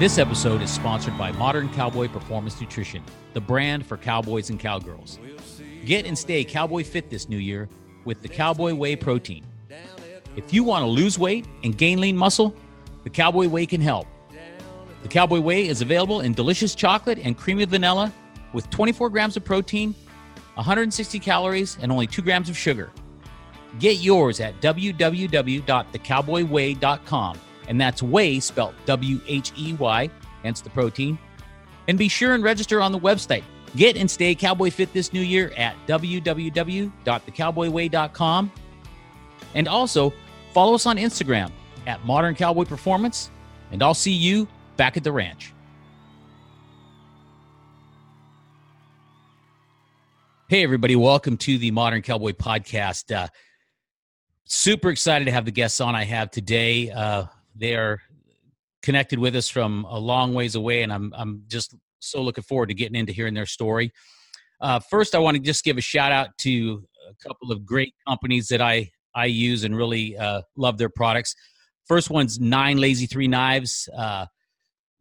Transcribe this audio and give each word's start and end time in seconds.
This 0.00 0.16
episode 0.16 0.62
is 0.62 0.70
sponsored 0.70 1.18
by 1.18 1.32
Modern 1.32 1.68
Cowboy 1.74 2.08
Performance 2.08 2.58
Nutrition, 2.58 3.04
the 3.34 3.40
brand 3.42 3.84
for 3.84 3.98
cowboys 3.98 4.48
and 4.48 4.58
cowgirls. 4.58 5.18
Get 5.84 6.06
and 6.06 6.16
stay 6.16 6.42
cowboy 6.42 6.84
fit 6.84 7.10
this 7.10 7.28
new 7.28 7.36
year 7.36 7.68
with 8.06 8.22
the 8.22 8.28
Cowboy 8.28 8.72
Whey 8.72 8.96
protein. 8.96 9.44
If 10.36 10.54
you 10.54 10.64
want 10.64 10.84
to 10.84 10.86
lose 10.86 11.18
weight 11.18 11.46
and 11.64 11.76
gain 11.76 12.00
lean 12.00 12.16
muscle, 12.16 12.56
the 13.04 13.10
Cowboy 13.10 13.48
Whey 13.48 13.66
can 13.66 13.82
help. 13.82 14.06
The 15.02 15.08
Cowboy 15.08 15.40
Whey 15.40 15.68
is 15.68 15.82
available 15.82 16.22
in 16.22 16.32
delicious 16.32 16.74
chocolate 16.74 17.18
and 17.18 17.36
creamy 17.36 17.66
vanilla 17.66 18.10
with 18.54 18.70
24 18.70 19.10
grams 19.10 19.36
of 19.36 19.44
protein, 19.44 19.94
160 20.54 21.18
calories, 21.18 21.76
and 21.82 21.92
only 21.92 22.06
2 22.06 22.22
grams 22.22 22.48
of 22.48 22.56
sugar. 22.56 22.90
Get 23.78 23.98
yours 23.98 24.40
at 24.40 24.62
www.thecowboywhey.com 24.62 27.40
and 27.70 27.80
that's 27.80 28.02
whey 28.02 28.38
spelled 28.40 28.74
W 28.84 29.18
H 29.26 29.52
E 29.56 29.72
Y, 29.74 30.10
hence 30.42 30.60
the 30.60 30.70
protein. 30.70 31.16
And 31.88 31.96
be 31.96 32.08
sure 32.08 32.34
and 32.34 32.42
register 32.44 32.82
on 32.82 32.92
the 32.92 32.98
website. 32.98 33.44
Get 33.76 33.96
and 33.96 34.10
stay 34.10 34.34
cowboy 34.34 34.70
fit 34.70 34.92
this 34.92 35.12
new 35.12 35.20
year 35.20 35.52
at 35.56 35.76
www.thecowboywhey.com 35.86 38.52
And 39.54 39.68
also 39.68 40.12
follow 40.52 40.74
us 40.74 40.86
on 40.86 40.96
Instagram 40.96 41.52
at 41.86 42.04
Modern 42.04 42.34
Cowboy 42.34 42.64
Performance, 42.64 43.30
and 43.70 43.80
I'll 43.82 43.94
see 43.94 44.12
you 44.12 44.48
back 44.76 44.96
at 44.96 45.04
the 45.04 45.12
ranch. 45.12 45.52
Hey, 50.48 50.64
everybody, 50.64 50.96
welcome 50.96 51.36
to 51.36 51.58
the 51.58 51.70
Modern 51.70 52.02
Cowboy 52.02 52.32
Podcast. 52.32 53.14
Uh, 53.14 53.28
super 54.44 54.90
excited 54.90 55.26
to 55.26 55.30
have 55.30 55.44
the 55.44 55.52
guests 55.52 55.80
on 55.80 55.94
I 55.94 56.02
have 56.02 56.32
today. 56.32 56.90
Uh, 56.90 57.26
they 57.54 57.74
are 57.74 58.00
connected 58.82 59.18
with 59.18 59.36
us 59.36 59.48
from 59.48 59.84
a 59.84 59.98
long 59.98 60.34
ways 60.34 60.54
away, 60.54 60.82
and 60.82 60.92
I'm 60.92 61.12
I'm 61.16 61.44
just 61.48 61.74
so 61.98 62.22
looking 62.22 62.44
forward 62.44 62.68
to 62.68 62.74
getting 62.74 62.96
into 62.96 63.12
hearing 63.12 63.34
their 63.34 63.46
story. 63.46 63.92
Uh, 64.60 64.78
first, 64.78 65.14
I 65.14 65.18
want 65.18 65.36
to 65.36 65.42
just 65.42 65.64
give 65.64 65.78
a 65.78 65.82
shout 65.82 66.12
out 66.12 66.36
to 66.38 66.84
a 67.08 67.28
couple 67.28 67.50
of 67.52 67.64
great 67.64 67.94
companies 68.06 68.48
that 68.48 68.60
I 68.60 68.90
I 69.14 69.26
use 69.26 69.64
and 69.64 69.76
really 69.76 70.16
uh, 70.16 70.42
love 70.56 70.78
their 70.78 70.88
products. 70.88 71.34
First 71.86 72.10
one's 72.10 72.38
Nine 72.38 72.78
Lazy 72.78 73.06
Three 73.06 73.28
Knives. 73.28 73.88
Uh, 73.96 74.26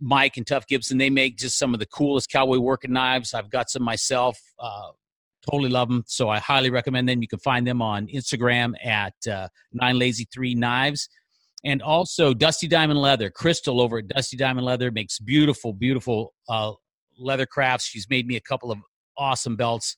Mike 0.02 0.38
and 0.38 0.48
Tuff 0.48 0.66
Gibson, 0.66 0.98
they 0.98 1.10
make 1.10 1.38
just 1.38 1.60
some 1.60 1.74
of 1.74 1.80
the 1.80 1.86
coolest 1.86 2.32
cowboy 2.32 2.58
working 2.60 2.94
knives. 2.94 3.34
I've 3.34 3.50
got 3.50 3.70
some 3.70 3.84
myself. 3.84 4.40
Uh, 4.58 4.92
totally 5.50 5.70
love 5.70 5.90
them. 5.90 6.04
So 6.08 6.30
I 6.30 6.40
highly 6.40 6.70
recommend 6.70 7.10
them. 7.10 7.22
You 7.22 7.28
can 7.28 7.40
find 7.40 7.68
them 7.68 7.82
on 7.82 8.08
Instagram 8.08 8.74
at 8.84 9.14
uh, 9.30 9.50
Nine 9.74 10.00
Lazy 10.00 10.26
Three 10.34 10.56
Knives 10.56 11.10
and 11.64 11.82
also 11.82 12.34
Dusty 12.34 12.68
Diamond 12.68 13.00
Leather. 13.00 13.30
Crystal 13.30 13.82
over 13.82 14.00
at 14.00 14.08
Dusty 14.08 14.38
Diamond 14.38 14.66
Leather 14.66 14.92
makes 14.92 15.20
beautiful, 15.20 15.74
beautiful 15.74 16.34
uh, 16.48 16.74
leather 17.18 17.46
crafts. 17.46 17.86
She's 17.86 18.10
made 18.10 18.28
me 18.28 18.36
a 18.36 18.42
couple 18.42 18.72
of 18.72 18.80
awesome 19.18 19.56
belts. 19.56 19.98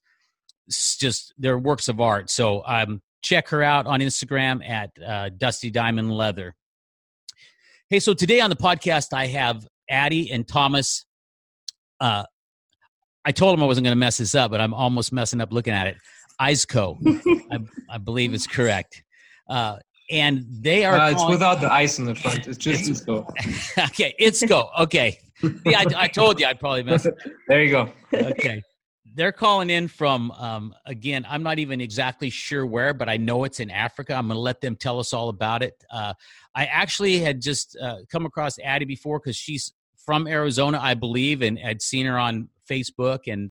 It's 0.67 0.97
just 0.97 1.33
they're 1.37 1.59
works 1.59 1.87
of 1.87 1.99
art. 1.99 2.29
So 2.29 2.63
um, 2.65 3.01
check 3.21 3.49
her 3.49 3.61
out 3.61 3.85
on 3.85 3.99
Instagram 3.99 4.67
at 4.67 4.89
uh, 5.05 5.29
Dusty 5.37 5.69
Diamond 5.69 6.11
Leather. 6.11 6.55
Hey, 7.89 7.99
so 7.99 8.13
today 8.13 8.39
on 8.39 8.49
the 8.49 8.55
podcast 8.55 9.13
I 9.13 9.27
have 9.27 9.67
Addie 9.89 10.31
and 10.31 10.47
Thomas. 10.47 11.05
Uh, 11.99 12.23
I 13.23 13.31
told 13.31 13.53
him 13.53 13.63
I 13.63 13.67
wasn't 13.67 13.85
going 13.85 13.91
to 13.91 13.99
mess 13.99 14.17
this 14.17 14.33
up, 14.33 14.49
but 14.49 14.61
I'm 14.61 14.73
almost 14.73 15.13
messing 15.13 15.41
up 15.41 15.51
looking 15.51 15.73
at 15.73 15.87
it. 15.87 15.97
Isco, 16.41 16.97
I, 17.51 17.59
I 17.89 17.97
believe 17.99 18.33
it's 18.33 18.47
correct. 18.47 19.03
Uh, 19.47 19.77
and 20.11 20.45
they 20.49 20.85
are. 20.85 20.95
Uh, 20.95 21.11
it's 21.11 21.25
without 21.27 21.61
the 21.61 21.71
ice 21.71 21.97
in 21.97 22.05
the 22.05 22.15
front. 22.15 22.47
It's 22.47 22.57
just 22.57 22.89
Isco. 22.89 23.27
okay, 23.77 24.13
it's 24.19 24.43
go. 24.45 24.69
Okay, 24.79 25.17
yeah, 25.65 25.79
I, 25.79 25.85
I, 26.03 26.07
told 26.07 26.39
you 26.39 26.45
I'd 26.45 26.59
probably 26.59 26.83
mess. 26.83 27.05
It. 27.05 27.15
there 27.47 27.63
you 27.63 27.71
go. 27.71 27.89
Okay, 28.13 28.61
they're 29.15 29.31
calling 29.31 29.69
in 29.69 29.87
from 29.87 30.31
um, 30.31 30.75
again. 30.85 31.25
I'm 31.27 31.43
not 31.43 31.59
even 31.59 31.81
exactly 31.81 32.29
sure 32.29 32.65
where, 32.65 32.93
but 32.93 33.09
I 33.09 33.17
know 33.17 33.45
it's 33.45 33.59
in 33.59 33.69
Africa. 33.69 34.13
I'm 34.13 34.27
going 34.27 34.35
to 34.35 34.41
let 34.41 34.61
them 34.61 34.75
tell 34.75 34.99
us 34.99 35.13
all 35.13 35.29
about 35.29 35.63
it. 35.63 35.83
Uh, 35.89 36.13
I 36.53 36.65
actually 36.65 37.19
had 37.19 37.41
just 37.41 37.77
uh, 37.81 37.97
come 38.11 38.25
across 38.25 38.59
Addie 38.59 38.85
before 38.85 39.19
because 39.19 39.35
she's 39.37 39.73
from 40.05 40.27
Arizona, 40.27 40.79
I 40.81 40.93
believe, 40.93 41.41
and 41.41 41.59
I'd 41.63 41.81
seen 41.81 42.05
her 42.05 42.17
on 42.17 42.49
Facebook 42.69 43.31
and 43.31 43.51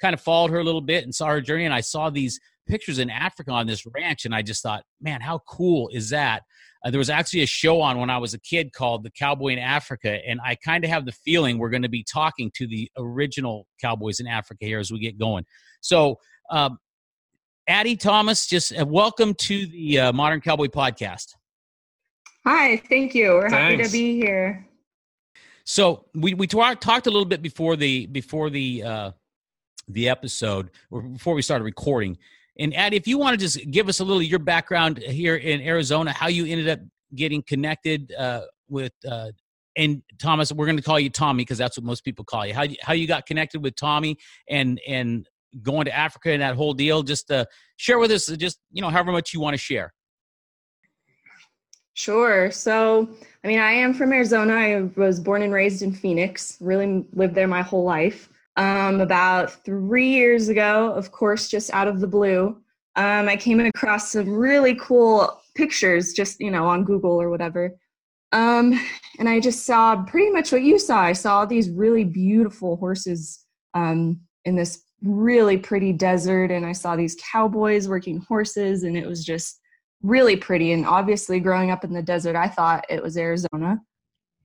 kind 0.00 0.14
of 0.14 0.20
followed 0.20 0.50
her 0.50 0.58
a 0.58 0.64
little 0.64 0.80
bit 0.80 1.04
and 1.04 1.14
saw 1.14 1.26
her 1.26 1.40
journey. 1.40 1.66
And 1.66 1.74
I 1.74 1.82
saw 1.82 2.10
these 2.10 2.40
pictures 2.70 2.98
in 2.98 3.10
Africa 3.10 3.50
on 3.50 3.66
this 3.66 3.84
ranch, 3.94 4.24
and 4.24 4.34
I 4.34 4.42
just 4.42 4.62
thought, 4.62 4.84
man, 5.00 5.20
how 5.20 5.40
cool 5.46 5.90
is 5.92 6.10
that? 6.10 6.44
Uh, 6.84 6.90
there 6.90 6.98
was 6.98 7.10
actually 7.10 7.42
a 7.42 7.46
show 7.46 7.80
on 7.80 7.98
when 7.98 8.08
I 8.08 8.16
was 8.16 8.32
a 8.32 8.38
kid 8.38 8.72
called 8.72 9.02
The 9.02 9.10
Cowboy 9.10 9.48
in 9.48 9.58
Africa, 9.58 10.18
and 10.26 10.40
I 10.44 10.54
kind 10.54 10.84
of 10.84 10.90
have 10.90 11.04
the 11.04 11.12
feeling 11.12 11.58
we're 11.58 11.68
going 11.68 11.82
to 11.82 11.90
be 11.90 12.04
talking 12.04 12.50
to 12.54 12.66
the 12.66 12.90
original 12.96 13.66
cowboys 13.80 14.20
in 14.20 14.26
Africa 14.26 14.64
here 14.64 14.78
as 14.78 14.90
we 14.90 15.00
get 15.00 15.18
going. 15.18 15.44
So, 15.82 16.16
um, 16.50 16.78
Addie 17.68 17.96
Thomas, 17.96 18.46
just 18.46 18.78
uh, 18.78 18.86
welcome 18.86 19.34
to 19.34 19.66
the 19.66 19.98
uh, 19.98 20.12
Modern 20.12 20.40
Cowboy 20.40 20.68
Podcast. 20.68 21.34
Hi, 22.46 22.78
thank 22.88 23.14
you. 23.14 23.32
We're 23.32 23.50
Thanks. 23.50 23.82
happy 23.82 23.84
to 23.84 23.92
be 23.92 24.14
here. 24.20 24.66
So 25.64 26.06
we 26.14 26.34
we 26.34 26.46
talked 26.46 26.82
talked 26.82 27.06
a 27.06 27.10
little 27.10 27.26
bit 27.26 27.42
before 27.42 27.76
the 27.76 28.06
before 28.06 28.50
the 28.50 28.82
uh, 28.82 29.10
the 29.86 30.08
episode 30.08 30.70
or 30.90 31.02
before 31.02 31.34
we 31.34 31.42
started 31.42 31.64
recording 31.64 32.16
and 32.60 32.76
Addie, 32.76 32.96
if 32.98 33.08
you 33.08 33.16
want 33.16 33.32
to 33.32 33.38
just 33.38 33.70
give 33.70 33.88
us 33.88 34.00
a 34.00 34.04
little 34.04 34.22
your 34.22 34.38
background 34.38 34.98
here 34.98 35.36
in 35.36 35.62
Arizona, 35.62 36.12
how 36.12 36.28
you 36.28 36.44
ended 36.44 36.68
up 36.68 36.80
getting 37.14 37.42
connected 37.42 38.12
uh, 38.16 38.42
with, 38.68 38.92
uh, 39.10 39.30
and 39.76 40.02
Thomas, 40.18 40.52
we're 40.52 40.66
going 40.66 40.76
to 40.76 40.82
call 40.82 41.00
you 41.00 41.08
Tommy 41.08 41.42
because 41.42 41.56
that's 41.56 41.78
what 41.78 41.84
most 41.84 42.04
people 42.04 42.22
call 42.22 42.46
you. 42.46 42.52
How 42.52 42.64
you, 42.64 42.76
how 42.82 42.92
you 42.92 43.06
got 43.06 43.24
connected 43.24 43.62
with 43.62 43.76
Tommy 43.76 44.18
and 44.48 44.78
and 44.86 45.26
going 45.62 45.86
to 45.86 45.96
Africa 45.96 46.30
and 46.32 46.42
that 46.42 46.54
whole 46.54 46.74
deal. 46.74 47.02
Just 47.02 47.30
uh, 47.30 47.46
share 47.76 47.98
with 47.98 48.10
us, 48.10 48.26
just 48.26 48.58
you 48.72 48.82
know, 48.82 48.90
however 48.90 49.10
much 49.10 49.32
you 49.32 49.40
want 49.40 49.54
to 49.54 49.58
share. 49.58 49.94
Sure. 51.94 52.50
So, 52.50 53.08
I 53.42 53.48
mean, 53.48 53.58
I 53.58 53.72
am 53.72 53.94
from 53.94 54.12
Arizona. 54.12 54.54
I 54.54 54.90
was 54.96 55.18
born 55.18 55.42
and 55.42 55.52
raised 55.52 55.82
in 55.82 55.92
Phoenix. 55.92 56.58
Really 56.60 57.06
lived 57.14 57.34
there 57.34 57.48
my 57.48 57.62
whole 57.62 57.84
life 57.84 58.28
um, 58.60 59.00
about 59.00 59.64
three 59.64 60.10
years 60.10 60.50
ago, 60.50 60.92
of 60.92 61.10
course, 61.10 61.48
just 61.48 61.72
out 61.72 61.88
of 61.88 61.98
the 61.98 62.06
blue. 62.06 62.58
Um, 62.94 63.26
I 63.26 63.36
came 63.36 63.58
across 63.58 64.12
some 64.12 64.28
really 64.28 64.74
cool 64.74 65.40
pictures 65.54 66.12
just, 66.12 66.38
you 66.40 66.50
know, 66.50 66.66
on 66.66 66.84
Google 66.84 67.20
or 67.20 67.30
whatever. 67.30 67.74
Um, 68.32 68.78
and 69.18 69.30
I 69.30 69.40
just 69.40 69.64
saw 69.64 70.04
pretty 70.04 70.30
much 70.30 70.52
what 70.52 70.60
you 70.60 70.78
saw. 70.78 71.00
I 71.00 71.14
saw 71.14 71.46
these 71.46 71.70
really 71.70 72.04
beautiful 72.04 72.76
horses 72.76 73.46
um, 73.72 74.20
in 74.44 74.56
this 74.56 74.82
really 75.02 75.56
pretty 75.56 75.94
desert, 75.94 76.50
and 76.50 76.66
I 76.66 76.72
saw 76.72 76.96
these 76.96 77.16
cowboys 77.32 77.88
working 77.88 78.18
horses, 78.28 78.82
and 78.82 78.94
it 78.94 79.06
was 79.06 79.24
just 79.24 79.58
really 80.02 80.36
pretty. 80.36 80.72
And 80.72 80.84
obviously, 80.84 81.40
growing 81.40 81.70
up 81.70 81.82
in 81.82 81.94
the 81.94 82.02
desert, 82.02 82.36
I 82.36 82.48
thought 82.48 82.84
it 82.90 83.02
was 83.02 83.16
Arizona. 83.16 83.80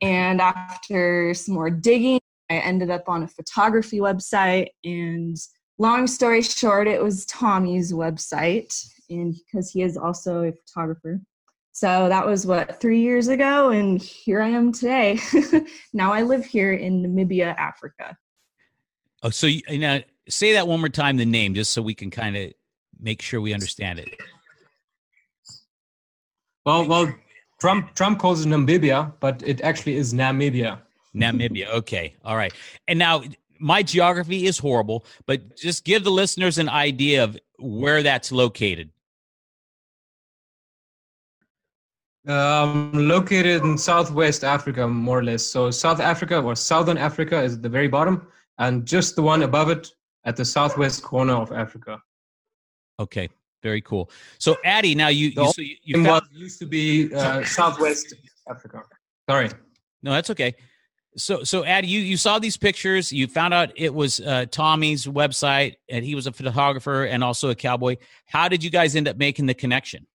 And 0.01 0.39
after 0.39 1.33
some 1.33 1.55
more 1.55 1.69
digging 1.69 2.21
I 2.49 2.55
ended 2.55 2.89
up 2.89 3.07
on 3.07 3.23
a 3.23 3.27
photography 3.27 3.99
website, 3.99 4.67
and 4.83 5.37
long 5.77 6.07
story 6.07 6.41
short, 6.41 6.87
it 6.87 7.01
was 7.01 7.25
Tommy's 7.25 7.91
website, 7.91 8.73
and 9.09 9.33
because 9.33 9.71
he 9.71 9.81
is 9.81 9.97
also 9.97 10.43
a 10.43 10.51
photographer. 10.51 11.21
So 11.71 12.07
that 12.07 12.25
was 12.25 12.47
what 12.47 12.79
three 12.79 13.01
years 13.01 13.27
ago, 13.27 13.69
and 13.69 14.01
here 14.01 14.41
I 14.41 14.47
am 14.49 14.71
today. 14.71 15.19
now 15.93 16.13
I 16.13 16.21
live 16.21 16.45
here 16.45 16.73
in 16.73 17.03
Namibia, 17.03 17.55
Africa. 17.57 18.15
Oh, 19.23 19.29
so 19.29 19.47
you, 19.47 19.61
now 19.77 19.95
uh, 19.95 19.99
say 20.29 20.53
that 20.53 20.67
one 20.67 20.79
more 20.79 20.89
time, 20.89 21.17
the 21.17 21.25
name, 21.25 21.53
just 21.53 21.73
so 21.73 21.81
we 21.81 21.93
can 21.93 22.11
kind 22.11 22.37
of 22.37 22.53
make 22.99 23.21
sure 23.21 23.41
we 23.41 23.53
understand 23.53 23.99
it. 23.99 24.09
Well, 26.65 26.87
well, 26.87 27.13
Trump 27.59 27.93
Trump 27.93 28.19
calls 28.19 28.45
it 28.45 28.49
Nambia, 28.49 29.13
but 29.19 29.43
it 29.45 29.61
actually 29.61 29.97
is 29.97 30.13
Namibia. 30.13 30.79
Namibia. 31.15 31.67
Okay. 31.75 32.15
All 32.23 32.35
right. 32.35 32.53
And 32.87 32.99
now 32.99 33.23
my 33.59 33.83
geography 33.83 34.45
is 34.45 34.57
horrible, 34.57 35.05
but 35.25 35.55
just 35.55 35.83
give 35.83 36.03
the 36.03 36.11
listeners 36.11 36.57
an 36.57 36.69
idea 36.69 37.23
of 37.23 37.37
where 37.57 38.03
that's 38.03 38.31
located. 38.31 38.89
Um, 42.27 42.91
located 42.93 43.63
in 43.63 43.77
Southwest 43.77 44.43
Africa, 44.43 44.87
more 44.87 45.19
or 45.19 45.23
less. 45.23 45.43
So 45.43 45.69
South 45.69 45.99
Africa 45.99 46.41
or 46.41 46.55
Southern 46.55 46.97
Africa 46.97 47.41
is 47.41 47.55
at 47.55 47.61
the 47.61 47.69
very 47.69 47.87
bottom, 47.87 48.27
and 48.57 48.85
just 48.85 49.15
the 49.15 49.21
one 49.21 49.43
above 49.43 49.69
it 49.69 49.91
at 50.23 50.35
the 50.35 50.45
southwest 50.45 51.03
corner 51.03 51.33
of 51.33 51.51
Africa. 51.51 52.01
Okay, 52.99 53.29
very 53.61 53.81
cool. 53.81 54.09
So, 54.39 54.57
Addy, 54.63 54.95
now 54.95 55.09
you, 55.09 55.27
you, 55.27 55.51
so 55.51 55.61
you, 55.61 55.75
you 55.83 56.03
found, 56.03 56.23
used 56.31 56.59
to 56.59 56.65
be 56.65 57.13
uh, 57.13 57.43
southwest 57.43 58.15
Africa. 58.49 58.81
Sorry. 59.29 59.49
no, 60.01 60.11
that's 60.11 60.29
okay. 60.31 60.55
So, 61.17 61.43
so 61.43 61.63
Addy, 61.63 61.87
you, 61.87 62.01
you 62.01 62.17
saw 62.17 62.39
these 62.39 62.57
pictures. 62.57 63.11
You 63.11 63.27
found 63.27 63.53
out 63.53 63.71
it 63.75 63.93
was 63.93 64.19
uh, 64.19 64.45
Tommy's 64.51 65.05
website, 65.05 65.75
and 65.89 66.03
he 66.03 66.13
was 66.13 66.27
a 66.27 66.31
photographer 66.31 67.05
and 67.05 67.23
also 67.23 67.49
a 67.49 67.55
cowboy. 67.55 67.95
How 68.25 68.49
did 68.49 68.63
you 68.63 68.69
guys 68.69 68.95
end 68.95 69.07
up 69.07 69.17
making 69.17 69.45
the 69.45 69.53
connection? 69.53 70.07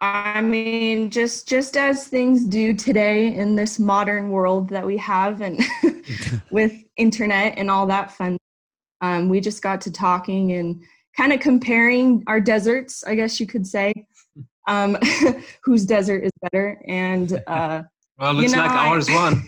I 0.00 0.40
mean, 0.40 1.10
just 1.10 1.48
just 1.48 1.76
as 1.76 2.06
things 2.06 2.44
do 2.44 2.72
today 2.72 3.34
in 3.34 3.56
this 3.56 3.80
modern 3.80 4.30
world 4.30 4.68
that 4.68 4.86
we 4.86 4.96
have, 4.98 5.40
and 5.40 5.60
with 6.50 6.72
internet 6.96 7.54
and 7.56 7.70
all 7.70 7.86
that 7.86 8.12
fun, 8.12 8.36
um, 9.00 9.28
we 9.28 9.40
just 9.40 9.62
got 9.62 9.80
to 9.82 9.92
talking 9.92 10.52
and 10.52 10.82
kind 11.16 11.32
of 11.32 11.40
comparing 11.40 12.22
our 12.28 12.40
deserts, 12.40 13.02
I 13.04 13.16
guess 13.16 13.40
you 13.40 13.46
could 13.46 13.66
say, 13.66 13.92
um, 14.68 14.96
whose 15.64 15.84
desert 15.84 16.22
is 16.24 16.30
better, 16.42 16.80
and 16.86 17.32
uh, 17.48 17.82
Well, 18.18 18.34
You 18.34 18.40
looks 18.42 18.52
know, 18.52 18.58
like 18.62 18.70
I- 18.70 18.88
ours 18.88 19.08
won. 19.10 19.42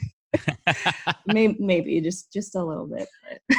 maybe, 1.26 1.56
maybe 1.60 2.00
just 2.00 2.32
just 2.32 2.54
a 2.56 2.62
little 2.64 2.86
bit. 2.86 3.08
But. 3.48 3.56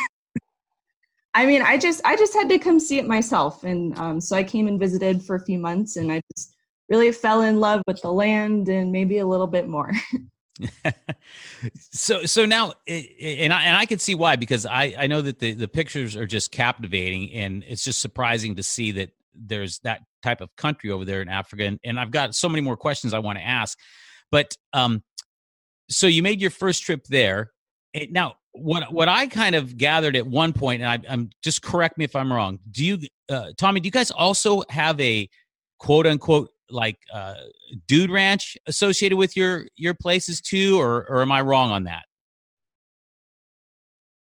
I 1.34 1.46
mean, 1.46 1.62
I 1.62 1.78
just 1.78 2.02
I 2.04 2.18
just 2.18 2.34
had 2.34 2.50
to 2.50 2.60
come 2.60 2.80
see 2.80 2.98
it 2.98 3.08
myself, 3.08 3.64
and 3.64 3.98
um, 3.98 4.20
so 4.20 4.36
I 4.36 4.44
came 4.44 4.68
and 4.68 4.78
visited 4.80 5.22
for 5.24 5.36
a 5.38 5.46
few 5.46 5.60
months, 5.60 5.96
and 5.96 6.12
I 6.12 6.22
just 6.36 6.56
really 6.90 7.12
fell 7.14 7.42
in 7.42 7.60
love 7.62 7.82
with 7.88 8.02
the 8.02 8.12
land 8.12 8.68
and 8.68 8.92
maybe 8.92 9.20
a 9.20 9.26
little 9.26 9.48
bit 9.48 9.68
more. 9.70 9.92
so 11.92 12.26
so 12.26 12.46
now 12.46 12.74
i- 12.88 13.10
i- 13.22 13.26
and 13.40 13.54
I 13.54 13.64
and 13.64 13.78
I 13.78 13.86
can 13.86 14.00
see 14.00 14.14
why 14.16 14.36
because 14.36 14.66
I 14.66 14.94
I 14.98 15.08
know 15.08 15.22
that 15.22 15.40
the 15.40 15.54
the 15.54 15.68
pictures 15.68 16.16
are 16.16 16.26
just 16.28 16.52
captivating 16.52 17.32
and 17.34 17.64
it's 17.68 17.84
just 17.84 18.02
surprising 18.02 18.56
to 18.58 18.64
see 18.64 18.92
that 18.92 19.10
there's 19.34 19.80
that 19.80 20.02
type 20.24 20.42
of 20.42 20.56
country 20.56 20.92
over 20.92 21.06
there 21.06 21.22
in 21.22 21.30
Africa 21.30 21.64
and, 21.64 21.80
and 21.84 22.00
I've 22.00 22.12
got 22.12 22.36
so 22.36 22.50
many 22.50 22.62
more 22.62 22.78
questions 22.78 23.14
I 23.14 23.20
want 23.20 23.38
to 23.38 23.46
ask 23.46 23.78
but 24.32 24.56
um 24.74 25.04
so 25.90 26.08
you 26.08 26.24
made 26.24 26.42
your 26.42 26.52
first 26.52 26.84
trip 26.84 27.06
there 27.08 27.52
Eh, 27.94 28.08
now 28.10 28.36
what 28.54 28.92
what 28.92 29.08
I 29.10 29.28
kind 29.28 29.56
of 29.56 29.78
gathered 29.78 30.16
at 30.16 30.26
one 30.26 30.54
point 30.54 30.82
and 30.82 30.90
I, 30.90 31.12
I'm 31.12 31.30
just 31.44 31.62
correct 31.62 31.98
me 31.98 32.06
if 32.06 32.16
I'm 32.16 32.32
wrong 32.32 32.60
do 32.70 32.86
you 32.86 33.00
uh, 33.30 33.52
Tommy 33.58 33.80
do 33.80 33.88
you 33.88 33.92
guys 33.92 34.12
also 34.12 34.64
have 34.70 35.00
a 35.00 35.30
quote 35.80 36.06
unquote 36.06 36.50
like 36.70 36.98
uh 37.14 37.36
dude 37.88 38.10
ranch 38.10 38.58
associated 38.68 39.18
with 39.18 39.36
your 39.36 39.66
your 39.76 39.94
places 39.94 40.40
too 40.42 40.80
or 40.80 41.06
or 41.10 41.22
am 41.22 41.32
i 41.32 41.42
wrong 41.42 41.70
on 41.70 41.84
that 41.84 42.04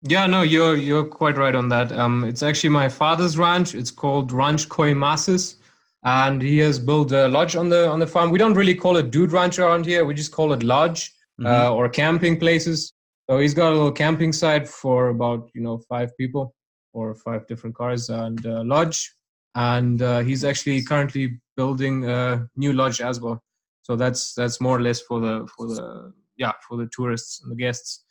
Yeah, 0.04 0.26
no, 0.26 0.42
you're 0.42 0.76
you're 0.76 1.06
quite 1.06 1.38
right 1.38 1.54
on 1.54 1.70
that. 1.70 1.92
Um, 1.92 2.24
it's 2.24 2.42
actually 2.42 2.70
my 2.70 2.90
father's 2.90 3.38
ranch. 3.38 3.76
It's 3.76 3.92
called 3.92 4.32
Ranch 4.32 4.68
Koiimasis, 4.68 5.56
and 6.04 6.42
he 6.42 6.58
has 6.58 6.80
built 6.80 7.12
a 7.12 7.28
lodge 7.28 7.56
on 7.56 7.70
the 7.70 7.88
on 7.88 8.00
the 8.00 8.08
farm. 8.08 8.32
We 8.32 8.40
don't 8.40 8.56
really 8.56 8.74
call 8.74 8.98
it 8.98 9.12
dude 9.12 9.32
ranch 9.32 9.60
around 9.60 9.86
here. 9.86 10.04
We 10.04 10.16
just 10.16 10.32
call 10.32 10.54
it 10.54 10.64
lodge 10.64 11.14
uh, 11.46 11.74
or 11.74 11.88
camping 11.88 12.40
places. 12.40 12.94
So 13.30 13.38
he's 13.38 13.54
got 13.54 13.70
a 13.70 13.76
little 13.76 13.92
camping 13.92 14.34
site 14.34 14.68
for 14.68 15.10
about 15.10 15.50
you 15.54 15.62
know 15.62 15.78
five 15.88 16.16
people 16.18 16.56
or 16.94 17.14
five 17.14 17.46
different 17.48 17.76
cars 17.76 18.10
and 18.10 18.44
uh, 18.46 18.64
lodge, 18.66 19.14
and 19.54 20.02
uh, 20.02 20.20
he's 20.22 20.44
actually 20.44 20.82
currently 20.84 21.40
building 21.56 22.10
a 22.10 22.48
new 22.56 22.74
lodge 22.74 23.02
as 23.02 23.22
well. 23.22 23.42
So 23.84 23.96
that's 23.96 24.34
that's 24.34 24.60
more 24.60 24.78
or 24.78 24.82
less 24.82 25.00
for 25.02 25.20
the 25.20 25.48
for 25.56 25.68
the 25.68 26.12
yeah 26.38 26.54
for 26.68 26.76
the 26.78 26.90
tourists 26.92 27.42
and 27.44 27.52
the 27.52 27.56
guests. 27.56 28.04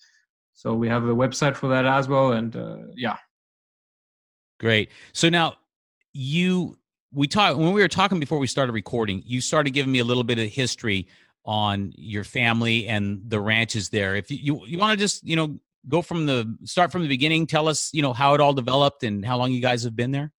So 0.61 0.75
we 0.75 0.89
have 0.89 1.05
a 1.05 1.15
website 1.15 1.57
for 1.57 1.69
that 1.69 1.87
as 1.87 2.07
well, 2.07 2.33
and 2.33 2.55
uh, 2.55 2.77
yeah, 2.95 3.17
great. 4.59 4.91
So 5.15 5.31
now 5.31 5.55
you 6.13 6.77
we 7.15 7.29
talked 7.29 7.57
when 7.57 7.73
we 7.73 7.81
were 7.81 7.89
talking 7.89 8.21
before 8.21 8.39
we 8.39 8.47
started 8.47 8.73
recording 8.73 9.23
you 9.25 9.41
started 9.41 9.71
giving 9.71 9.91
me 9.91 10.01
a 10.01 10.05
little 10.05 10.23
bit 10.23 10.39
of 10.39 10.49
history 10.49 11.09
on 11.47 11.95
your 11.97 12.25
family 12.25 12.87
and 12.89 13.23
the 13.27 13.41
ranches 13.41 13.89
there. 13.89 14.17
If 14.17 14.31
you 14.31 14.37
you, 14.37 14.67
you 14.67 14.77
want 14.77 14.99
to 14.99 15.03
just 15.03 15.27
you 15.27 15.35
know 15.35 15.59
go 15.89 16.03
from 16.03 16.27
the 16.27 16.55
start 16.65 16.93
from 16.93 17.01
the 17.01 17.09
beginning 17.09 17.47
tell 17.47 17.67
us 17.67 17.89
you 17.95 18.03
know 18.03 18.13
how 18.13 18.35
it 18.35 18.43
all 18.43 18.53
developed 18.53 19.03
and 19.03 19.25
how 19.25 19.39
long 19.39 19.53
you 19.53 19.63
guys 19.63 19.85
have 19.85 19.97
been 19.97 20.11
there? 20.11 20.31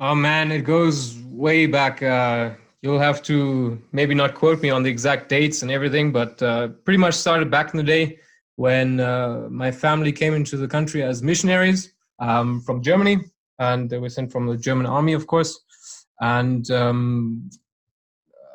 Oh 0.00 0.16
man, 0.16 0.50
it 0.50 0.62
goes 0.62 1.16
way 1.26 1.66
back. 1.66 2.02
Uh, 2.02 2.54
you'll 2.82 2.98
have 2.98 3.22
to 3.22 3.80
maybe 3.92 4.16
not 4.16 4.34
quote 4.34 4.60
me 4.60 4.70
on 4.70 4.82
the 4.82 4.90
exact 4.90 5.28
dates 5.28 5.62
and 5.62 5.70
everything, 5.70 6.10
but 6.10 6.42
uh, 6.42 6.66
pretty 6.84 6.98
much 6.98 7.14
started 7.14 7.52
back 7.52 7.72
in 7.72 7.76
the 7.76 7.84
day 7.84 8.18
when 8.58 8.98
uh, 8.98 9.46
my 9.48 9.70
family 9.70 10.10
came 10.10 10.34
into 10.34 10.56
the 10.56 10.66
country 10.66 11.00
as 11.04 11.22
missionaries 11.22 11.92
um, 12.18 12.60
from 12.62 12.82
Germany, 12.82 13.18
and 13.60 13.88
they 13.88 13.98
were 13.98 14.08
sent 14.08 14.32
from 14.32 14.48
the 14.48 14.56
German 14.56 14.84
army, 14.84 15.12
of 15.12 15.28
course. 15.28 15.60
And 16.20 16.68
um, 16.72 17.48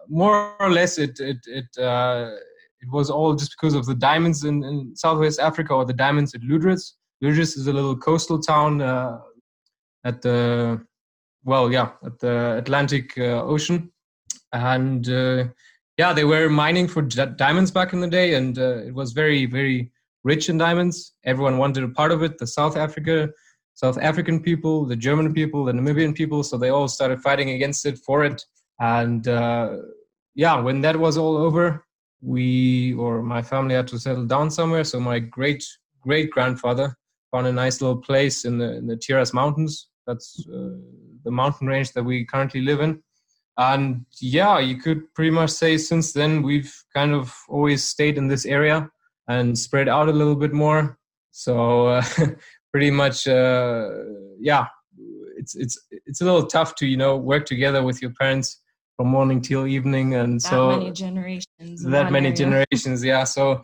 more 0.10 0.56
or 0.60 0.70
less, 0.70 0.98
it 0.98 1.22
it 1.22 1.38
it 1.46 1.78
uh, 1.82 2.32
it 2.82 2.90
was 2.92 3.10
all 3.10 3.34
just 3.34 3.52
because 3.52 3.76
of 3.76 3.86
the 3.86 3.96
diamonds 3.96 4.44
in, 4.44 4.62
in 4.66 4.94
Southwest 4.94 5.40
Africa 5.40 5.74
or 5.74 5.86
the 5.86 5.94
diamonds 5.94 6.36
at 6.36 6.42
Lüderitz. 6.42 6.96
Lüderitz 7.24 7.56
is 7.56 7.68
a 7.68 7.74
little 7.74 7.96
coastal 7.96 8.40
town 8.42 8.82
uh, 8.82 9.20
at 10.04 10.22
the 10.22 10.86
well, 11.46 11.72
yeah, 11.72 11.92
at 12.06 12.20
the 12.20 12.58
Atlantic 12.58 13.18
uh, 13.18 13.42
Ocean, 13.42 13.90
and 14.52 15.08
uh, 15.08 15.46
yeah, 15.98 16.14
they 16.14 16.26
were 16.26 16.50
mining 16.50 16.88
for 16.88 17.02
diamonds 17.02 17.72
back 17.72 17.94
in 17.94 18.02
the 18.02 18.08
day, 18.08 18.34
and 18.34 18.58
uh, 18.58 18.78
it 18.78 18.94
was 18.94 19.14
very, 19.14 19.46
very 19.46 19.92
rich 20.24 20.50
in 20.50 20.58
diamonds. 20.58 21.14
Everyone 21.24 21.58
wanted 21.58 21.84
a 21.84 21.90
part 21.90 22.12
of 22.12 22.24
it. 22.24 22.38
The 22.38 22.48
South 22.48 22.78
Africa, 22.78 23.30
South 23.76 24.00
African 24.00 24.42
people, 24.42 24.86
the 24.86 24.96
German 24.96 25.34
people, 25.34 25.66
the 25.66 25.72
Namibian 25.72 26.16
people, 26.16 26.44
so 26.44 26.58
they 26.58 26.70
all 26.70 26.88
started 26.88 27.22
fighting 27.22 27.52
against 27.52 27.86
it 27.86 28.00
for 28.00 28.24
it. 28.24 28.44
And 28.80 29.28
uh, 29.28 29.78
yeah, 30.34 30.60
when 30.60 30.82
that 30.82 30.98
was 30.98 31.18
all 31.18 31.38
over, 31.38 31.86
we 32.22 32.94
or 32.96 33.22
my 33.22 33.42
family 33.42 33.76
had 33.76 33.88
to 33.90 34.00
settle 34.00 34.26
down 34.26 34.50
somewhere. 34.50 34.84
So 34.84 35.00
my 35.00 35.20
great 35.20 35.64
great 36.02 36.32
grandfather 36.32 36.96
found 37.32 37.48
a 37.48 37.52
nice 37.52 37.82
little 37.82 37.98
place 37.98 38.46
in 38.46 38.58
the 38.58 38.78
in 38.78 38.88
the 38.88 38.98
Tiras 38.98 39.34
Mountains. 39.34 39.90
That's 40.08 40.46
uh, 40.48 40.78
the 41.24 41.32
mountain 41.32 41.68
range 41.68 41.92
that 41.94 42.04
we 42.04 42.26
currently 42.26 42.62
live 42.62 42.82
in. 42.82 43.02
And 43.58 44.06
yeah, 44.20 44.60
you 44.60 44.78
could 44.78 45.14
pretty 45.14 45.32
much 45.32 45.52
say 45.52 45.78
since 45.78 46.14
then 46.14 46.42
we've 46.42 46.74
kind 46.96 47.14
of 47.14 47.36
always 47.48 47.84
stayed 47.84 48.18
in 48.18 48.28
this 48.28 48.46
area 48.46 48.90
and 49.28 49.58
spread 49.58 49.88
out 49.88 50.10
a 50.10 50.14
little 50.14 50.36
bit 50.36 50.54
more. 50.54 50.98
So 51.32 51.88
uh, 51.88 52.04
pretty 52.72 52.92
much, 52.92 53.28
uh, 53.28 53.90
yeah, 54.40 54.68
it's 55.38 55.56
it's 55.56 55.78
it's 56.06 56.22
a 56.22 56.26
little 56.26 56.46
tough 56.46 56.76
to 56.76 56.88
you 56.88 56.98
know 56.98 57.18
work 57.18 57.46
together 57.46 57.84
with 57.84 58.02
your 58.02 58.12
parents 58.20 58.62
from 58.96 59.08
morning 59.08 59.42
till 59.42 59.68
evening, 59.68 60.16
and 60.16 60.40
that 60.40 60.50
so 60.50 60.78
many 60.78 60.92
generations. 60.92 61.84
that 61.84 62.12
many 62.12 62.28
area. 62.28 62.38
generations 62.44 63.04
yeah 63.04 63.24
so 63.24 63.62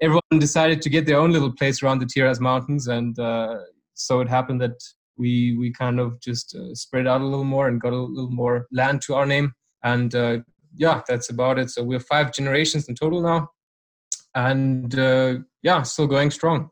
everyone 0.00 0.38
decided 0.38 0.82
to 0.82 0.90
get 0.90 1.06
their 1.06 1.18
own 1.18 1.30
little 1.32 1.52
place 1.52 1.82
around 1.82 2.00
the 2.00 2.06
tiras 2.06 2.40
mountains 2.40 2.88
and 2.88 3.18
uh, 3.18 3.56
so 3.94 4.20
it 4.20 4.28
happened 4.28 4.60
that 4.60 4.76
we 5.16 5.56
we 5.58 5.72
kind 5.72 6.00
of 6.00 6.20
just 6.20 6.54
uh, 6.54 6.74
spread 6.74 7.06
out 7.06 7.20
a 7.20 7.24
little 7.24 7.44
more 7.44 7.68
and 7.68 7.80
got 7.80 7.92
a 7.92 7.96
little 7.96 8.30
more 8.30 8.66
land 8.72 9.02
to 9.02 9.14
our 9.14 9.26
name 9.26 9.52
and 9.84 10.14
uh, 10.14 10.38
yeah 10.74 11.02
that's 11.08 11.30
about 11.30 11.58
it 11.58 11.70
so 11.70 11.82
we're 11.82 12.00
five 12.00 12.32
generations 12.32 12.88
in 12.88 12.94
total 12.94 13.20
now 13.20 13.48
and 14.34 14.98
uh, 14.98 15.34
yeah 15.62 15.82
still 15.82 16.06
going 16.06 16.30
strong 16.30 16.70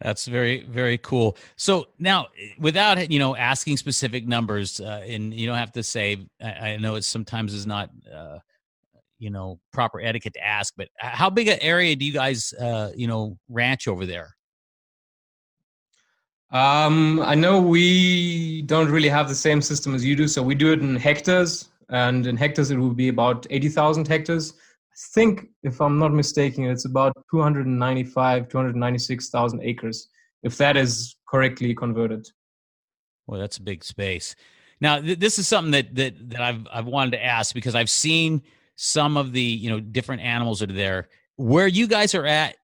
That's 0.00 0.26
very 0.26 0.64
very 0.64 0.98
cool. 0.98 1.38
So 1.56 1.86
now, 1.98 2.26
without 2.58 3.10
you 3.10 3.18
know 3.18 3.34
asking 3.34 3.78
specific 3.78 4.26
numbers, 4.26 4.78
uh, 4.78 5.02
and 5.06 5.32
you 5.32 5.46
don't 5.46 5.56
have 5.56 5.72
to 5.72 5.82
say, 5.82 6.18
I, 6.42 6.72
I 6.72 6.76
know 6.76 6.96
it 6.96 7.04
sometimes 7.04 7.54
is 7.54 7.66
not, 7.66 7.88
uh, 8.14 8.38
you 9.18 9.30
know, 9.30 9.58
proper 9.72 10.00
etiquette 10.00 10.34
to 10.34 10.46
ask, 10.46 10.74
but 10.76 10.88
how 10.98 11.30
big 11.30 11.48
an 11.48 11.58
area 11.62 11.96
do 11.96 12.04
you 12.04 12.12
guys, 12.12 12.52
uh, 12.52 12.92
you 12.94 13.06
know, 13.06 13.38
ranch 13.48 13.88
over 13.88 14.04
there? 14.04 14.35
Um, 16.52 17.20
I 17.22 17.34
know 17.34 17.60
we 17.60 18.62
don't 18.62 18.90
really 18.90 19.08
have 19.08 19.28
the 19.28 19.34
same 19.34 19.60
system 19.60 19.94
as 19.94 20.04
you 20.04 20.14
do, 20.14 20.28
so 20.28 20.42
we 20.42 20.54
do 20.54 20.72
it 20.72 20.80
in 20.80 20.94
hectares, 20.96 21.68
and 21.88 22.26
in 22.26 22.36
hectares 22.36 22.70
it 22.70 22.76
will 22.76 22.94
be 22.94 23.08
about 23.08 23.46
eighty 23.50 23.68
thousand 23.68 24.06
hectares. 24.06 24.52
I 24.52 24.96
think, 25.12 25.48
if 25.62 25.80
I'm 25.80 25.98
not 25.98 26.12
mistaken, 26.12 26.64
it's 26.64 26.84
about 26.84 27.12
two 27.30 27.42
hundred 27.42 27.66
and 27.66 27.78
ninety-five, 27.78 28.48
two 28.48 28.58
hundred 28.58 28.76
ninety-six 28.76 29.28
thousand 29.28 29.62
acres, 29.62 30.08
if 30.42 30.56
that 30.58 30.76
is 30.76 31.16
correctly 31.28 31.74
converted. 31.74 32.26
Well, 33.26 33.40
that's 33.40 33.58
a 33.58 33.62
big 33.62 33.82
space. 33.82 34.36
Now, 34.80 35.00
th- 35.00 35.18
this 35.18 35.38
is 35.38 35.48
something 35.48 35.72
that 35.72 35.94
that 35.96 36.30
that 36.30 36.40
I've 36.40 36.66
I've 36.72 36.86
wanted 36.86 37.10
to 37.12 37.24
ask 37.24 37.54
because 37.54 37.74
I've 37.74 37.90
seen 37.90 38.42
some 38.76 39.16
of 39.16 39.32
the 39.32 39.42
you 39.42 39.68
know 39.68 39.80
different 39.80 40.22
animals 40.22 40.60
that 40.60 40.70
are 40.70 40.74
there. 40.74 41.08
Where 41.34 41.66
you 41.66 41.86
guys 41.88 42.14
are 42.14 42.24
at, 42.24 42.56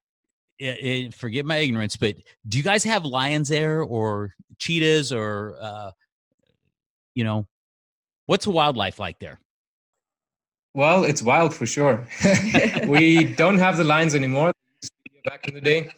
i 0.60 0.64
i 1.06 1.10
forget 1.12 1.44
my 1.44 1.58
ignorance, 1.58 1.96
but 1.96 2.16
do 2.48 2.58
you 2.58 2.64
guys 2.64 2.84
have 2.84 3.04
lions 3.04 3.48
there 3.48 3.82
or 3.82 4.34
cheetahs 4.58 5.12
or 5.12 5.56
uh, 5.60 5.90
you 7.14 7.24
know 7.24 7.46
what's 8.26 8.44
the 8.44 8.50
wildlife 8.50 8.98
like 8.98 9.18
there? 9.18 9.40
Well, 10.74 11.04
it's 11.04 11.22
wild 11.22 11.54
for 11.54 11.66
sure. 11.66 12.06
we 12.86 13.24
don't 13.42 13.58
have 13.58 13.76
the 13.76 13.84
lions 13.84 14.14
anymore. 14.14 14.52
They 14.52 14.78
used 14.82 14.92
to 15.04 15.10
be 15.12 15.20
back 15.24 15.48
in 15.48 15.54
the 15.54 15.60
day. 15.60 15.90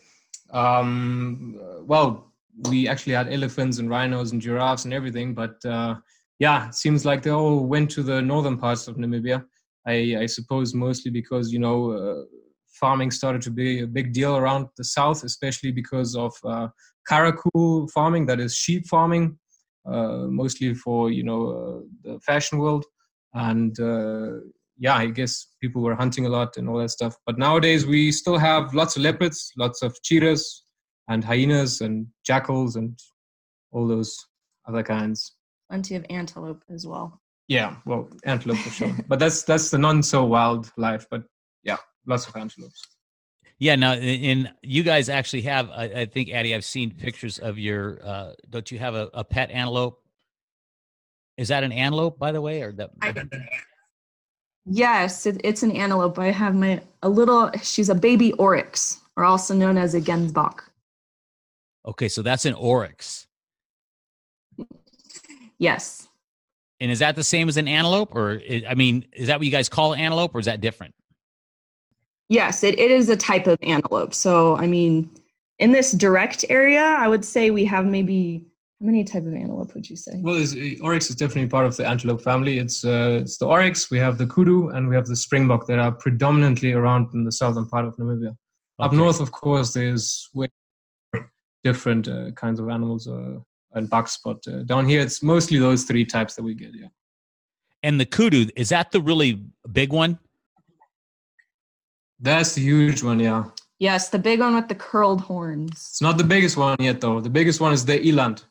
Um, 0.51 1.59
well, 1.87 2.33
we 2.69 2.89
actually 2.89 3.15
had 3.15 3.33
elephants 3.33 3.79
and 3.79 3.89
rhinos 3.89 4.33
and 4.33 4.41
giraffes 4.41 4.85
and 4.85 4.93
everything, 4.93 5.35
but 5.35 5.65
uh, 5.65 5.97
yeah, 6.39 6.69
it 6.69 6.75
seems 6.75 7.05
like 7.05 7.23
they 7.23 7.31
all 7.31 7.67
went 7.67 7.91
to 7.93 8.03
the 8.03 8.21
northern 8.21 8.59
parts 8.59 8.89
of 8.89 8.97
Namibia. 8.97 9.45
I, 9.87 10.17
I 10.21 10.27
suppose 10.27 10.75
mostly 10.75 11.11
because 11.11 11.53
you 11.53 11.59
know 11.59 11.93
uh, 11.93 12.25
farming 12.75 13.11
started 13.11 13.43
to 13.43 13.51
be 13.51 13.81
a 13.81 13.87
big 13.87 14.13
deal 14.13 14.37
around 14.37 14.69
the 14.77 14.85
south, 14.85 15.25
especially 15.25 15.73
because 15.73 16.17
of 16.17 16.35
uh, 16.45 16.69
karakul 17.09 17.91
farming, 17.91 18.27
that 18.27 18.41
is 18.41 18.55
sheep 18.55 18.87
farming, 18.87 19.39
uh, 19.87 20.27
mostly 20.29 20.75
for 20.75 21.11
you 21.11 21.23
know 21.23 21.49
uh, 21.51 21.81
the 22.03 22.21
fashion 22.21 22.59
world, 22.59 22.85
and 23.35 23.79
uh, 23.81 24.41
yeah, 24.79 24.97
I 24.97 25.07
guess 25.07 25.47
people 25.61 25.83
were 25.83 25.95
hunting 25.95 26.27
a 26.27 26.29
lot 26.29 26.57
and 26.57 26.69
all 26.69 26.79
that 26.79 26.91
stuff. 26.91 27.17
But 27.27 27.39
nowadays 27.39 27.87
we 27.87 28.11
still 28.13 28.39
have 28.39 28.75
lots 28.75 28.97
of 28.97 29.03
leopards, 29.03 29.53
lots 29.57 29.83
of 29.83 29.97
cheetahs, 30.03 30.65
and 31.09 31.25
hyenas 31.25 31.81
and 31.81 32.07
jackals 32.25 32.77
and 32.77 32.99
all 33.73 33.87
those 33.87 34.17
other 34.67 34.83
kinds. 34.83 35.33
Plenty 35.71 35.95
of 35.95 36.05
antelope 36.11 36.63
as 36.73 36.87
well. 36.87 37.21
Yeah, 37.49 37.77
well, 37.85 38.09
antelope 38.25 38.59
for 38.59 38.71
sure. 38.71 38.97
but 39.09 39.19
that's 39.19 39.43
that's 39.43 39.71
the 39.71 39.79
non 39.79 40.03
so 40.03 40.25
wild 40.25 40.71
life. 40.77 41.07
But 41.11 41.25
yeah, 41.63 41.77
lots 42.07 42.27
of 42.27 42.37
antelopes. 42.37 42.87
Yeah, 43.59 43.77
now 43.77 43.93
and 43.93 44.53
you 44.63 44.83
guys 44.83 45.09
actually 45.09 45.43
have. 45.43 45.71
I, 45.71 45.85
I 45.85 46.07
think 46.07 46.31
Addie, 46.31 46.55
I've 46.55 46.65
seen 46.65 46.91
pictures 46.91 47.39
of 47.39 47.59
your. 47.59 48.01
Uh, 48.05 48.33
don't 48.51 48.71
you 48.71 48.79
have 48.79 48.95
a, 48.95 49.09
a 49.15 49.25
pet 49.25 49.51
antelope? 49.51 50.03
Is 51.37 51.49
that 51.49 51.65
an 51.65 51.73
antelope, 51.73 52.19
by 52.19 52.33
the 52.33 52.41
way, 52.41 52.63
or 52.63 52.73
that? 52.73 52.91
I, 53.01 53.15
yes, 54.67 55.27
it, 55.27 55.41
it's 55.45 55.63
an 55.63 55.71
antelope. 55.73 56.19
I 56.19 56.31
have 56.31 56.55
my 56.55 56.83
a 57.03 57.09
little. 57.09 57.51
She's 57.63 57.89
a 57.89 57.95
baby 57.95 58.33
oryx, 58.35 59.01
or 59.17 59.25
also 59.25 59.55
known 59.55 59.79
as 59.79 59.95
a 59.95 60.01
gemsbok. 60.01 60.61
Okay, 61.87 62.09
so 62.09 62.23
that's 62.23 62.47
an 62.47 62.55
oryx. 62.55 63.27
Yes. 65.59 66.09
And 66.81 66.91
is 66.91 66.99
that 66.99 67.15
the 67.15 67.25
same 67.25 67.49
as 67.49 67.57
an 67.57 67.69
antelope, 67.69 68.15
or 68.15 68.43
I 68.69 68.75
mean, 68.75 69.07
is 69.13 69.29
that 69.29 69.39
what 69.39 69.47
you 69.47 69.53
guys 69.53 69.69
call 69.69 69.95
antelope, 69.95 70.35
or 70.35 70.41
is 70.41 70.47
that 70.47 70.61
different? 70.61 70.95
Yes, 72.29 72.65
it, 72.65 72.79
it 72.79 72.91
is 72.91 73.09
a 73.09 73.17
type 73.17 73.47
of 73.47 73.59
antelope. 73.63 74.15
So, 74.15 74.57
I 74.57 74.67
mean, 74.67 75.11
in 75.59 75.73
this 75.73 75.93
direct 75.93 76.45
area, 76.49 76.83
I 76.83 77.09
would 77.09 77.25
say 77.25 77.51
we 77.51 77.65
have 77.67 77.87
maybe 77.87 78.47
how 78.81 78.87
many 78.87 79.05
type 79.05 79.25
of 79.25 79.35
antelope 79.35 79.75
would 79.75 79.89
you 79.89 79.97
say? 79.97 80.13
Well, 80.17 80.45
oryx 80.83 81.09
is 81.09 81.17
definitely 81.17 81.49
part 81.49 81.65
of 81.65 81.77
the 81.77 81.87
antelope 81.87 82.23
family. 82.23 82.59
It's 82.59 82.85
uh, 82.85 83.19
it's 83.23 83.39
the 83.39 83.47
oryx, 83.47 83.91
we 83.91 83.99
have 83.99 84.19
the 84.19 84.27
kudu, 84.27 84.69
and 84.71 84.89
we 84.89 84.97
have 84.97 85.07
the 85.07 85.17
springbok 85.17 85.67
that 85.69 85.79
are 85.79 85.93
predominantly 85.93 86.73
around 86.73 87.09
in 87.15 87.25
the 87.25 87.33
southern 87.33 87.67
part 87.67 87.87
of 87.87 87.97
Namibia. 87.97 88.29
Okay. 88.29 88.37
Up 88.81 88.93
north, 88.93 89.21
of 89.21 89.31
course, 89.31 89.73
there's 89.73 90.29
way 90.35 90.49
different 91.63 92.09
uh, 92.09 92.31
kinds 92.33 92.61
of 92.61 92.69
animals 92.69 93.09
uh, 93.09 93.39
and 93.73 93.89
bucks, 93.89 94.19
but 94.23 94.47
uh, 94.49 94.65
down 94.65 94.87
here 94.87 95.01
it's 95.01 95.23
mostly 95.23 95.59
those 95.59 95.85
three 95.85 96.05
types 96.05 96.35
that 96.35 96.43
we 96.43 96.55
get. 96.55 96.71
Yeah. 96.75 96.89
And 97.83 98.01
the 98.01 98.07
kudu 98.07 98.49
is 98.57 98.69
that 98.71 98.93
the 98.93 99.01
really 99.01 99.43
big 99.73 99.93
one? 99.93 100.19
That's 102.21 102.55
the 102.55 102.63
huge 102.63 103.03
one, 103.03 103.21
yeah. 103.21 103.45
Yes, 103.79 104.09
the 104.09 104.19
big 104.19 104.41
one 104.41 104.55
with 104.55 104.69
the 104.69 104.75
curled 104.75 105.21
horns. 105.21 105.73
It's 105.73 106.01
not 106.01 106.17
the 106.17 106.25
biggest 106.25 106.57
one 106.57 106.77
yet, 106.79 107.01
though. 107.01 107.21
The 107.21 107.31
biggest 107.31 107.61
one 107.61 107.73
is 107.73 107.85
the 107.85 108.01
eland. 108.07 108.45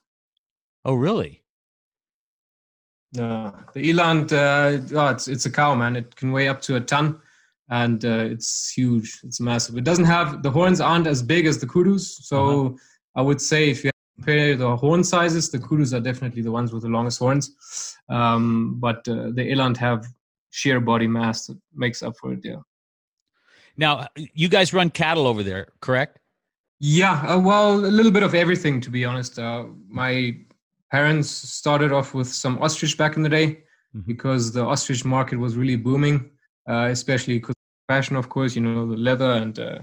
Oh, 0.86 0.96
really? 0.96 1.44
Yeah, 3.14 3.52
the 3.74 3.90
eland. 3.90 4.34
Uh, 4.34 4.80
oh, 4.96 5.08
it's 5.08 5.28
it's 5.28 5.46
a 5.46 5.52
cow, 5.52 5.76
man. 5.76 5.96
It 5.96 6.16
can 6.16 6.32
weigh 6.32 6.50
up 6.50 6.62
to 6.64 6.76
a 6.76 6.82
ton, 6.82 7.20
and 7.70 8.04
uh, 8.04 8.26
it's 8.32 8.72
huge. 8.72 9.20
It's 9.24 9.40
massive. 9.40 9.78
It 9.78 9.84
doesn't 9.84 10.06
have 10.06 10.44
the 10.44 10.52
horns 10.52 10.82
aren't 10.82 11.08
as 11.08 11.22
big 11.22 11.46
as 11.46 11.60
the 11.60 11.68
kudus, 11.68 12.02
so 12.02 12.68
uh-huh. 12.68 12.76
I 13.16 13.22
would 13.22 13.40
say 13.40 13.70
if 13.70 13.84
you 13.84 13.92
compare 14.16 14.56
the 14.56 14.76
horn 14.76 15.04
sizes, 15.04 15.50
the 15.50 15.60
kudus 15.60 15.94
are 15.94 16.02
definitely 16.02 16.42
the 16.42 16.52
ones 16.52 16.74
with 16.74 16.84
the 16.84 16.90
longest 16.90 17.20
horns. 17.20 17.56
Um, 18.10 18.78
but 18.80 19.08
uh, 19.08 19.30
the 19.32 19.52
eland 19.52 19.78
have 19.78 20.06
sheer 20.50 20.80
body 20.80 21.08
mass 21.08 21.48
that 21.48 21.58
makes 21.74 22.04
up 22.04 22.16
for 22.20 22.34
it. 22.34 22.40
Yeah. 22.44 22.62
Now, 23.78 24.08
you 24.16 24.50
guys 24.50 24.74
run 24.74 24.90
cattle 24.90 25.28
over 25.28 25.44
there, 25.44 25.68
correct? 25.82 26.20
Yeah, 26.80 27.22
uh, 27.22 27.40
well, 27.40 27.74
a 27.74 27.94
little 27.98 28.12
bit 28.12 28.24
of 28.24 28.36
everything, 28.36 28.82
to 28.82 28.90
be 28.90 29.06
honest. 29.06 29.40
Uh, 29.40 29.66
my 29.88 30.38
parents 30.92 31.30
started 31.30 31.92
off 31.92 32.14
with 32.14 32.28
some 32.28 32.62
ostrich 32.62 32.98
back 32.98 33.16
in 33.16 33.24
the 33.24 33.30
day 33.30 33.48
mm-hmm. 33.48 34.02
because 34.06 34.52
the 34.52 34.62
ostrich 34.62 35.06
market 35.06 35.38
was 35.38 35.56
really 35.56 35.76
booming, 35.76 36.30
uh, 36.70 36.90
especially 36.92 37.40
because 37.40 37.56
fashion, 37.88 38.16
of 38.16 38.30
course, 38.30 38.56
you 38.56 38.62
know, 38.62 38.88
the 38.88 38.98
leather 38.98 39.32
and 39.32 39.60
uh, 39.60 39.80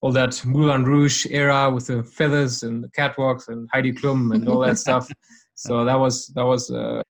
all 0.00 0.12
that 0.12 0.44
Moulin 0.44 0.84
Rouge 0.84 1.26
era 1.30 1.70
with 1.70 1.86
the 1.88 2.02
feathers 2.02 2.62
and 2.62 2.84
the 2.84 2.88
catwalks 2.88 3.48
and 3.48 3.68
Heidi 3.72 3.92
Klum 3.92 4.34
and 4.34 4.48
all 4.48 4.60
that 4.60 4.78
stuff. 4.78 5.08
So 5.60 5.84
that 5.84 5.98
was 5.98 6.28
that 6.36 6.46
was 6.46 6.70
uh, 6.70 7.02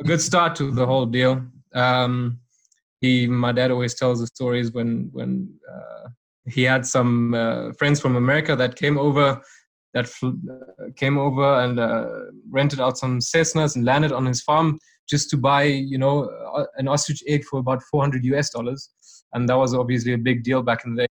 a 0.00 0.04
good 0.04 0.20
start 0.20 0.54
to 0.54 0.70
the 0.70 0.86
whole 0.86 1.04
deal. 1.04 1.44
Um, 1.74 2.38
he 3.00 3.26
my 3.26 3.52
dad 3.52 3.70
always 3.70 3.94
tells 3.94 4.20
the 4.20 4.26
stories 4.26 4.72
when 4.72 5.08
when 5.12 5.52
uh, 5.72 6.08
he 6.46 6.62
had 6.62 6.86
some 6.86 7.34
uh, 7.34 7.72
friends 7.78 8.00
from 8.00 8.16
America 8.16 8.56
that 8.56 8.76
came 8.76 8.98
over 8.98 9.40
that 9.94 10.06
fl- 10.06 10.40
uh, 10.50 10.90
came 10.96 11.18
over 11.18 11.60
and 11.60 11.78
uh, 11.80 12.06
rented 12.50 12.80
out 12.80 12.98
some 12.98 13.18
Cessnas 13.18 13.76
and 13.76 13.84
landed 13.84 14.12
on 14.12 14.26
his 14.26 14.42
farm 14.42 14.78
just 15.08 15.30
to 15.30 15.36
buy 15.36 15.64
you 15.64 15.98
know 15.98 16.30
an 16.76 16.88
ostrich 16.88 17.22
egg 17.26 17.44
for 17.44 17.60
about 17.60 17.82
400 17.90 18.24
US 18.24 18.50
dollars. 18.50 18.90
And 19.32 19.48
that 19.48 19.56
was 19.56 19.74
obviously 19.74 20.12
a 20.12 20.18
big 20.18 20.44
deal 20.44 20.62
back 20.62 20.84
in 20.84 20.94
the 20.94 21.02
day 21.02 21.08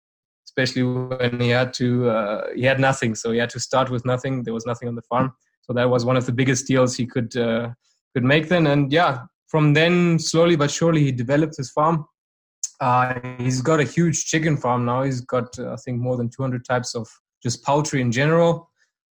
especially 0.50 0.82
when 0.82 1.40
he 1.40 1.48
had 1.48 1.72
to 1.72 2.10
uh, 2.10 2.46
he 2.54 2.64
had 2.64 2.80
nothing. 2.80 3.14
So 3.14 3.30
he 3.30 3.38
had 3.38 3.50
to 3.50 3.60
start 3.60 3.90
with 3.90 4.04
nothing. 4.04 4.42
There 4.42 4.54
was 4.54 4.66
nothing 4.66 4.88
on 4.88 4.94
the 4.94 5.02
farm. 5.02 5.32
So 5.62 5.72
that 5.74 5.88
was 5.88 6.04
one 6.04 6.16
of 6.16 6.26
the 6.26 6.32
biggest 6.32 6.66
deals 6.66 6.96
he 6.96 7.06
could 7.06 7.36
uh, 7.36 7.70
could 8.14 8.24
make 8.24 8.48
then. 8.48 8.66
And 8.66 8.92
yeah 8.92 9.22
from 9.50 9.74
then, 9.74 10.18
slowly 10.18 10.54
but 10.54 10.70
surely, 10.70 11.02
he 11.02 11.12
developed 11.12 11.56
his 11.56 11.70
farm. 11.70 12.06
Uh, 12.80 13.18
he's 13.38 13.60
got 13.60 13.80
a 13.80 13.84
huge 13.84 14.26
chicken 14.26 14.56
farm 14.56 14.84
now. 14.84 15.02
He's 15.02 15.20
got, 15.20 15.58
uh, 15.58 15.72
I 15.72 15.76
think, 15.76 15.98
more 15.98 16.16
than 16.16 16.30
200 16.30 16.64
types 16.64 16.94
of 16.94 17.08
just 17.42 17.64
poultry 17.64 18.00
in 18.00 18.12
general. 18.12 18.70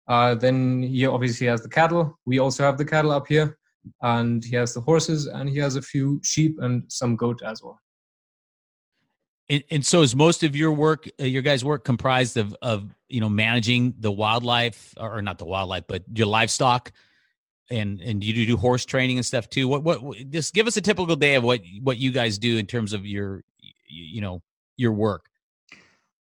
Uh, 0.08 0.34
then 0.36 0.82
he 0.84 1.06
obviously 1.06 1.48
has 1.48 1.62
the 1.62 1.70
cattle. 1.70 2.18
We 2.26 2.40
also 2.40 2.64
have 2.64 2.78
the 2.78 2.86
cattle 2.86 3.12
up 3.12 3.28
here, 3.28 3.58
and 4.02 4.44
he 4.44 4.56
has 4.56 4.74
the 4.74 4.82
horses, 4.82 5.28
and 5.28 5.50
he 5.50 5.60
has 5.60 5.76
a 5.76 5.82
few 5.82 6.22
sheep 6.24 6.58
and 6.60 6.84
some 6.88 7.16
goat 7.16 7.42
as 7.46 7.62
well. 7.62 7.80
And, 9.50 9.64
and 9.70 9.86
so, 9.86 10.02
is 10.02 10.16
most 10.16 10.44
of 10.44 10.56
your 10.56 10.72
work, 10.72 11.10
uh, 11.20 11.26
your 11.26 11.42
guys' 11.42 11.64
work, 11.64 11.84
comprised 11.84 12.38
of 12.38 12.56
of 12.62 12.96
you 13.10 13.20
know 13.20 13.30
managing 13.30 13.96
the 14.00 14.12
wildlife, 14.12 14.94
or 14.98 15.22
not 15.22 15.40
the 15.40 15.46
wildlife, 15.46 15.84
but 15.88 16.04
your 16.14 16.28
livestock? 16.28 16.92
And 17.70 18.02
and 18.02 18.24
you 18.24 18.46
do 18.46 18.58
horse 18.58 18.86
training 18.86 19.18
and 19.18 19.26
stuff 19.26 19.50
too. 19.50 19.68
What 19.68 19.84
what 19.84 20.02
just 20.30 20.54
give 20.54 20.68
us 20.68 20.78
a 20.78 20.82
typical 20.82 21.16
day 21.16 21.36
of 21.36 21.44
what 21.44 21.62
what 21.82 21.98
you 21.98 22.12
guys 22.12 22.38
do 22.38 22.58
in 22.58 22.66
terms 22.66 22.94
of 22.94 23.06
your 23.06 23.44
you 23.88 24.22
know 24.22 24.42
your 24.78 24.94
work. 24.94 25.26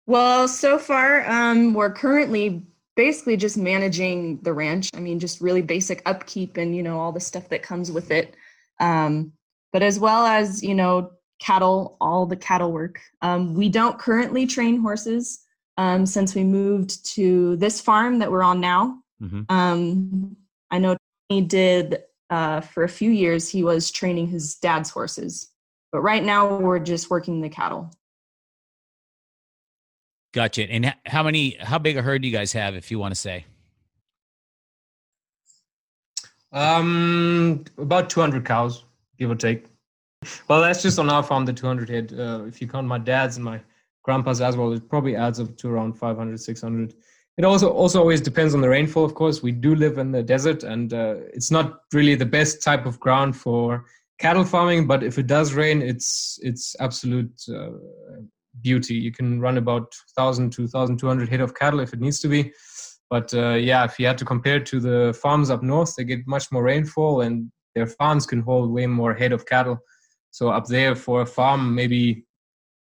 Well, 0.07 0.47
so 0.47 0.77
far 0.77 1.29
um, 1.29 1.73
we're 1.73 1.93
currently 1.93 2.65
basically 2.95 3.37
just 3.37 3.57
managing 3.57 4.41
the 4.41 4.53
ranch. 4.53 4.89
I 4.93 4.99
mean, 4.99 5.19
just 5.19 5.41
really 5.41 5.61
basic 5.61 6.01
upkeep 6.05 6.57
and 6.57 6.75
you 6.75 6.83
know 6.83 6.99
all 6.99 7.11
the 7.11 7.19
stuff 7.19 7.49
that 7.49 7.63
comes 7.63 7.91
with 7.91 8.11
it. 8.11 8.35
Um, 8.79 9.33
but 9.73 9.83
as 9.83 9.99
well 9.99 10.25
as 10.25 10.63
you 10.63 10.75
know 10.75 11.11
cattle, 11.41 11.97
all 11.99 12.25
the 12.25 12.35
cattle 12.35 12.71
work. 12.71 12.99
Um, 13.21 13.55
we 13.55 13.67
don't 13.67 13.97
currently 13.97 14.45
train 14.45 14.79
horses 14.79 15.43
um, 15.77 16.05
since 16.05 16.35
we 16.35 16.43
moved 16.43 17.05
to 17.15 17.55
this 17.57 17.81
farm 17.81 18.19
that 18.19 18.31
we're 18.31 18.43
on 18.43 18.61
now. 18.61 18.99
Mm-hmm. 19.21 19.41
Um, 19.49 20.37
I 20.69 20.77
know 20.77 20.95
he 21.31 21.41
did 21.41 22.03
uh, 22.29 22.61
for 22.61 22.83
a 22.83 22.89
few 22.89 23.11
years, 23.11 23.49
he 23.49 23.63
was 23.63 23.91
training 23.91 24.27
his 24.27 24.55
dad's 24.55 24.89
horses. 24.89 25.49
But 25.91 26.01
right 26.01 26.23
now, 26.23 26.57
we're 26.57 26.79
just 26.79 27.09
working 27.09 27.41
the 27.41 27.49
cattle. 27.49 27.91
Gotcha. 30.33 30.63
And 30.63 30.95
how 31.05 31.23
many, 31.23 31.57
how 31.59 31.77
big 31.77 31.97
a 31.97 32.01
herd 32.01 32.21
do 32.21 32.27
you 32.27 32.33
guys 32.33 32.53
have, 32.53 32.75
if 32.75 32.89
you 32.89 32.99
want 32.99 33.13
to 33.13 33.19
say? 33.19 33.45
Um, 36.53 37.65
about 37.77 38.09
200 38.09 38.45
cows, 38.45 38.85
give 39.17 39.29
or 39.29 39.35
take. 39.35 39.65
Well, 40.47 40.61
that's 40.61 40.81
just 40.81 40.99
on 40.99 41.09
our 41.09 41.23
farm, 41.23 41.45
the 41.45 41.53
200 41.53 41.89
head. 41.89 42.13
Uh, 42.17 42.43
if 42.47 42.61
you 42.61 42.67
count 42.67 42.87
my 42.87 42.97
dad's 42.97 43.35
and 43.35 43.43
my 43.43 43.59
grandpa's 44.03 44.39
as 44.39 44.55
well, 44.55 44.71
it 44.71 44.87
probably 44.87 45.15
adds 45.15 45.39
up 45.39 45.57
to 45.57 45.69
around 45.69 45.93
500, 45.93 46.39
600 46.39 46.93
it 47.41 47.47
also 47.47 47.71
also 47.71 47.99
always 47.99 48.21
depends 48.21 48.53
on 48.53 48.61
the 48.61 48.69
rainfall 48.69 49.03
of 49.03 49.15
course. 49.15 49.41
We 49.41 49.51
do 49.51 49.73
live 49.75 49.97
in 49.97 50.11
the 50.11 50.21
desert 50.21 50.63
and 50.63 50.93
uh, 50.93 51.15
it's 51.33 51.51
not 51.51 51.79
really 51.93 52.15
the 52.15 52.25
best 52.25 52.61
type 52.61 52.85
of 52.85 52.99
ground 52.99 53.35
for 53.35 53.85
cattle 54.19 54.45
farming 54.45 54.85
but 54.85 55.01
if 55.01 55.17
it 55.17 55.25
does 55.25 55.53
rain 55.53 55.81
it's 55.81 56.39
it's 56.43 56.75
absolute 56.79 57.33
uh, 57.49 57.71
beauty. 58.61 58.93
You 58.93 59.11
can 59.11 59.39
run 59.39 59.57
about 59.57 59.95
1000 60.15 60.51
to 60.53 60.61
1200 60.63 61.29
head 61.29 61.41
of 61.41 61.55
cattle 61.55 61.79
if 61.79 61.93
it 61.93 61.99
needs 61.99 62.19
to 62.19 62.27
be. 62.27 62.53
But 63.09 63.33
uh, 63.33 63.55
yeah 63.55 63.85
if 63.85 63.97
you 63.99 64.05
had 64.05 64.19
to 64.19 64.25
compare 64.25 64.57
it 64.57 64.67
to 64.67 64.79
the 64.79 65.17
farms 65.19 65.49
up 65.49 65.63
north 65.63 65.95
they 65.95 66.03
get 66.03 66.27
much 66.27 66.51
more 66.51 66.63
rainfall 66.63 67.21
and 67.21 67.51
their 67.73 67.87
farms 67.87 68.25
can 68.25 68.41
hold 68.41 68.71
way 68.71 68.85
more 68.85 69.13
head 69.15 69.31
of 69.31 69.45
cattle. 69.45 69.79
So 70.29 70.49
up 70.49 70.67
there 70.67 70.95
for 70.95 71.21
a 71.21 71.25
farm 71.25 71.73
maybe 71.73 72.25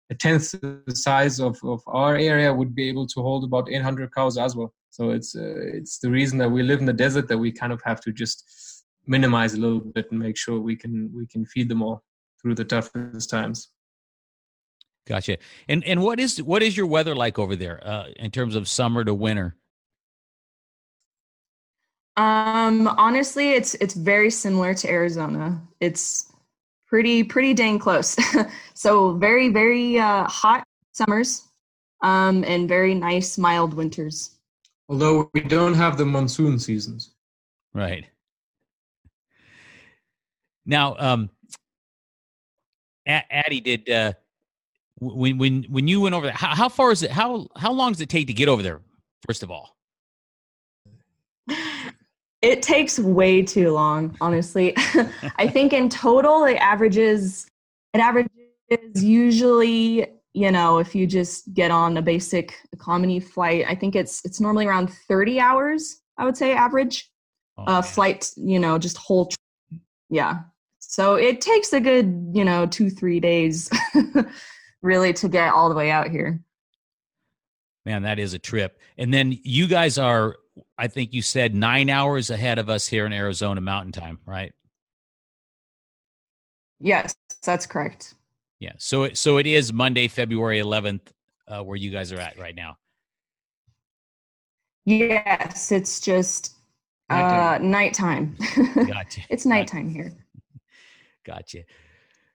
a 0.09 0.15
tenth 0.15 0.51
the 0.51 0.95
size 0.95 1.39
of, 1.39 1.59
of 1.63 1.81
our 1.87 2.15
area 2.15 2.53
would 2.53 2.73
be 2.73 2.89
able 2.89 3.05
to 3.07 3.21
hold 3.21 3.43
about 3.43 3.69
800 3.69 4.13
cows 4.13 4.37
as 4.37 4.55
well. 4.55 4.73
So 4.89 5.11
it's 5.11 5.35
uh, 5.35 5.55
it's 5.73 5.99
the 5.99 6.09
reason 6.09 6.37
that 6.39 6.49
we 6.49 6.63
live 6.63 6.79
in 6.79 6.85
the 6.85 6.93
desert 6.93 7.27
that 7.27 7.37
we 7.37 7.51
kind 7.51 7.71
of 7.71 7.81
have 7.83 8.01
to 8.01 8.11
just 8.11 8.83
minimize 9.05 9.53
a 9.53 9.57
little 9.57 9.79
bit 9.79 10.11
and 10.11 10.19
make 10.19 10.37
sure 10.37 10.59
we 10.59 10.75
can 10.75 11.11
we 11.13 11.27
can 11.27 11.45
feed 11.45 11.69
them 11.69 11.81
all 11.81 12.03
through 12.41 12.55
the 12.55 12.65
toughest 12.65 13.29
times. 13.29 13.69
Gotcha. 15.07 15.37
And 15.67 15.83
and 15.85 16.01
what 16.01 16.19
is 16.19 16.41
what 16.41 16.63
is 16.63 16.75
your 16.75 16.87
weather 16.87 17.15
like 17.15 17.37
over 17.37 17.55
there 17.55 17.79
uh, 17.85 18.07
in 18.17 18.31
terms 18.31 18.55
of 18.55 18.67
summer 18.67 19.03
to 19.03 19.13
winter? 19.13 19.55
Um, 22.17 22.87
honestly, 22.87 23.51
it's 23.51 23.75
it's 23.75 23.93
very 23.93 24.29
similar 24.29 24.73
to 24.73 24.89
Arizona. 24.89 25.61
It's 25.79 26.31
pretty 26.89 27.23
pretty 27.23 27.53
dang 27.53 27.79
close. 27.79 28.17
so 28.73 29.13
very 29.13 29.49
very 29.49 29.99
uh, 29.99 30.25
hot 30.25 30.63
summers, 30.91 31.47
um, 32.01 32.43
and 32.43 32.67
very 32.67 32.95
nice 32.95 33.37
mild 33.37 33.73
winters. 33.73 34.31
Although 34.89 35.29
we 35.33 35.41
don't 35.41 35.75
have 35.75 35.97
the 35.97 36.05
monsoon 36.05 36.57
seasons. 36.57 37.11
Right. 37.73 38.05
Now, 40.65 40.95
um, 40.97 41.29
Addie, 43.07 43.61
did 43.61 43.89
uh, 43.89 44.13
when 44.99 45.37
when 45.37 45.63
when 45.63 45.87
you 45.87 46.01
went 46.01 46.15
over 46.15 46.27
there? 46.27 46.35
How, 46.35 46.55
how 46.55 46.69
far 46.69 46.91
is 46.91 47.03
it? 47.03 47.11
How 47.11 47.47
how 47.55 47.71
long 47.71 47.91
does 47.91 48.01
it 48.01 48.09
take 48.09 48.27
to 48.27 48.33
get 48.33 48.49
over 48.49 48.61
there? 48.61 48.81
First 49.27 49.43
of 49.43 49.51
all, 49.51 49.78
it 52.41 52.61
takes 52.61 52.99
way 52.99 53.41
too 53.41 53.71
long. 53.71 54.15
Honestly, 54.21 54.73
I 55.37 55.47
think 55.47 55.73
in 55.73 55.89
total 55.89 56.45
it 56.45 56.57
averages 56.57 57.47
it 57.93 57.99
averages 57.99 58.29
usually 58.95 60.05
you 60.33 60.51
know 60.51 60.77
if 60.77 60.93
you 60.93 61.07
just 61.07 61.51
get 61.53 61.71
on 61.71 61.97
a 61.97 62.01
basic 62.03 62.53
economy 62.71 63.19
flight 63.19 63.65
i 63.67 63.73
think 63.73 63.95
it's 63.95 64.23
it's 64.23 64.39
normally 64.39 64.67
around 64.67 64.93
30 65.07 65.39
hours 65.39 66.01
i 66.19 66.23
would 66.23 66.37
say 66.37 66.53
average 66.53 67.09
oh, 67.57 67.63
uh, 67.63 67.81
flight 67.81 68.31
you 68.37 68.59
know 68.59 68.77
just 68.77 68.95
whole 68.95 69.27
yeah 70.11 70.41
so 70.77 71.15
it 71.15 71.41
takes 71.41 71.73
a 71.73 71.79
good 71.79 72.29
you 72.31 72.45
know 72.45 72.67
two 72.67 72.91
three 72.91 73.19
days 73.19 73.71
really 74.81 75.13
to 75.13 75.27
get 75.27 75.53
all 75.53 75.69
the 75.69 75.75
way 75.75 75.91
out 75.91 76.09
here. 76.09 76.41
Man, 77.85 78.03
that 78.03 78.19
is 78.19 78.33
a 78.33 78.39
trip. 78.39 78.79
And 78.97 79.13
then 79.13 79.37
you 79.43 79.67
guys 79.67 79.97
are, 79.97 80.37
I 80.79 80.87
think 80.87 81.13
you 81.13 81.21
said 81.21 81.53
nine 81.53 81.89
hours 81.89 82.29
ahead 82.29 82.57
of 82.57 82.69
us 82.69 82.87
here 82.87 83.05
in 83.05 83.11
Arizona 83.11 83.59
Mountain 83.59 83.91
Time, 83.91 84.17
right? 84.25 84.53
Yes, 86.79 87.13
that's 87.43 87.67
correct. 87.67 88.13
Yeah. 88.61 88.71
So 88.77 89.03
it 89.03 89.17
so 89.17 89.37
it 89.37 89.45
is 89.45 89.73
Monday, 89.73 90.07
February 90.07 90.59
11th, 90.59 91.01
uh, 91.49 91.61
where 91.63 91.75
you 91.75 91.91
guys 91.91 92.13
are 92.13 92.19
at 92.21 92.39
right 92.39 92.55
now. 92.55 92.77
Yes, 94.85 95.73
it's 95.73 95.99
just 95.99 96.55
nighttime. 97.09 97.61
uh 97.61 97.67
nighttime. 97.67 98.37
Gotcha. 98.87 99.21
it's 99.29 99.45
nighttime 99.45 99.89
here. 99.89 100.13
Gotcha. 101.25 101.65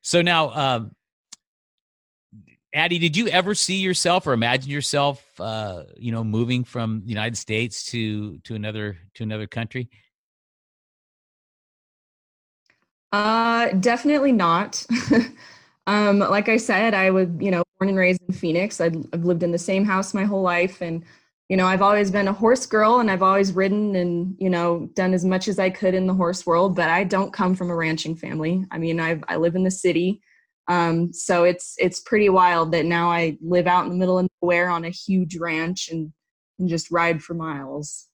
So 0.03 0.21
now, 0.21 0.51
um, 0.51 0.95
Addie, 2.75 2.99
did 2.99 3.17
you 3.17 3.29
ever 3.29 3.55
see 3.55 3.77
yourself 3.77 4.27
or 4.27 4.33
imagine 4.33 4.69
yourself, 4.69 5.25
uh, 5.39 5.85
you 5.97 6.11
know, 6.11 6.25
moving 6.25 6.65
from 6.65 7.03
the 7.05 7.09
United 7.09 7.37
States 7.37 7.85
to 7.93 8.39
to 8.39 8.57
another 8.57 8.99
to 9.15 9.23
another 9.23 9.47
country? 9.47 9.89
Uh, 13.13 13.69
definitely 13.75 14.33
not. 14.33 14.85
um, 15.87 16.19
like 16.19 16.49
I 16.49 16.57
said, 16.57 16.95
I 16.95 17.11
was, 17.11 17.29
you 17.39 17.53
know, 17.53 17.63
born 17.79 17.91
and 17.91 17.97
raised 17.97 18.21
in 18.27 18.35
Phoenix. 18.35 18.81
i 18.81 18.87
I've 18.87 19.25
lived 19.25 19.45
in 19.45 19.53
the 19.53 19.59
same 19.59 19.85
house 19.85 20.13
my 20.13 20.25
whole 20.25 20.43
life, 20.43 20.83
and 20.83 21.05
you 21.49 21.57
know, 21.57 21.67
I've 21.67 21.83
always 21.83 22.11
been 22.11 22.27
a 22.27 22.33
horse 22.33 22.67
girl, 22.67 22.99
and 22.99 23.09
I've 23.09 23.23
always 23.23 23.53
ridden 23.53 23.95
and 23.95 24.35
you 24.41 24.51
know 24.51 24.91
done 24.95 25.15
as 25.15 25.25
much 25.25 25.47
as 25.47 25.61
I 25.61 25.71
could 25.71 25.95
in 25.95 26.09
the 26.09 26.15
horse 26.15 26.45
world. 26.45 26.75
But 26.75 26.91
I 26.91 27.05
don't 27.05 27.33
come 27.33 27.55
from 27.55 27.71
a 27.71 27.77
ranching 27.77 28.17
family. 28.17 28.67
I 28.73 28.79
mean, 28.79 28.99
I 28.99 29.21
I 29.29 29.37
live 29.37 29.55
in 29.55 29.63
the 29.63 29.71
city. 29.71 30.21
Um, 30.69 31.13
so 31.13 31.45
it's 31.45 31.75
it's 31.79 32.01
pretty 32.01 32.29
wild 32.29 32.73
that 32.73 32.87
now 32.87 33.11
I 33.11 33.37
live 33.43 33.67
out 33.67 33.85
in 33.85 33.91
the 33.91 33.97
middle 33.97 34.19
of 34.19 34.29
nowhere 34.41 34.71
on 34.71 34.85
a 34.85 34.91
huge 34.91 35.37
ranch 35.37 35.91
and, 35.91 36.13
and 36.59 36.69
just 36.69 36.91
ride 36.91 37.23
for 37.23 37.35
miles. 37.35 38.09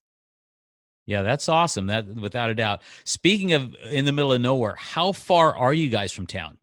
Yeah, 1.06 1.22
that's 1.22 1.48
awesome. 1.48 1.86
That 1.86 2.06
without 2.06 2.50
a 2.50 2.54
doubt. 2.54 2.82
Speaking 3.04 3.52
of 3.52 3.74
in 3.90 4.04
the 4.04 4.12
middle 4.12 4.32
of 4.32 4.40
nowhere, 4.40 4.74
how 4.76 5.12
far 5.12 5.56
are 5.56 5.72
you 5.72 5.88
guys 5.88 6.12
from 6.12 6.26
town? 6.26 6.58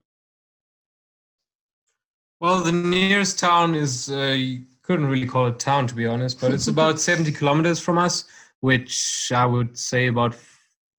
Well, 2.39 2.61
the 2.63 2.71
nearest 2.71 3.39
town 3.39 3.73
is 3.73 4.11
uh, 4.11 4.35
you 4.37 4.65
couldn't 4.83 5.07
really 5.07 5.25
call 5.25 5.47
it 5.47 5.57
town 5.57 5.87
to 5.87 5.95
be 5.95 6.05
honest, 6.05 6.39
but 6.39 6.53
it's 6.53 6.67
about 6.67 6.99
70 6.99 7.31
kilometers 7.31 7.79
from 7.79 7.97
us, 7.97 8.25
which 8.59 9.31
I 9.33 9.45
would 9.45 9.77
say 9.77 10.07
about 10.07 10.35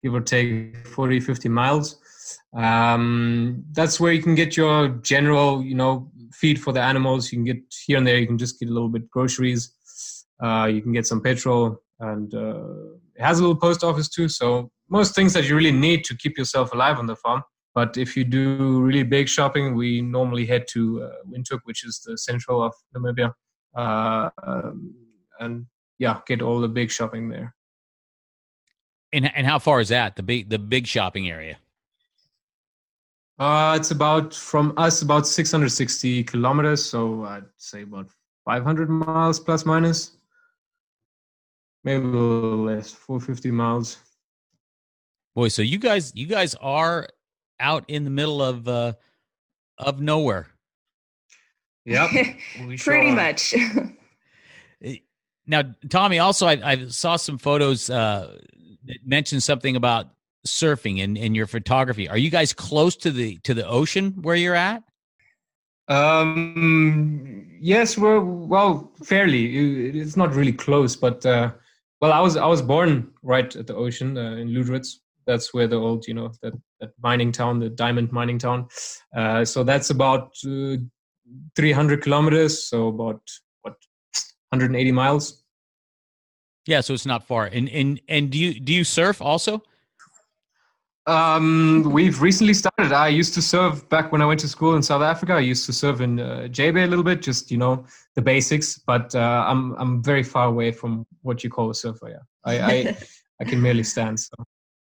give 0.02 0.14
or 0.14 0.20
take 0.20 0.86
40 0.86 1.20
50 1.20 1.48
miles 1.48 2.00
um, 2.56 3.64
that's 3.72 4.00
where 4.00 4.12
you 4.12 4.22
can 4.22 4.34
get 4.34 4.56
your 4.56 4.88
general 4.88 5.62
you 5.62 5.74
know 5.74 6.10
feed 6.32 6.60
for 6.60 6.72
the 6.72 6.80
animals. 6.80 7.30
You 7.32 7.38
can 7.38 7.44
get 7.44 7.62
here 7.86 7.98
and 7.98 8.06
there 8.06 8.18
you 8.18 8.26
can 8.26 8.38
just 8.38 8.58
get 8.58 8.68
a 8.68 8.72
little 8.72 8.88
bit 8.88 9.10
groceries. 9.10 9.72
Uh, 10.42 10.68
you 10.72 10.80
can 10.80 10.92
get 10.92 11.06
some 11.06 11.20
petrol 11.20 11.82
and 12.00 12.32
uh, 12.34 12.62
it 13.16 13.22
has 13.22 13.38
a 13.38 13.42
little 13.42 13.56
post 13.56 13.82
office 13.82 14.08
too. 14.08 14.28
So 14.28 14.70
most 14.88 15.14
things 15.14 15.32
that 15.32 15.48
you 15.48 15.56
really 15.56 15.72
need 15.72 16.04
to 16.04 16.16
keep 16.16 16.38
yourself 16.38 16.72
alive 16.72 16.98
on 16.98 17.06
the 17.06 17.16
farm. 17.16 17.42
But 17.74 17.96
if 17.96 18.16
you 18.16 18.24
do 18.24 18.80
really 18.80 19.02
big 19.02 19.28
shopping 19.28 19.74
we 19.74 20.00
normally 20.00 20.46
head 20.46 20.66
to 20.70 21.02
uh, 21.02 21.10
windhoek 21.28 21.60
which 21.64 21.84
is 21.84 22.00
the 22.06 22.16
central 22.16 22.62
of 22.62 22.72
namibia. 22.96 23.32
Uh, 23.74 24.30
um, 24.42 24.94
and 25.40 25.66
yeah 25.98 26.20
get 26.26 26.42
all 26.42 26.60
the 26.60 26.68
big 26.68 26.90
shopping 26.90 27.28
there. 27.28 27.54
And, 29.12 29.34
and 29.34 29.46
how 29.46 29.58
far 29.58 29.80
is 29.80 29.88
that? 29.88 30.16
The 30.16 30.22
big 30.22 30.50
the 30.50 30.58
big 30.58 30.86
shopping 30.86 31.28
area 31.28 31.58
uh, 33.38 33.74
it's 33.78 33.90
about 33.90 34.34
from 34.34 34.74
us 34.76 35.02
about 35.02 35.26
660 35.26 36.24
kilometers, 36.24 36.84
so 36.84 37.24
I'd 37.24 37.44
say 37.56 37.82
about 37.82 38.08
500 38.44 38.88
miles 38.88 39.38
plus 39.38 39.64
minus, 39.64 40.16
maybe 41.84 42.04
a 42.04 42.08
little 42.08 42.64
less, 42.64 42.92
450 42.92 43.50
miles. 43.50 43.98
Boy, 45.34 45.48
so 45.48 45.62
you 45.62 45.78
guys, 45.78 46.12
you 46.16 46.26
guys 46.26 46.56
are 46.56 47.08
out 47.60 47.84
in 47.88 48.04
the 48.04 48.10
middle 48.10 48.42
of 48.42 48.66
uh, 48.66 48.94
of 49.78 50.00
nowhere. 50.00 50.48
Yep, 51.84 52.10
pretty 52.78 53.12
much. 53.12 53.54
Eh, 54.80 54.98
now, 55.44 55.62
Tommy, 55.88 56.20
also 56.20 56.46
I, 56.46 56.60
I 56.62 56.86
saw 56.86 57.16
some 57.16 57.36
photos 57.36 57.90
uh, 57.90 58.38
that 58.84 58.98
mentioned 59.04 59.42
something 59.42 59.74
about 59.74 60.06
surfing 60.46 61.02
and, 61.02 61.18
and 61.18 61.34
your 61.36 61.46
photography. 61.46 62.08
Are 62.08 62.18
you 62.18 62.30
guys 62.30 62.52
close 62.52 62.96
to 62.96 63.10
the 63.10 63.38
to 63.44 63.54
the 63.54 63.66
ocean 63.66 64.14
where 64.22 64.36
you're 64.36 64.54
at? 64.54 64.82
Um, 65.88 67.46
yes, 67.60 67.96
we're 67.96 68.20
well, 68.20 68.92
fairly. 69.04 69.88
It's 69.98 70.16
not 70.16 70.34
really 70.34 70.52
close, 70.52 70.96
but 70.96 71.24
uh, 71.24 71.52
well, 72.00 72.12
I 72.12 72.20
was 72.20 72.36
I 72.36 72.46
was 72.46 72.62
born 72.62 73.10
right 73.22 73.54
at 73.54 73.66
the 73.66 73.74
ocean 73.74 74.16
uh, 74.16 74.36
in 74.36 74.48
Lüderitz 74.48 74.96
That's 75.26 75.52
where 75.54 75.66
the 75.66 75.76
old, 75.76 76.06
you 76.06 76.14
know, 76.14 76.32
that, 76.42 76.54
that 76.80 76.90
mining 77.02 77.32
town, 77.32 77.58
the 77.58 77.70
diamond 77.70 78.12
mining 78.12 78.38
town. 78.38 78.68
Uh, 79.16 79.44
so 79.44 79.64
that's 79.64 79.90
about 79.90 80.36
uh, 80.46 80.76
300 81.56 82.02
kilometers, 82.02 82.64
so 82.64 82.88
about 82.88 83.20
what 83.62 83.74
180 84.50 84.92
miles. 84.92 85.42
Yeah, 86.66 86.82
so 86.82 86.92
it's 86.92 87.06
not 87.06 87.26
far. 87.26 87.46
And 87.46 87.68
and 87.70 87.98
and 88.08 88.30
do 88.30 88.38
you 88.38 88.60
do 88.60 88.74
you 88.74 88.84
surf 88.84 89.22
also? 89.22 89.62
Um, 91.08 91.84
we've 91.90 92.20
recently 92.20 92.52
started. 92.52 92.92
I 92.92 93.08
used 93.08 93.32
to 93.32 93.40
surf 93.40 93.88
back 93.88 94.12
when 94.12 94.20
I 94.20 94.26
went 94.26 94.40
to 94.40 94.48
school 94.48 94.76
in 94.76 94.82
South 94.82 95.00
Africa. 95.00 95.32
I 95.32 95.40
used 95.40 95.64
to 95.64 95.72
surf 95.72 96.02
in 96.02 96.20
uh, 96.20 96.48
J-Bay 96.48 96.84
a 96.84 96.86
little 96.86 97.02
bit, 97.02 97.22
just 97.22 97.50
you 97.50 97.56
know 97.56 97.86
the 98.14 98.20
basics. 98.20 98.78
But 98.78 99.14
uh, 99.14 99.46
I'm 99.48 99.74
I'm 99.78 100.02
very 100.02 100.22
far 100.22 100.48
away 100.48 100.70
from 100.70 101.06
what 101.22 101.42
you 101.42 101.48
call 101.48 101.70
a 101.70 101.74
surfer. 101.74 102.10
Yeah, 102.10 102.24
I 102.44 102.60
I, 102.60 102.98
I 103.40 103.44
can 103.44 103.62
merely 103.62 103.84
stand. 103.84 104.20
So 104.20 104.34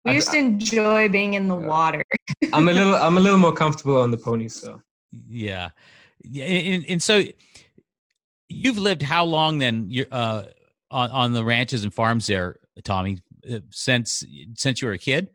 we 0.05 0.15
used 0.15 0.33
to 0.33 0.39
enjoy 0.39 1.09
being 1.09 1.35
in 1.35 1.47
the 1.47 1.55
water. 1.55 2.05
I'm 2.53 2.69
a 2.69 2.73
little 2.73 2.97
I'm 2.97 3.17
a 3.19 3.21
little 3.21 3.39
more 3.39 3.53
comfortable 3.53 4.01
on 4.01 4.11
the 4.11 4.19
pony. 4.19 4.49
So 4.49 4.83
yeah, 5.29 5.71
yeah, 6.25 6.45
and, 6.45 6.85
and 6.89 7.01
so 7.01 7.23
you've 8.49 8.79
lived 8.79 9.03
how 9.03 9.25
long 9.25 9.59
then? 9.59 9.87
You 9.89 10.07
uh 10.11 10.47
on 10.91 11.11
on 11.13 11.33
the 11.35 11.45
ranches 11.45 11.85
and 11.85 11.95
farms 11.95 12.27
there, 12.27 12.57
Tommy, 12.83 13.19
uh, 13.49 13.61
since 13.71 14.25
since 14.55 14.83
you 14.83 14.89
were 14.89 14.95
a 14.95 14.99
kid. 14.99 15.31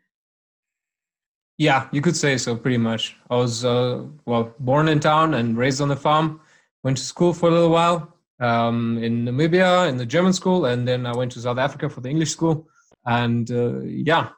Yeah, 1.62 1.88
you 1.92 2.02
could 2.02 2.18
say 2.18 2.38
so, 2.38 2.56
pretty 2.56 2.78
much. 2.78 3.18
I 3.30 3.36
was, 3.36 3.64
uh, 3.64 4.04
well, 4.26 4.56
born 4.60 4.88
in 4.88 5.00
town 5.00 5.36
and 5.36 5.56
raised 5.56 5.80
on 5.80 5.90
the 5.90 5.96
farm. 5.96 6.42
Went 6.84 6.98
to 6.98 7.04
school 7.04 7.34
for 7.34 7.50
a 7.50 7.52
little 7.52 7.70
while 7.70 8.18
um, 8.40 8.98
in 8.98 9.26
Namibia 9.26 9.88
in 9.88 9.98
the 9.98 10.06
German 10.06 10.34
school, 10.34 10.66
and 10.66 10.88
then 10.88 11.06
I 11.06 11.16
went 11.16 11.32
to 11.34 11.40
South 11.40 11.60
Africa 11.60 11.88
for 11.88 12.02
the 12.02 12.10
English 12.10 12.32
school. 12.32 12.68
And 13.06 13.52
uh, 13.52 13.82
yeah, 13.82 14.30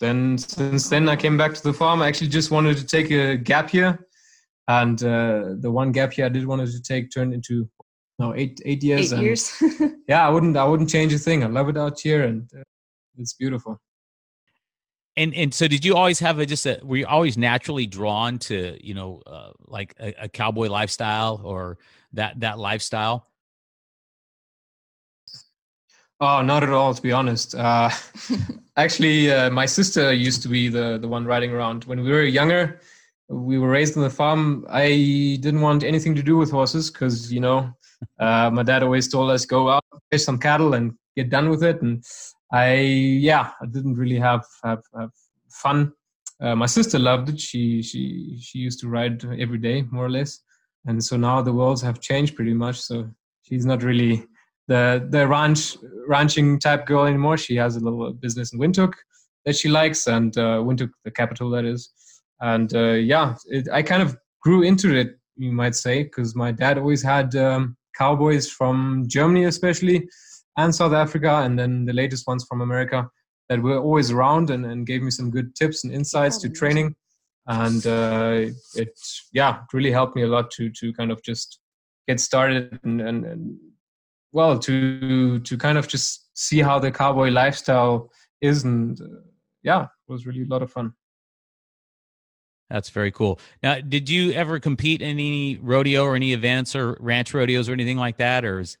then 0.00 0.38
since 0.38 0.88
then 0.88 1.08
I 1.08 1.14
came 1.14 1.36
back 1.36 1.54
to 1.54 1.62
the 1.62 1.72
farm. 1.72 2.02
I 2.02 2.08
actually 2.08 2.30
just 2.30 2.50
wanted 2.50 2.76
to 2.78 2.86
take 2.86 3.12
a 3.12 3.36
gap 3.36 3.72
year 3.72 4.06
and 4.68 5.02
uh, 5.04 5.54
the 5.60 5.70
one 5.70 5.92
gap 5.92 6.16
year 6.16 6.26
I 6.26 6.30
did 6.30 6.46
wanted 6.46 6.70
to 6.72 6.82
take 6.82 7.12
turned 7.12 7.32
into 7.32 7.68
no 8.18 8.34
eight 8.34 8.60
eight 8.64 8.82
years. 8.82 9.12
Eight 9.12 9.16
and 9.16 9.22
years. 9.22 9.62
yeah, 10.08 10.26
I 10.26 10.30
wouldn't 10.30 10.56
I 10.56 10.64
wouldn't 10.64 10.90
change 10.90 11.12
a 11.12 11.18
thing. 11.18 11.44
I 11.44 11.46
love 11.46 11.68
it 11.68 11.76
out 11.76 12.00
here, 12.00 12.24
and 12.24 12.50
uh, 12.56 12.62
it's 13.18 13.34
beautiful. 13.34 13.80
And 15.16 15.34
and 15.34 15.54
so 15.54 15.66
did 15.66 15.84
you 15.84 15.96
always 15.96 16.18
have 16.20 16.38
a 16.38 16.46
just 16.46 16.66
a 16.66 16.78
were 16.82 16.98
you 16.98 17.06
always 17.06 17.38
naturally 17.38 17.86
drawn 17.86 18.38
to 18.40 18.76
you 18.84 18.94
know 18.94 19.22
uh, 19.26 19.52
like 19.66 19.94
a, 19.98 20.24
a 20.24 20.28
cowboy 20.28 20.68
lifestyle 20.68 21.40
or 21.42 21.78
that 22.12 22.40
that 22.40 22.58
lifestyle? 22.58 23.26
Oh, 26.18 26.40
not 26.40 26.62
at 26.62 26.70
all, 26.70 26.94
to 26.94 27.02
be 27.02 27.12
honest. 27.12 27.54
Uh, 27.54 27.90
actually, 28.76 29.30
uh, 29.30 29.50
my 29.50 29.66
sister 29.66 30.12
used 30.14 30.40
to 30.42 30.48
be 30.48 30.68
the, 30.68 30.96
the 30.98 31.06
one 31.06 31.26
riding 31.26 31.50
around. 31.50 31.84
When 31.84 32.02
we 32.02 32.10
were 32.10 32.22
younger, 32.22 32.80
we 33.28 33.58
were 33.58 33.68
raised 33.68 33.98
on 33.98 34.02
the 34.02 34.08
farm. 34.08 34.64
I 34.70 35.38
didn't 35.42 35.60
want 35.60 35.84
anything 35.84 36.14
to 36.14 36.22
do 36.22 36.38
with 36.38 36.50
horses 36.50 36.90
because, 36.90 37.30
you 37.30 37.40
know, 37.40 37.70
uh, 38.18 38.50
my 38.50 38.62
dad 38.62 38.82
always 38.82 39.08
told 39.08 39.30
us 39.30 39.44
go 39.44 39.68
out, 39.68 39.84
fish 40.10 40.24
some 40.24 40.38
cattle, 40.38 40.72
and 40.72 40.94
get 41.16 41.28
done 41.28 41.50
with 41.50 41.62
it. 41.62 41.82
And 41.82 42.02
I, 42.52 42.74
yeah, 42.74 43.50
I 43.60 43.66
didn't 43.66 43.94
really 43.94 44.18
have 44.18 44.44
have, 44.62 44.82
have 44.98 45.10
fun. 45.50 45.92
Uh, 46.40 46.54
my 46.54 46.66
sister 46.66 46.98
loved 46.98 47.28
it. 47.30 47.40
She 47.40 47.82
she 47.82 48.38
she 48.40 48.58
used 48.58 48.80
to 48.80 48.88
ride 48.88 49.24
every 49.38 49.58
day, 49.58 49.82
more 49.90 50.06
or 50.06 50.10
less. 50.10 50.40
And 50.86 51.02
so 51.02 51.16
now 51.16 51.42
the 51.42 51.52
worlds 51.52 51.82
have 51.82 52.00
changed 52.00 52.36
pretty 52.36 52.54
much. 52.54 52.80
So 52.80 53.08
she's 53.42 53.66
not 53.66 53.82
really 53.82 54.24
the 54.68 55.06
the 55.10 55.26
ranch 55.26 55.76
ranching 56.06 56.58
type 56.58 56.86
girl 56.86 57.06
anymore. 57.06 57.36
She 57.36 57.56
has 57.56 57.76
a 57.76 57.80
little 57.80 58.12
business 58.12 58.52
in 58.52 58.60
Windhoek 58.60 58.92
that 59.44 59.56
she 59.56 59.68
likes, 59.68 60.06
and 60.06 60.36
uh, 60.36 60.58
Windhoek, 60.58 60.90
the 61.04 61.10
capital, 61.10 61.50
that 61.50 61.64
is. 61.64 61.90
And 62.40 62.74
uh, 62.74 62.92
yeah, 62.92 63.36
it, 63.46 63.68
I 63.72 63.82
kind 63.82 64.02
of 64.02 64.16
grew 64.42 64.62
into 64.62 64.94
it, 64.94 65.18
you 65.36 65.52
might 65.52 65.74
say, 65.74 66.02
because 66.02 66.34
my 66.34 66.52
dad 66.52 66.78
always 66.78 67.02
had 67.02 67.34
um, 67.36 67.76
cowboys 67.96 68.50
from 68.50 69.04
Germany, 69.06 69.44
especially, 69.44 70.08
and 70.56 70.74
South 70.74 70.92
Africa, 70.92 71.42
and 71.44 71.58
then 71.58 71.84
the 71.84 71.92
latest 71.92 72.26
ones 72.26 72.44
from 72.48 72.60
America 72.60 73.08
that 73.48 73.62
were 73.62 73.78
always 73.78 74.10
around 74.10 74.50
and, 74.50 74.66
and 74.66 74.86
gave 74.86 75.02
me 75.02 75.10
some 75.10 75.30
good 75.30 75.54
tips 75.54 75.84
and 75.84 75.92
insights 75.92 76.38
to 76.38 76.48
training. 76.48 76.94
And 77.46 77.86
uh, 77.86 78.46
it, 78.74 78.98
yeah, 79.32 79.58
it 79.58 79.72
really 79.72 79.92
helped 79.92 80.16
me 80.16 80.22
a 80.22 80.26
lot 80.26 80.50
to 80.52 80.70
to 80.70 80.92
kind 80.94 81.12
of 81.12 81.22
just 81.22 81.60
get 82.08 82.18
started 82.20 82.78
and, 82.82 83.00
and, 83.00 83.24
and 83.24 83.56
well 84.32 84.58
to 84.58 85.38
to 85.40 85.56
kind 85.56 85.78
of 85.78 85.86
just 85.86 86.36
see 86.36 86.60
how 86.60 86.78
the 86.78 86.90
cowboy 86.90 87.28
lifestyle 87.28 88.10
is. 88.40 88.64
And 88.64 89.00
uh, 89.00 89.20
yeah 89.66 89.82
it 89.82 90.12
was 90.12 90.26
really 90.26 90.42
a 90.42 90.46
lot 90.46 90.62
of 90.62 90.70
fun. 90.70 90.94
That's 92.70 92.90
very 92.90 93.12
cool. 93.12 93.38
Now 93.62 93.80
did 93.80 94.08
you 94.08 94.32
ever 94.32 94.58
compete 94.58 95.02
in 95.02 95.10
any 95.10 95.56
rodeo 95.56 96.04
or 96.04 96.16
any 96.16 96.32
events 96.32 96.74
or 96.74 96.96
ranch 97.00 97.34
rodeos 97.34 97.68
or 97.68 97.72
anything 97.72 97.98
like 97.98 98.16
that 98.16 98.44
or 98.44 98.60
is 98.60 98.78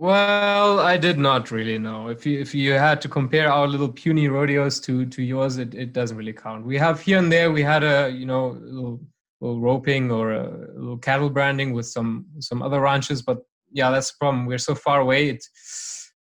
well 0.00 0.78
i 0.80 0.96
did 0.96 1.18
not 1.18 1.50
really 1.50 1.76
know 1.76 2.08
if 2.08 2.24
you 2.24 2.40
if 2.40 2.54
you 2.54 2.72
had 2.72 3.00
to 3.00 3.08
compare 3.08 3.52
our 3.52 3.66
little 3.66 3.92
puny 3.92 4.28
rodeos 4.28 4.80
to 4.80 5.04
to 5.06 5.22
yours 5.22 5.58
it, 5.58 5.74
it 5.74 5.92
doesn't 5.92 6.16
really 6.16 6.32
count 6.32 6.64
we 6.64 6.78
have 6.78 7.00
here 7.00 7.18
and 7.18 7.30
there 7.30 7.52
we 7.52 7.62
had 7.62 7.82
a 7.82 8.08
you 8.10 8.24
know 8.24 8.56
little, 8.60 9.00
little 9.40 9.60
roping 9.60 10.10
or 10.10 10.32
a 10.32 10.48
little 10.74 10.98
cattle 10.98 11.28
branding 11.28 11.72
with 11.72 11.84
some 11.84 12.24
some 12.38 12.62
other 12.62 12.80
ranches 12.80 13.20
but 13.22 13.42
yeah, 13.72 13.90
that's 13.90 14.10
the 14.10 14.16
problem. 14.18 14.46
We're 14.46 14.58
so 14.58 14.74
far 14.74 15.00
away. 15.00 15.38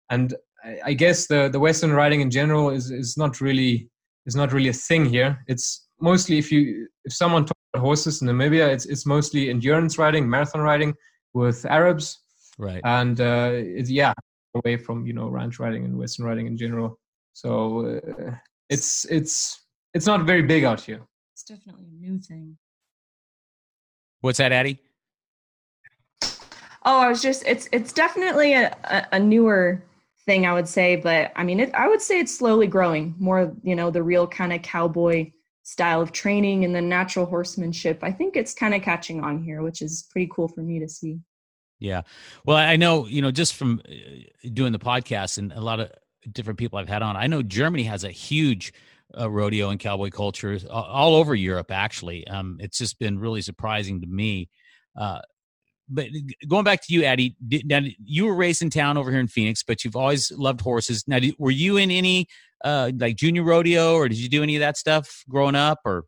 And 0.10 0.34
I, 0.64 0.80
I 0.86 0.94
guess 0.94 1.28
the 1.28 1.50
the 1.50 1.60
Western 1.60 1.94
riding 1.94 2.22
in 2.22 2.32
general 2.32 2.70
is 2.70 2.92
is 2.92 3.18
not 3.18 3.42
really 3.42 3.90
is 4.26 4.36
not 4.36 4.54
really 4.54 4.70
a 4.70 4.74
thing 4.74 5.06
here. 5.06 5.44
It's 5.48 5.88
mostly 6.00 6.38
if 6.38 6.52
you 6.52 6.88
if 7.06 7.14
someone 7.14 7.44
about 7.44 7.82
horses 7.82 8.22
in 8.22 8.28
Namibia, 8.28 8.68
it's 8.70 8.86
it's 8.86 9.06
mostly 9.06 9.50
endurance 9.50 9.98
riding, 9.98 10.30
marathon 10.30 10.62
riding 10.62 10.94
with 11.34 11.66
Arabs, 11.66 12.22
right? 12.58 12.82
And 12.84 13.20
uh, 13.20 13.52
it's 13.54 13.90
yeah, 13.90 14.14
away 14.56 14.78
from 14.78 15.06
you 15.06 15.14
know 15.14 15.28
ranch 15.28 15.60
riding 15.60 15.86
and 15.86 15.98
Western 15.98 16.26
riding 16.26 16.48
in 16.48 16.58
general. 16.58 17.00
So 17.34 18.00
uh, 18.00 18.32
it's 18.70 19.06
it's 19.06 19.66
it's 19.94 20.06
not 20.06 20.26
very 20.26 20.42
big 20.42 20.64
out 20.64 20.82
here. 20.82 21.02
It's 21.34 21.44
definitely 21.44 21.86
a 21.86 22.02
new 22.02 22.20
thing. 22.20 22.58
What's 24.22 24.38
that, 24.38 24.52
Addie? 24.52 24.80
Oh, 26.88 27.00
I 27.00 27.10
was 27.10 27.22
just 27.22 27.44
it's 27.46 27.68
it's 27.72 27.92
definitely 27.92 28.54
a, 28.54 28.76
a, 28.84 29.08
a 29.14 29.20
newer 29.20 29.84
thing 30.26 30.46
I 30.46 30.54
would 30.54 30.68
say, 30.68 30.96
but 30.96 31.32
I 31.36 31.44
mean 31.44 31.60
it 31.60 31.74
I 31.74 31.88
would 31.88 32.02
say 32.02 32.20
it's 32.20 32.38
slowly 32.38 32.68
growing. 32.68 33.16
More, 33.20 33.54
you 33.64 33.76
know, 33.76 33.92
the 33.92 34.04
real 34.04 34.28
kind 34.28 34.54
of 34.54 34.62
cowboy 34.62 35.32
style 35.64 36.00
of 36.00 36.12
training 36.12 36.64
and 36.64 36.76
the 36.76 36.82
natural 36.82 37.26
horsemanship. 37.26 38.00
I 38.04 38.12
think 38.12 38.36
it's 38.36 38.54
kind 38.54 38.76
of 38.76 38.84
catching 38.84 39.24
on 39.24 39.44
here, 39.44 39.64
which 39.64 39.82
is 39.82 40.08
pretty 40.12 40.30
cool 40.34 40.48
for 40.48 40.62
me 40.62 40.80
to 40.80 40.88
see. 40.88 41.20
Yeah. 41.80 42.04
Well, 42.46 42.58
I 42.58 42.76
know, 42.78 43.06
you 43.06 43.22
know, 43.22 43.32
just 43.32 43.56
from 43.56 43.82
uh, 43.88 43.94
doing 44.54 44.72
the 44.72 44.80
podcast 44.80 45.38
and 45.38 45.52
a 45.52 45.62
lot 45.62 45.80
of 45.80 45.92
different 46.32 46.58
people 46.58 46.80
I've 46.80 46.88
had 46.88 47.02
on, 47.02 47.16
I 47.18 47.28
know 47.28 47.42
Germany 47.44 47.84
has 47.84 48.04
a 48.04 48.12
huge 48.12 48.74
uh, 49.18 49.30
rodeo 49.30 49.70
and 49.70 49.80
cowboy 49.80 50.10
culture 50.10 50.58
all 50.70 51.16
over 51.16 51.36
Europe, 51.36 51.72
actually. 51.72 52.28
Um, 52.28 52.58
it's 52.60 52.78
just 52.78 52.98
been 52.98 53.20
really 53.20 53.42
surprising 53.42 54.02
to 54.02 54.08
me. 54.08 54.50
Uh, 54.96 55.20
but 55.88 56.08
going 56.48 56.64
back 56.64 56.82
to 56.86 56.94
you, 56.94 57.04
Addie, 57.04 57.36
did, 57.48 57.68
now 57.68 57.82
you 58.04 58.26
were 58.26 58.36
raised 58.36 58.62
in 58.62 58.70
town 58.70 58.98
over 58.98 59.12
here 59.12 59.20
in 59.20 59.28
Phoenix, 59.28 59.62
but 59.62 59.84
you've 59.84 59.96
always 59.96 60.32
loved 60.32 60.62
horses. 60.62 61.04
Now, 61.08 61.20
did, 61.20 61.36
were 61.38 61.52
you 61.52 61.78
in 61.78 61.92
any 61.92 62.28
uh, 62.64 62.92
like 62.98 63.18
junior 63.18 63.44
rodeo, 63.44 63.94
or 63.96 64.10
did 64.10 64.18
you 64.18 64.30
do 64.30 64.42
any 64.42 64.56
of 64.56 64.62
that 64.62 64.78
stuff 64.78 65.24
growing 65.30 65.56
up, 65.56 65.80
or? 65.86 66.06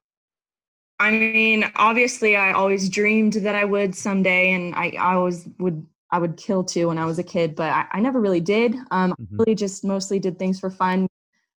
I 0.99 1.11
mean, 1.11 1.69
obviously, 1.75 2.35
I 2.35 2.53
always 2.53 2.89
dreamed 2.89 3.33
that 3.33 3.55
I 3.55 3.65
would 3.65 3.95
someday, 3.95 4.51
and 4.51 4.73
I, 4.75 4.93
I 4.99 5.13
always 5.15 5.47
would. 5.59 5.85
I 6.09 6.19
would 6.19 6.37
kill 6.37 6.63
too 6.63 6.87
when 6.87 6.97
I 6.97 7.03
was 7.03 7.19
a 7.19 7.23
kid, 7.23 7.53
but 7.53 7.69
I, 7.69 7.85
I 7.91 7.99
never 7.99 8.21
really 8.21 8.39
did. 8.39 8.75
Um, 8.91 9.11
mm-hmm. 9.11 9.35
I 9.35 9.43
really 9.43 9.55
just 9.55 9.83
mostly 9.83 10.19
did 10.19 10.39
things 10.39 10.57
for 10.57 10.69
fun. 10.69 11.05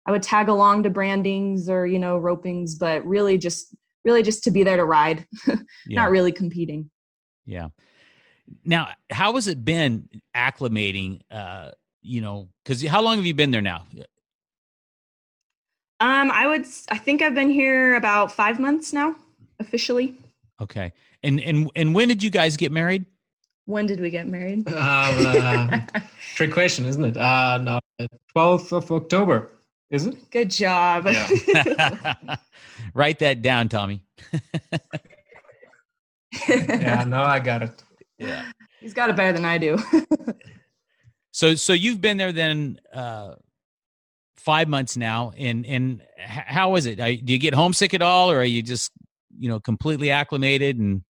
I 0.08 0.12
would 0.12 0.24
tag 0.24 0.50
along 0.50 0.84
to 0.84 0.90
brandings 0.90 1.70
or 1.70 1.86
you 1.86 2.00
know 2.00 2.20
ropings, 2.20 2.78
but 2.78 3.06
really 3.06 3.38
just 3.38 3.76
really 4.04 4.24
just 4.24 4.44
to 4.46 4.52
be 4.52 4.64
there 4.64 4.78
to 4.78 4.86
ride, 4.86 5.28
yeah. 5.48 5.56
not 5.88 6.10
really 6.10 6.32
competing. 6.32 6.90
Yeah. 7.46 7.68
Now, 8.66 8.90
how 9.12 9.36
has 9.36 9.48
it 9.48 9.64
been 9.64 10.10
acclimating? 10.36 11.22
Uh, 11.30 11.72
you 12.02 12.22
know, 12.22 12.50
because 12.64 12.84
how 12.86 13.02
long 13.02 13.18
have 13.18 13.26
you 13.26 13.34
been 13.34 13.52
there 13.52 13.62
now? 13.62 13.86
Um, 16.00 16.32
I 16.32 16.48
would. 16.48 16.66
I 16.90 16.98
think 16.98 17.22
I've 17.22 17.36
been 17.36 17.50
here 17.50 17.96
about 17.96 18.32
five 18.32 18.60
months 18.60 18.94
now, 18.94 19.16
officially. 19.60 20.16
Okay, 20.62 20.92
and 21.24 21.40
and 21.42 21.70
and 21.76 21.96
when 21.96 22.08
did 22.08 22.24
you 22.24 22.30
guys 22.30 22.58
get 22.58 22.72
married? 22.72 23.06
When 23.66 23.86
did 23.86 24.00
we 24.00 24.10
get 24.10 24.28
married? 24.28 24.68
Um, 24.68 24.74
uh, 24.76 25.80
trick 26.36 26.52
question, 26.52 26.86
isn't 26.86 27.04
it? 27.04 27.18
Uh, 27.18 27.58
no, 27.60 27.80
twelfth 28.34 28.74
of 28.74 28.92
October. 28.92 29.52
Is 29.90 30.06
it? 30.06 30.30
Good 30.32 30.52
job. 30.52 31.08
Yeah. 31.08 32.36
Write 32.94 33.20
that 33.20 33.42
down, 33.42 33.70
Tommy. 33.70 34.04
yeah, 36.48 37.04
no, 37.08 37.24
I 37.24 37.40
got 37.40 37.64
it 37.64 37.84
yeah. 38.20 38.46
He's 38.80 38.94
got 38.94 39.10
it 39.10 39.16
better 39.16 39.34
than 39.34 39.46
I 39.46 39.58
do. 39.58 39.80
so 41.32 41.56
so 41.56 41.74
you've 41.74 42.02
been 42.02 42.18
there 42.18 42.32
then 42.32 42.80
uh 42.94 43.36
five 44.36 44.68
months 44.68 44.98
now 44.98 45.32
and 45.38 45.66
and 45.66 46.02
how 46.18 46.76
is 46.76 46.86
it 46.86 46.96
do 46.96 47.34
you 47.34 47.38
get 47.38 47.54
homesick 47.54 47.94
at 47.94 48.02
all 48.02 48.32
or 48.32 48.40
are 48.40 48.46
you 48.46 48.62
just 48.62 48.92
you 49.40 49.50
know 49.50 49.60
completely 49.60 50.12
acclimated 50.12 50.78
and 50.78 51.04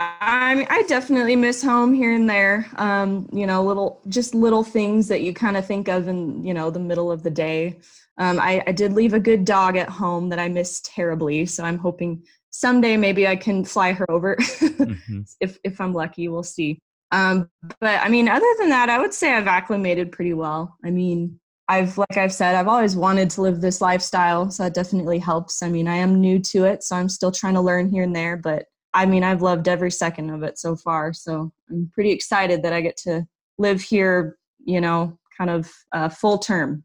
I 0.00 0.54
mean, 0.56 0.66
I 0.70 0.82
definitely 0.82 1.36
miss 1.36 1.62
home 1.62 1.94
here 1.94 2.12
and 2.12 2.28
there. 2.28 2.66
Um, 2.76 3.28
you 3.32 3.46
know, 3.46 3.62
little 3.62 4.00
just 4.08 4.34
little 4.34 4.64
things 4.64 5.06
that 5.08 5.22
you 5.22 5.32
kind 5.32 5.56
of 5.56 5.66
think 5.66 5.88
of 5.88 6.08
in 6.08 6.44
you 6.44 6.52
know 6.52 6.70
the 6.70 6.80
middle 6.80 7.12
of 7.12 7.22
the 7.22 7.30
day. 7.30 7.78
Um, 8.18 8.40
I, 8.40 8.62
I 8.66 8.72
did 8.72 8.92
leave 8.92 9.14
a 9.14 9.20
good 9.20 9.44
dog 9.44 9.76
at 9.76 9.88
home 9.88 10.28
that 10.30 10.38
I 10.38 10.48
miss 10.48 10.80
terribly, 10.80 11.46
so 11.46 11.64
I'm 11.64 11.78
hoping 11.78 12.24
someday 12.50 12.96
maybe 12.96 13.26
I 13.26 13.36
can 13.36 13.64
fly 13.64 13.92
her 13.92 14.10
over 14.10 14.36
mm-hmm. 14.40 15.22
if 15.40 15.58
if 15.62 15.80
I'm 15.80 15.92
lucky. 15.92 16.26
We'll 16.28 16.42
see. 16.42 16.80
Um, 17.12 17.48
but 17.80 18.00
I 18.00 18.08
mean, 18.08 18.28
other 18.28 18.52
than 18.58 18.70
that, 18.70 18.90
I 18.90 18.98
would 18.98 19.14
say 19.14 19.32
I've 19.32 19.46
acclimated 19.46 20.10
pretty 20.10 20.34
well. 20.34 20.76
I 20.84 20.90
mean, 20.90 21.38
I've 21.68 21.96
like 21.96 22.16
I've 22.16 22.32
said, 22.32 22.54
I've 22.54 22.68
always 22.68 22.94
wanted 22.94 23.30
to 23.30 23.42
live 23.42 23.60
this 23.60 23.80
lifestyle, 23.80 24.50
so 24.50 24.64
that 24.64 24.74
definitely 24.74 25.18
helps. 25.18 25.62
I 25.62 25.68
mean, 25.68 25.88
I 25.88 25.96
am 25.96 26.20
new 26.20 26.38
to 26.40 26.64
it, 26.64 26.82
so 26.82 26.96
I'm 26.96 27.08
still 27.08 27.32
trying 27.32 27.54
to 27.54 27.60
learn 27.60 27.90
here 27.90 28.02
and 28.02 28.14
there, 28.14 28.36
but 28.36 28.66
I 28.94 29.06
mean, 29.06 29.24
I've 29.24 29.42
loved 29.42 29.66
every 29.66 29.90
second 29.90 30.30
of 30.30 30.44
it 30.44 30.58
so 30.58 30.76
far. 30.76 31.12
So 31.12 31.52
I'm 31.68 31.90
pretty 31.92 32.12
excited 32.12 32.62
that 32.62 32.72
I 32.72 32.80
get 32.80 32.96
to 32.98 33.26
live 33.58 33.82
here, 33.82 34.38
you 34.64 34.80
know, 34.80 35.18
kind 35.36 35.50
of 35.50 35.70
uh, 35.92 36.08
full 36.08 36.38
term. 36.38 36.84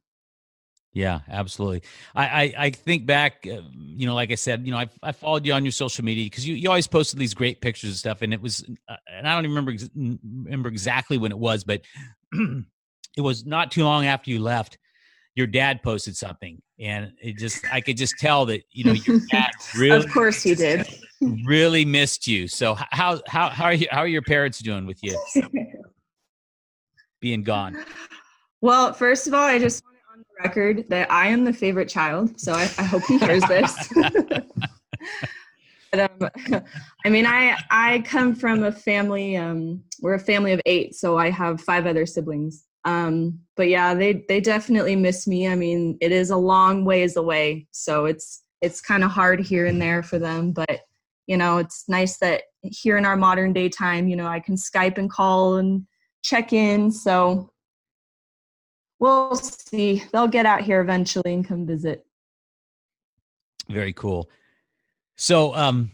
Yeah, 0.91 1.19
absolutely. 1.29 1.83
I, 2.15 2.25
I, 2.25 2.53
I 2.57 2.69
think 2.71 3.05
back, 3.05 3.45
uh, 3.45 3.61
you 3.75 4.07
know, 4.07 4.15
like 4.15 4.31
I 4.31 4.35
said, 4.35 4.65
you 4.65 4.71
know, 4.71 4.79
I, 4.79 4.89
I 5.03 5.11
followed 5.11 5.45
you 5.45 5.53
on 5.53 5.63
your 5.63 5.71
social 5.71 6.03
media 6.03 6.25
because 6.25 6.47
you, 6.47 6.55
you 6.55 6.67
always 6.67 6.87
posted 6.87 7.19
these 7.19 7.35
great 7.35 7.61
pictures 7.61 7.91
and 7.91 7.97
stuff. 7.97 8.23
And 8.23 8.33
it 8.33 8.41
was, 8.41 8.67
uh, 8.89 8.95
and 9.07 9.27
I 9.27 9.35
don't 9.35 9.45
even 9.45 9.55
remember, 9.55 9.85
remember 9.95 10.69
exactly 10.69 11.19
when 11.19 11.31
it 11.31 11.37
was, 11.37 11.63
but 11.63 11.81
it 13.19 13.21
was 13.21 13.45
not 13.45 13.69
too 13.69 13.83
long 13.83 14.05
after 14.05 14.31
you 14.31 14.39
left. 14.39 14.77
Your 15.35 15.45
dad 15.45 15.83
posted 15.83 16.17
something, 16.17 16.61
and 16.79 17.11
it 17.21 17.37
just, 17.37 17.63
I 17.71 17.81
could 17.81 17.97
just 17.97 18.15
tell 18.17 18.45
that, 18.47 18.63
you 18.71 18.85
know, 18.85 18.93
your 18.93 19.19
dad 19.31 19.51
really. 19.77 19.97
of 19.97 20.11
course 20.11 20.41
he 20.41 20.55
did. 20.55 20.87
really 21.45 21.85
missed 21.85 22.27
you. 22.27 22.47
So 22.47 22.75
how 22.75 23.21
how 23.27 23.49
how 23.49 23.65
are 23.65 23.73
you, 23.73 23.87
how 23.91 23.99
are 23.99 24.07
your 24.07 24.21
parents 24.21 24.59
doing 24.59 24.85
with 24.85 24.99
you 25.03 25.19
being 27.19 27.43
gone? 27.43 27.77
Well, 28.61 28.93
first 28.93 29.27
of 29.27 29.33
all, 29.33 29.43
I 29.43 29.59
just 29.59 29.83
want 29.83 29.97
it 29.97 30.03
on 30.11 30.19
the 30.19 30.47
record 30.47 30.89
that 30.89 31.11
I 31.11 31.27
am 31.27 31.43
the 31.45 31.53
favorite 31.53 31.89
child, 31.89 32.39
so 32.39 32.53
I, 32.53 32.63
I 32.77 32.83
hope 32.83 33.03
he 33.03 33.17
hears 33.17 33.43
this. 33.43 33.93
but, 35.91 36.21
um, 36.21 36.61
I 37.05 37.09
mean, 37.09 37.25
I 37.25 37.57
I 37.69 37.99
come 38.05 38.35
from 38.35 38.63
a 38.63 38.71
family. 38.71 39.35
Um, 39.37 39.83
we're 40.01 40.15
a 40.15 40.19
family 40.19 40.53
of 40.53 40.61
eight, 40.65 40.95
so 40.95 41.17
I 41.17 41.29
have 41.29 41.61
five 41.61 41.85
other 41.85 42.05
siblings. 42.05 42.65
Um, 42.85 43.39
but 43.55 43.67
yeah, 43.67 43.93
they 43.93 44.25
they 44.27 44.39
definitely 44.39 44.95
miss 44.95 45.27
me. 45.27 45.47
I 45.47 45.55
mean, 45.55 45.97
it 46.01 46.11
is 46.11 46.29
a 46.29 46.37
long 46.37 46.85
ways 46.85 47.17
away, 47.17 47.67
so 47.71 48.05
it's 48.05 48.43
it's 48.61 48.81
kind 48.81 49.03
of 49.03 49.11
hard 49.11 49.39
here 49.39 49.65
and 49.65 49.81
there 49.81 50.03
for 50.03 50.19
them. 50.19 50.51
But 50.51 50.81
you 51.27 51.37
know, 51.37 51.57
it's 51.57 51.87
nice 51.87 52.17
that 52.17 52.43
here 52.63 52.97
in 52.97 53.05
our 53.05 53.17
modern 53.17 53.53
day 53.53 53.69
time, 53.69 54.07
you 54.07 54.15
know, 54.15 54.27
I 54.27 54.39
can 54.39 54.55
Skype 54.55 54.97
and 54.97 55.09
call 55.09 55.57
and 55.57 55.85
check 56.23 56.53
in. 56.53 56.91
So 56.91 57.51
we'll 58.99 59.35
see. 59.35 60.03
They'll 60.11 60.27
get 60.27 60.45
out 60.45 60.61
here 60.61 60.81
eventually 60.81 61.33
and 61.33 61.47
come 61.47 61.65
visit. 61.65 62.05
Very 63.69 63.93
cool. 63.93 64.29
So, 65.15 65.53
um, 65.53 65.91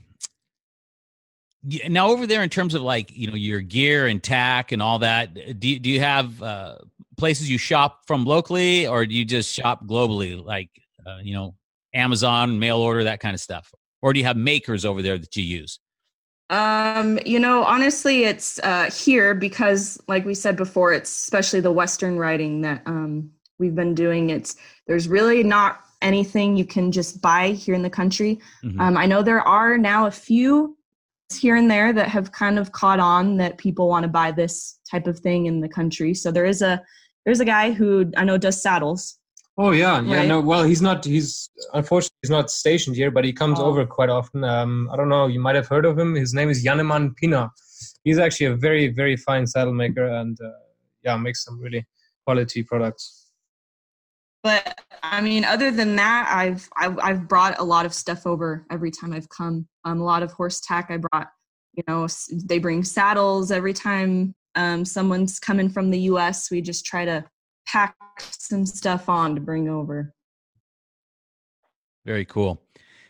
now 1.87 2.09
over 2.09 2.27
there 2.27 2.43
in 2.43 2.49
terms 2.49 2.73
of 2.73 2.81
like 2.81 3.15
you 3.15 3.27
know 3.27 3.35
your 3.35 3.61
gear 3.61 4.07
and 4.07 4.21
tack 4.21 4.71
and 4.71 4.81
all 4.81 4.99
that, 4.99 5.59
do 5.59 5.67
you, 5.67 5.79
do 5.79 5.89
you 5.89 5.99
have 5.99 6.41
uh, 6.41 6.75
places 7.17 7.49
you 7.49 7.57
shop 7.57 8.01
from 8.07 8.25
locally, 8.25 8.87
or 8.87 9.05
do 9.05 9.13
you 9.13 9.25
just 9.25 9.53
shop 9.53 9.85
globally, 9.85 10.43
like 10.43 10.69
uh, 11.05 11.17
you 11.21 11.33
know 11.33 11.55
Amazon, 11.93 12.59
mail 12.59 12.77
order, 12.77 13.05
that 13.05 13.19
kind 13.19 13.33
of 13.33 13.39
stuff, 13.39 13.73
or 14.01 14.13
do 14.13 14.19
you 14.19 14.25
have 14.25 14.37
makers 14.37 14.85
over 14.85 15.01
there 15.01 15.17
that 15.17 15.35
you 15.35 15.43
use? 15.43 15.79
Um, 16.51 17.17
you 17.25 17.39
know, 17.39 17.63
honestly, 17.63 18.25
it's 18.25 18.59
uh, 18.59 18.91
here 18.91 19.33
because, 19.33 19.99
like 20.07 20.25
we 20.25 20.35
said 20.35 20.55
before, 20.55 20.93
it's 20.93 21.09
especially 21.09 21.59
the 21.59 21.71
Western 21.71 22.19
writing 22.19 22.61
that 22.61 22.83
um, 22.85 23.31
we've 23.57 23.75
been 23.75 23.95
doing. 23.95 24.29
It's 24.29 24.55
there's 24.87 25.07
really 25.07 25.43
not 25.43 25.81
anything 26.03 26.55
you 26.55 26.65
can 26.65 26.91
just 26.91 27.19
buy 27.21 27.49
here 27.49 27.73
in 27.73 27.81
the 27.81 27.89
country. 27.89 28.39
Mhm. 28.63 28.79
Um, 28.79 28.97
I 28.97 29.07
know 29.07 29.23
there 29.23 29.41
are 29.41 29.77
now 29.77 30.05
a 30.05 30.11
few 30.11 30.77
here 31.33 31.55
and 31.55 31.69
there 31.69 31.91
that 31.93 32.07
have 32.09 32.31
kind 32.31 32.59
of 32.59 32.71
caught 32.71 32.99
on 32.99 33.37
that 33.37 33.57
people 33.57 33.87
want 33.87 34.03
to 34.03 34.07
buy 34.09 34.31
this 34.31 34.79
type 34.89 35.07
of 35.07 35.19
thing 35.19 35.47
in 35.47 35.61
the 35.61 35.69
country. 35.69 36.13
So 36.13 36.31
there 36.31 36.45
is 36.45 36.61
a 36.61 36.81
there's 37.25 37.39
a 37.39 37.45
guy 37.45 37.71
who 37.71 38.11
I 38.15 38.23
know 38.23 38.37
does 38.37 38.61
saddles. 38.61 39.17
Oh 39.57 39.71
yeah, 39.71 40.01
yeah. 40.01 40.17
Right. 40.17 40.27
No, 40.27 40.41
well, 40.41 40.63
he's 40.63 40.81
not. 40.81 41.03
He's 41.05 41.49
unfortunately 41.73 42.17
he's 42.21 42.29
not 42.29 42.51
stationed 42.51 42.95
here, 42.95 43.09
but 43.09 43.23
he 43.25 43.33
comes 43.33 43.59
Oh. 43.59 43.65
over 43.65 43.85
quite 43.85 44.09
often. 44.09 44.43
Um, 44.43 44.89
I 44.91 44.97
don't 44.97 45.09
know. 45.09 45.27
You 45.27 45.39
might 45.39 45.55
have 45.55 45.67
heard 45.67 45.85
of 45.85 45.97
him. 45.97 46.13
His 46.13 46.33
name 46.33 46.49
is 46.49 46.63
Janeman 46.63 47.15
Pina. 47.15 47.51
He's 48.03 48.19
actually 48.19 48.47
a 48.47 48.55
very, 48.55 48.89
very 48.89 49.15
fine 49.15 49.47
saddle 49.47 49.73
maker, 49.73 50.05
and 50.07 50.37
uh, 50.41 50.49
yeah, 51.03 51.17
makes 51.17 51.43
some 51.43 51.59
really 51.59 51.85
quality 52.25 52.63
products. 52.63 53.31
But 54.43 54.79
I 55.01 55.21
mean, 55.21 55.43
other 55.45 55.71
than 55.71 55.95
that, 55.95 56.31
I've 56.31 56.69
I've, 56.75 56.99
I've 56.99 57.27
brought 57.27 57.57
a 57.59 57.63
lot 57.63 57.85
of 57.85 57.93
stuff 57.93 58.27
over 58.27 58.65
every 58.69 58.91
time 58.91 59.13
I've 59.13 59.29
come. 59.29 59.67
Um, 59.85 60.01
a 60.01 60.03
lot 60.03 60.23
of 60.23 60.31
horse 60.31 60.59
tack. 60.59 60.87
I 60.89 60.97
brought, 60.97 61.29
you 61.73 61.83
know, 61.87 62.07
they 62.31 62.57
bring 62.57 62.83
saddles 62.83 63.51
every 63.51 63.73
time 63.73 64.33
um, 64.55 64.83
someone's 64.83 65.39
coming 65.39 65.69
from 65.69 65.91
the 65.91 65.99
U.S. 66.01 66.49
We 66.49 66.61
just 66.61 66.85
try 66.85 67.05
to 67.05 67.23
pack 67.67 67.95
some 68.19 68.65
stuff 68.65 69.09
on 69.09 69.35
to 69.35 69.41
bring 69.41 69.69
over. 69.69 70.13
Very 72.05 72.25
cool. 72.25 72.61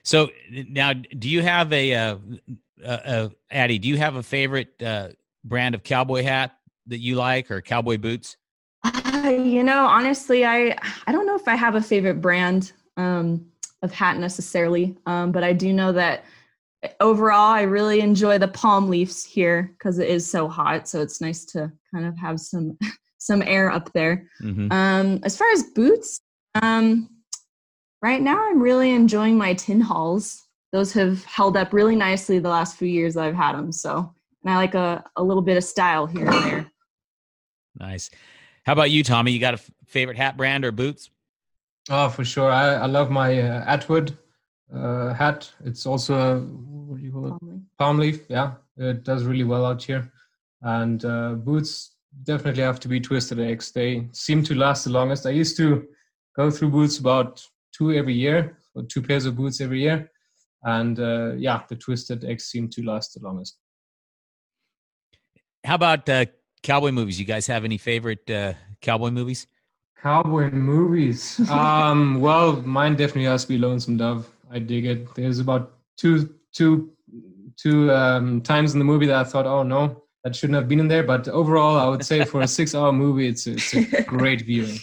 So 0.04 0.30
now, 0.50 0.94
do 0.94 1.30
you 1.30 1.42
have 1.42 1.72
a, 1.74 1.94
uh, 1.94 2.18
uh, 2.84 2.88
uh, 2.88 3.30
Addie? 3.52 3.80
Do 3.80 3.88
you 3.88 3.98
have 3.98 4.16
a 4.16 4.24
favorite 4.24 4.82
uh, 4.82 5.10
brand 5.44 5.76
of 5.76 5.84
cowboy 5.84 6.24
hat 6.24 6.58
that 6.88 7.00
you 7.00 7.16
like, 7.16 7.50
or 7.52 7.62
cowboy 7.62 7.98
boots? 7.98 8.38
Uh, 8.84 9.30
you 9.30 9.64
know, 9.64 9.86
honestly, 9.86 10.46
I 10.46 10.78
I 11.08 11.12
don't 11.12 11.26
know 11.26 11.36
if 11.36 11.48
I 11.48 11.56
have 11.56 11.76
a 11.76 11.82
favorite 11.82 12.22
brand 12.22 12.74
um, 12.98 13.46
of 13.82 13.92
hat 13.92 14.18
necessarily, 14.18 14.96
um, 15.08 15.32
but 15.32 15.44
I 15.44 15.54
do 15.54 15.74
know 15.74 15.92
that 15.94 16.26
overall, 17.00 17.52
I 17.52 17.64
really 17.64 18.00
enjoy 18.02 18.38
the 18.38 18.48
palm 18.48 18.90
leaves 18.90 19.24
here 19.24 19.74
because 19.78 20.00
it 20.00 20.10
is 20.10 20.30
so 20.30 20.48
hot. 20.48 20.88
So 20.88 21.02
it's 21.02 21.22
nice 21.22 21.46
to 21.46 21.72
kind 21.94 22.06
of 22.06 22.18
have 22.18 22.40
some 22.40 22.78
some 23.18 23.42
air 23.42 23.72
up 23.72 23.92
there. 23.94 24.30
hmm 24.40 24.72
Um, 24.72 25.20
as 25.24 25.36
far 25.38 25.52
as 25.52 25.64
boots, 25.64 26.22
um, 26.62 27.10
right 28.02 28.22
now 28.22 28.38
I'm 28.50 28.62
really 28.62 28.92
enjoying 28.92 29.38
my 29.38 29.54
Tin 29.54 29.82
Hauls. 29.82 30.44
Those 30.72 30.94
have 30.94 31.24
held 31.26 31.58
up 31.58 31.74
really 31.74 31.96
nicely 31.96 32.40
the 32.40 32.50
last 32.50 32.78
few 32.78 32.88
years 32.88 33.14
that 33.16 33.24
I've 33.24 33.36
had 33.36 33.54
them. 33.54 33.72
So, 33.72 34.14
and 34.44 34.54
I 34.54 34.58
like 34.58 34.76
a, 34.76 35.04
a 35.16 35.24
little 35.24 35.42
bit 35.42 35.58
of 35.58 35.64
style 35.64 36.06
here 36.06 36.26
and 36.26 36.44
there. 36.46 36.72
Nice. 37.80 38.10
How 38.66 38.74
about 38.74 38.92
you, 38.92 39.04
Tommy? 39.04 39.32
You 39.32 39.40
got 39.40 39.54
a 39.54 39.58
f- 39.58 39.72
favorite 39.86 40.18
hat 40.18 40.38
brand 40.38 40.66
or 40.66 40.72
boots? 40.72 41.10
Oh, 41.90 42.10
for 42.10 42.26
sure. 42.26 42.52
I, 42.52 42.76
I 42.76 42.86
love 42.88 43.12
my 43.12 43.40
uh, 43.40 43.64
Atwood 43.66 44.18
uh, 44.74 45.14
hat. 45.14 45.52
It's 45.64 45.86
also 45.86 46.48
a, 47.26 47.30
what 47.30 47.40
do 47.40 47.46
you 47.46 47.52
call 47.52 47.58
it? 47.58 47.62
Probably. 47.62 47.62
palm 47.78 47.98
leaf 48.00 48.26
yeah 48.30 48.54
it 48.78 49.04
does 49.04 49.24
really 49.24 49.44
well 49.44 49.66
out 49.66 49.84
here 49.84 50.12
and 50.62 51.04
uh, 51.06 51.34
boots 51.34 51.96
definitely 52.24 52.64
have 52.64 52.80
to 52.80 52.88
be 52.88 53.00
Twisted 53.00 53.40
X 53.40 53.72
they 53.72 54.08
seem 54.12 54.44
to 54.44 54.56
last 54.56 54.86
the 54.86 54.92
longest 54.92 55.26
i 55.26 55.32
used 55.32 55.58
to 55.58 55.88
go 56.36 56.50
through 56.52 56.70
boots 56.70 56.98
about 56.98 57.44
two 57.72 57.94
every 57.94 58.14
year 58.14 58.58
or 58.74 58.84
two 58.84 59.02
pairs 59.02 59.26
of 59.26 59.36
boots 59.36 59.62
every 59.62 59.82
year 59.82 60.10
and 60.64 61.00
uh, 61.00 61.34
yeah 61.38 61.62
the 61.68 61.76
Twisted 61.76 62.26
X 62.26 62.46
seem 62.46 62.70
to 62.70 62.84
last 62.84 63.14
the 63.14 63.20
longest 63.22 63.58
How 65.66 65.76
about 65.76 66.08
uh, 66.10 66.26
cowboy 66.62 66.92
movies? 66.92 67.20
You 67.20 67.26
guys 67.26 67.48
have 67.48 67.66
any 67.66 67.78
favorite 67.78 68.30
uh, 68.30 68.54
cowboy 68.82 69.12
movies? 69.12 69.48
cowboy 70.02 70.52
movies 70.52 71.40
um 71.50 72.20
well 72.22 72.62
mine 72.62 72.96
definitely 72.96 73.26
has 73.26 73.44
to 73.44 73.50
be 73.50 73.58
lonesome 73.58 73.98
dove 73.98 74.30
i 74.52 74.60
dig 74.60 74.86
it 74.86 75.16
there's 75.16 75.40
about 75.40 75.74
two 75.98 76.30
two 76.54 76.92
two 77.58 77.92
um 77.92 78.42
times 78.42 78.74
in 78.74 78.80
the 78.80 78.86
movie 78.86 79.06
that 79.06 79.16
i 79.18 79.24
thought 79.24 79.46
oh 79.46 79.64
no 79.64 80.04
that 80.24 80.36
shouldn't 80.36 80.56
have 80.56 80.68
been 80.68 80.80
in 80.80 80.88
there 80.88 81.04
but 81.04 81.28
overall 81.28 81.78
i 81.78 81.88
would 81.88 82.04
say 82.04 82.24
for 82.26 82.42
a 82.42 82.48
six 82.48 82.74
hour 82.76 82.92
movie 82.92 83.28
it's, 83.28 83.48
it's 83.48 83.74
a 83.74 84.04
great 84.08 84.42
viewing 84.42 84.78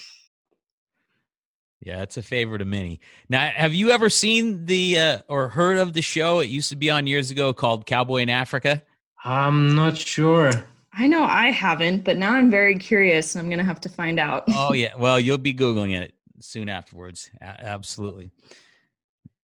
Yeah, 1.85 2.03
it's 2.03 2.17
a 2.17 2.23
favorite 2.23 2.63
of 2.63 2.69
many. 2.69 3.01
Now, 3.29 3.51
have 3.51 3.75
you 3.75 3.91
ever 3.91 4.09
seen 4.09 4.67
the 4.67 4.99
uh, 5.01 5.19
or 5.27 5.49
heard 5.49 5.79
of 5.79 5.95
the 5.95 6.01
show? 6.01 6.39
It 6.39 6.49
used 6.49 6.69
to 6.69 6.77
be 6.77 6.91
on 6.91 7.09
years 7.09 7.33
ago 7.33 7.53
called 7.53 7.87
Cowboy 7.87 8.19
in 8.23 8.29
Africa. 8.31 8.83
i'm 9.25 9.75
not 9.75 9.97
sure 9.97 10.53
I 10.95 11.07
know 11.09 11.25
I 11.25 11.51
haven't, 11.51 12.05
but 12.05 12.19
now 12.19 12.33
I'm 12.35 12.51
very 12.51 12.77
curious 12.79 13.35
and 13.35 13.41
I'm 13.43 13.49
going 13.49 13.59
to 13.59 13.65
have 13.65 13.81
to 13.81 13.89
find 13.89 14.21
out. 14.21 14.45
Oh 14.49 14.73
yeah, 14.83 14.93
well 14.97 15.19
you'll 15.19 15.39
be 15.39 15.55
googling 15.55 15.97
it 15.97 16.13
soon 16.41 16.69
afterwards. 16.69 17.31
A- 17.41 17.65
absolutely. 17.65 18.31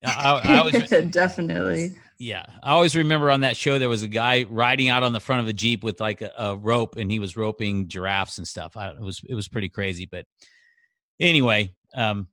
I, 0.05 0.11
I, 0.11 0.53
I 0.53 0.57
always, 0.59 0.89
Definitely. 1.11 1.93
yeah, 2.19 2.45
I 2.63 2.71
always 2.71 2.95
remember 2.95 3.31
on 3.31 3.41
that 3.41 3.57
show 3.57 3.79
there 3.79 3.89
was 3.89 4.03
a 4.03 4.07
guy 4.07 4.45
riding 4.49 4.89
out 4.89 5.03
on 5.03 5.13
the 5.13 5.19
front 5.19 5.41
of 5.41 5.47
a 5.47 5.53
jeep 5.53 5.83
with 5.83 5.99
like 5.99 6.21
a, 6.21 6.31
a 6.37 6.55
rope, 6.55 6.97
and 6.97 7.11
he 7.11 7.19
was 7.19 7.35
roping 7.35 7.87
giraffes 7.87 8.37
and 8.37 8.47
stuff. 8.47 8.77
I, 8.77 8.89
it 8.89 8.99
was 8.99 9.21
it 9.27 9.35
was 9.35 9.47
pretty 9.47 9.69
crazy, 9.69 10.07
but 10.09 10.25
anyway, 11.19 11.73
um, 11.95 12.27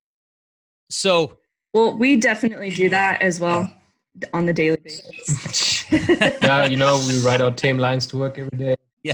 so 0.91 1.39
Well, 1.73 1.97
we 1.97 2.17
definitely 2.17 2.71
do 2.71 2.89
that 2.91 3.23
as 3.23 3.41
well 3.41 3.73
on 4.33 4.47
the 4.47 4.53
daily 4.53 4.77
basis. 4.77 5.91
yeah 5.91 6.67
you 6.67 6.77
know 6.77 7.03
we 7.09 7.19
ride 7.21 7.41
our 7.41 7.51
tame 7.51 7.79
lines 7.79 8.07
to 8.07 8.17
work 8.17 8.39
every 8.39 8.57
day 8.57 8.77
Yeah. 9.03 9.13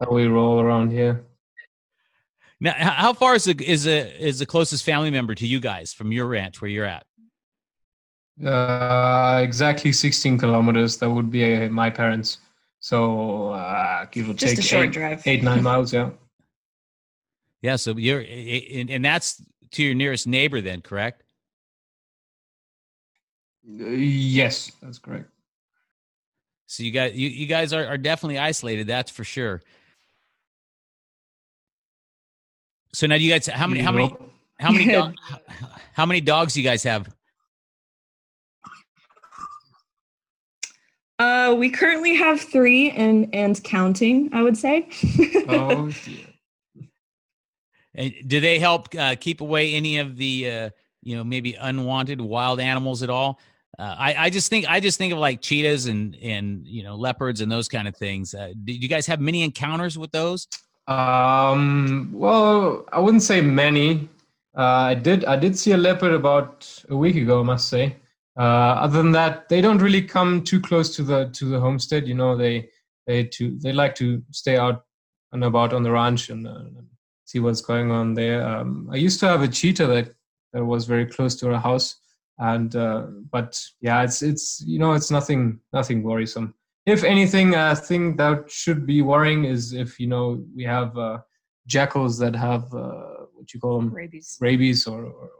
How 0.00 0.10
we 0.12 0.26
roll 0.26 0.60
around 0.60 0.90
here 0.90 1.24
now 2.60 2.72
how 2.76 3.12
far 3.12 3.34
is 3.34 3.44
the 3.44 3.54
is 3.64 3.86
a 3.86 4.24
is 4.24 4.38
the 4.38 4.46
closest 4.46 4.84
family 4.84 5.10
member 5.10 5.34
to 5.34 5.46
you 5.46 5.60
guys 5.60 5.92
from 5.92 6.12
your 6.12 6.26
ranch 6.26 6.60
where 6.60 6.70
you're 6.70 6.84
at? 6.84 7.04
uh 8.44 9.40
exactly 9.42 9.90
16 9.92 10.38
kilometers 10.38 10.96
that 10.98 11.10
would 11.10 11.28
be 11.30 11.54
uh, 11.56 11.68
my 11.70 11.90
parents 11.90 12.38
so 12.78 13.48
uh 13.48 14.04
give 14.12 14.28
or 14.30 14.34
Just 14.34 14.54
take 14.56 14.58
a 14.60 14.62
short 14.62 14.86
eight, 14.86 14.92
drive. 14.92 15.22
eight 15.26 15.42
nine 15.42 15.62
miles 15.62 15.92
yeah 15.92 16.10
Yeah, 17.60 17.74
so 17.76 17.96
you're 17.96 18.20
and, 18.20 18.90
and 18.90 19.04
that's 19.04 19.42
to 19.72 19.82
your 19.82 19.94
nearest 19.94 20.26
neighbor, 20.28 20.60
then, 20.60 20.80
correct? 20.80 21.24
Uh, 23.68 23.86
yes 23.88 24.70
that's 24.80 24.98
correct 24.98 25.28
So 26.68 26.82
you 26.84 26.92
guys, 26.92 27.14
you, 27.16 27.28
you 27.28 27.46
guys 27.46 27.72
are, 27.72 27.86
are 27.86 27.98
definitely 27.98 28.38
isolated. 28.38 28.86
That's 28.86 29.10
for 29.10 29.24
sure. 29.24 29.62
So 32.92 33.06
now, 33.06 33.16
you 33.16 33.30
guys 33.30 33.46
how 33.46 33.66
many 33.66 33.80
how 33.80 33.92
many 33.92 34.08
Nope. 34.08 34.32
how 34.58 34.72
many 34.72 34.86
do- 34.86 35.12
how 35.92 36.06
many 36.06 36.20
dogs 36.20 36.54
do 36.54 36.60
you 36.60 36.68
guys 36.68 36.82
have? 36.82 37.12
Uh, 41.18 41.54
we 41.58 41.68
currently 41.68 42.14
have 42.14 42.40
three 42.40 42.90
and 42.92 43.28
and 43.34 43.62
counting. 43.64 44.30
I 44.32 44.42
would 44.42 44.56
say. 44.56 44.88
oh 45.48 45.90
dear. 46.04 46.26
And 47.94 48.14
do 48.26 48.38
they 48.40 48.60
help 48.60 48.94
uh, 48.96 49.16
keep 49.18 49.40
away 49.40 49.74
any 49.74 49.98
of 49.98 50.16
the 50.16 50.50
uh, 50.50 50.70
you 51.02 51.16
know 51.16 51.24
maybe 51.24 51.54
unwanted 51.54 52.20
wild 52.20 52.60
animals 52.60 53.02
at 53.02 53.10
all? 53.10 53.40
uh, 53.78 53.94
I, 53.96 54.14
I 54.26 54.30
just 54.30 54.50
think 54.50 54.68
I 54.68 54.80
just 54.80 54.98
think 54.98 55.12
of 55.12 55.18
like 55.18 55.40
cheetahs 55.40 55.86
and 55.86 56.16
and 56.16 56.66
you 56.66 56.82
know 56.82 56.96
leopards 56.96 57.40
and 57.40 57.50
those 57.50 57.68
kind 57.68 57.86
of 57.86 57.96
things. 57.96 58.34
Uh, 58.34 58.52
did 58.64 58.82
you 58.82 58.88
guys 58.88 59.06
have 59.06 59.20
many 59.20 59.42
encounters 59.42 59.96
with 59.96 60.10
those? 60.10 60.48
Um, 60.88 62.10
well, 62.12 62.86
I 62.92 62.98
wouldn't 62.98 63.22
say 63.22 63.40
many. 63.40 64.08
Uh, 64.56 64.90
I 64.92 64.94
did 64.94 65.24
I 65.26 65.36
did 65.36 65.56
see 65.56 65.72
a 65.72 65.76
leopard 65.76 66.12
about 66.12 66.84
a 66.88 66.96
week 66.96 67.16
ago, 67.16 67.40
I 67.40 67.44
must 67.44 67.68
say. 67.68 67.96
Uh, 68.36 68.74
other 68.84 68.98
than 68.98 69.12
that, 69.12 69.48
they 69.48 69.60
don't 69.60 69.82
really 69.82 70.02
come 70.02 70.42
too 70.42 70.60
close 70.60 70.96
to 70.96 71.02
the 71.02 71.26
to 71.34 71.44
the 71.44 71.60
homestead. 71.60 72.08
You 72.08 72.14
know, 72.14 72.36
they 72.36 72.68
they 73.06 73.24
to 73.24 73.58
they 73.58 73.72
like 73.72 73.94
to 73.96 74.22
stay 74.32 74.56
out 74.56 74.84
and 75.32 75.44
about 75.44 75.72
on 75.72 75.82
the 75.82 75.92
ranch 75.92 76.30
and 76.30 76.48
uh, 76.48 76.64
see 77.26 77.38
what's 77.38 77.60
going 77.60 77.90
on 77.90 78.14
there. 78.14 78.44
Um, 78.46 78.88
I 78.90 78.96
used 78.96 79.20
to 79.20 79.28
have 79.28 79.42
a 79.42 79.48
cheetah 79.48 79.86
that 79.86 80.14
that 80.52 80.64
was 80.64 80.86
very 80.86 81.06
close 81.06 81.36
to 81.36 81.52
our 81.52 81.60
house 81.60 82.00
and 82.38 82.76
uh, 82.76 83.06
but 83.30 83.60
yeah 83.80 84.02
it's 84.02 84.22
it's 84.22 84.62
you 84.66 84.78
know 84.78 84.92
it's 84.92 85.10
nothing 85.10 85.60
nothing 85.72 86.02
worrisome 86.02 86.54
if 86.88 87.04
anything 87.04 87.54
a 87.54 87.76
thing 87.76 88.16
that 88.16 88.50
should 88.50 88.86
be 88.86 89.02
worrying 89.02 89.44
is 89.44 89.72
if 89.72 89.98
you 90.00 90.06
know 90.06 90.44
we 90.54 90.64
have 90.64 90.96
uh, 90.96 91.18
jackals 91.66 92.18
that 92.18 92.34
have 92.34 92.72
uh, 92.74 93.26
what 93.34 93.52
you 93.52 93.60
call 93.60 93.78
them 93.78 93.90
Rabies. 93.90 94.38
rabies 94.40 94.86
or, 94.86 95.04
or, 95.04 95.30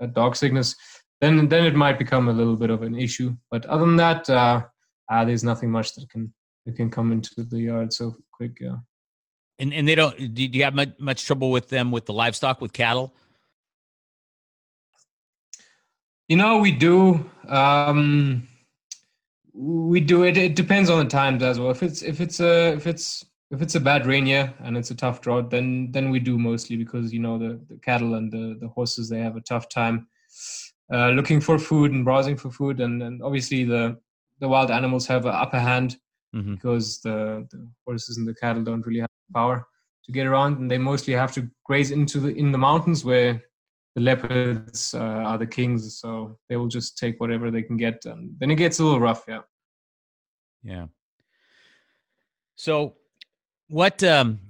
or 0.00 0.06
dog 0.06 0.36
sickness 0.36 0.74
then 1.20 1.48
then 1.48 1.64
it 1.64 1.74
might 1.74 1.98
become 1.98 2.28
a 2.28 2.32
little 2.32 2.56
bit 2.56 2.70
of 2.70 2.82
an 2.82 2.94
issue 2.94 3.34
but 3.50 3.64
other 3.66 3.86
than 3.86 3.96
that 3.96 4.28
uh, 4.30 4.62
uh, 5.10 5.24
there's 5.24 5.44
nothing 5.44 5.70
much 5.70 5.94
that 5.94 6.08
can 6.10 6.32
that 6.66 6.76
can 6.76 6.90
come 6.90 7.12
into 7.12 7.42
the 7.44 7.60
yard 7.60 7.92
so 7.92 8.14
quick 8.32 8.58
yeah 8.60 8.76
And 9.58 9.72
and 9.72 9.86
they 9.86 9.94
don't. 9.94 10.34
Do 10.34 10.42
you 10.42 10.64
have 10.64 10.74
much, 10.74 10.90
much 10.98 11.24
trouble 11.24 11.50
with 11.50 11.68
them 11.68 11.92
with 11.92 12.06
the 12.06 12.12
livestock 12.12 12.60
with 12.60 12.72
cattle? 12.72 13.14
You 16.28 16.36
know, 16.36 16.58
we 16.58 16.72
do. 16.72 17.30
Um, 17.46 18.48
we 19.54 20.00
do 20.00 20.24
it. 20.24 20.36
It 20.36 20.56
depends 20.56 20.90
on 20.90 21.04
the 21.04 21.10
times 21.10 21.42
as 21.42 21.58
well. 21.60 21.70
If 21.70 21.82
it's 21.82 22.02
if 22.02 22.20
it's 22.20 22.40
a 22.40 22.72
if 22.72 22.86
it's 22.86 23.24
if 23.50 23.60
it's 23.60 23.74
a 23.74 23.80
bad 23.80 24.06
rain 24.06 24.26
year 24.26 24.52
and 24.60 24.76
it's 24.76 24.90
a 24.90 24.94
tough 24.94 25.20
drought, 25.20 25.50
then 25.50 25.90
then 25.92 26.10
we 26.10 26.20
do 26.20 26.38
mostly 26.38 26.76
because 26.76 27.12
you 27.12 27.20
know 27.20 27.38
the, 27.38 27.60
the 27.68 27.76
cattle 27.78 28.14
and 28.14 28.32
the, 28.32 28.56
the 28.60 28.68
horses 28.68 29.08
they 29.08 29.20
have 29.20 29.36
a 29.36 29.40
tough 29.42 29.68
time 29.68 30.06
uh, 30.92 31.10
looking 31.10 31.40
for 31.40 31.58
food 31.58 31.92
and 31.92 32.04
browsing 32.04 32.36
for 32.36 32.50
food, 32.50 32.80
and, 32.80 33.02
and 33.02 33.22
obviously 33.22 33.64
the 33.64 33.98
the 34.40 34.48
wild 34.48 34.70
animals 34.70 35.06
have 35.06 35.26
an 35.26 35.34
upper 35.34 35.60
hand 35.60 35.96
Mhm. 36.34 36.54
because 36.54 36.98
the, 37.02 37.46
the 37.50 37.68
horses 37.84 38.16
and 38.16 38.26
the 38.26 38.34
cattle 38.34 38.64
don't 38.64 38.86
really 38.86 39.00
have 39.00 39.10
power 39.34 39.66
to 40.06 40.12
get 40.12 40.26
around, 40.26 40.58
and 40.58 40.70
they 40.70 40.78
mostly 40.78 41.12
have 41.12 41.30
to 41.32 41.46
graze 41.64 41.90
into 41.90 42.20
the 42.20 42.34
in 42.34 42.52
the 42.52 42.58
mountains 42.58 43.04
where 43.04 43.42
the 43.94 44.00
leopards 44.00 44.94
uh, 44.94 44.98
are 44.98 45.38
the 45.38 45.46
kings, 45.46 45.98
so 45.98 46.38
they 46.48 46.56
will 46.56 46.68
just 46.68 46.96
take 46.96 47.20
whatever 47.20 47.50
they 47.50 47.62
can 47.62 47.76
get, 47.76 48.04
and 48.04 48.34
then 48.38 48.50
it 48.50 48.56
gets 48.56 48.78
a 48.78 48.84
little 48.84 49.00
rough. 49.00 49.24
Yeah. 49.28 49.40
Yeah. 50.62 50.86
So, 52.56 52.94
what 53.68 54.02
um, 54.02 54.40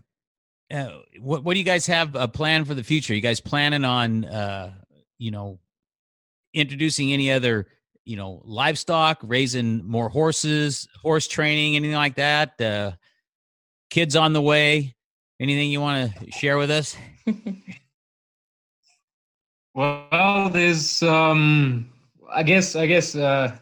uh, 0.72 0.90
what 1.20 1.42
what 1.44 1.54
do 1.54 1.58
you 1.58 1.64
guys 1.64 1.86
have 1.86 2.14
a 2.14 2.28
plan 2.28 2.64
for 2.64 2.74
the 2.74 2.84
future? 2.84 3.14
You 3.14 3.20
guys 3.20 3.40
planning 3.40 3.84
on 3.84 4.24
uh, 4.24 4.74
you 5.18 5.30
know, 5.30 5.60
introducing 6.54 7.12
any 7.12 7.30
other 7.30 7.68
you 8.04 8.16
know 8.16 8.42
livestock, 8.44 9.18
raising 9.22 9.84
more 9.84 10.08
horses, 10.08 10.88
horse 11.00 11.26
training, 11.26 11.76
anything 11.76 11.96
like 11.96 12.16
that? 12.16 12.60
Uh, 12.60 12.92
kids 13.90 14.16
on 14.16 14.32
the 14.32 14.42
way. 14.42 14.96
Anything 15.40 15.70
you 15.70 15.80
want 15.80 16.12
to 16.14 16.30
share 16.30 16.58
with 16.58 16.70
us? 16.70 16.96
Well, 19.74 20.50
there's 20.50 21.02
um 21.02 21.90
I 22.30 22.42
guess 22.42 22.76
I 22.76 22.86
guess 22.86 23.14
uh 23.14 23.56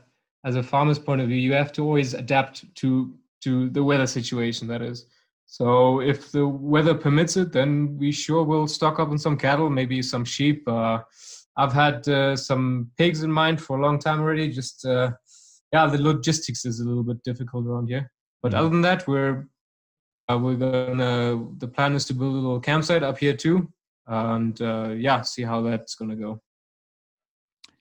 as 0.44 0.56
a 0.56 0.62
farmer's 0.62 0.98
point 0.98 1.20
of 1.20 1.28
view, 1.28 1.36
you 1.36 1.52
have 1.52 1.72
to 1.74 1.82
always 1.82 2.14
adapt 2.14 2.74
to 2.76 3.14
to 3.42 3.70
the 3.70 3.82
weather 3.84 4.06
situation 4.06 4.66
that 4.68 4.82
is. 4.82 5.06
So 5.46 6.00
if 6.00 6.30
the 6.32 6.46
weather 6.46 6.94
permits 6.94 7.36
it, 7.36 7.52
then 7.52 7.96
we 7.98 8.12
sure 8.12 8.44
will 8.44 8.66
stock 8.68 8.98
up 9.00 9.08
on 9.08 9.18
some 9.18 9.36
cattle, 9.36 9.70
maybe 9.70 10.02
some 10.02 10.24
sheep. 10.24 10.66
Uh 10.68 11.00
I've 11.56 11.72
had 11.72 12.08
uh, 12.08 12.36
some 12.36 12.90
pigs 12.96 13.22
in 13.22 13.30
mind 13.30 13.60
for 13.60 13.76
a 13.78 13.82
long 13.82 13.98
time 13.98 14.20
already. 14.20 14.50
Just 14.50 14.84
uh 14.84 15.10
yeah, 15.72 15.86
the 15.86 16.02
logistics 16.02 16.64
is 16.64 16.80
a 16.80 16.84
little 16.84 17.04
bit 17.04 17.22
difficult 17.22 17.66
around 17.66 17.88
here. 17.88 18.10
But 18.42 18.52
Mhm. 18.52 18.58
other 18.58 18.68
than 18.70 18.80
that, 18.82 19.06
we're 19.06 19.46
uh, 20.28 20.38
we're 20.38 20.56
gonna 20.56 21.44
the 21.58 21.68
plan 21.68 21.94
is 21.94 22.04
to 22.06 22.14
build 22.14 22.34
a 22.34 22.38
little 22.38 22.60
campsite 22.60 23.02
up 23.04 23.18
here 23.18 23.34
too 23.36 23.68
and 24.06 24.60
uh, 24.60 24.90
yeah, 24.96 25.22
see 25.22 25.42
how 25.42 25.62
that's 25.62 25.94
gonna 25.94 26.16
go. 26.16 26.40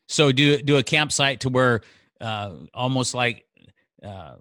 So 0.08 0.32
do 0.32 0.62
do 0.62 0.77
a 0.77 0.84
campsite 0.84 1.41
to 1.41 1.49
where 1.49 1.82
uh, 2.21 2.53
almost 2.73 3.13
like 3.13 3.45
uh, 4.03 4.36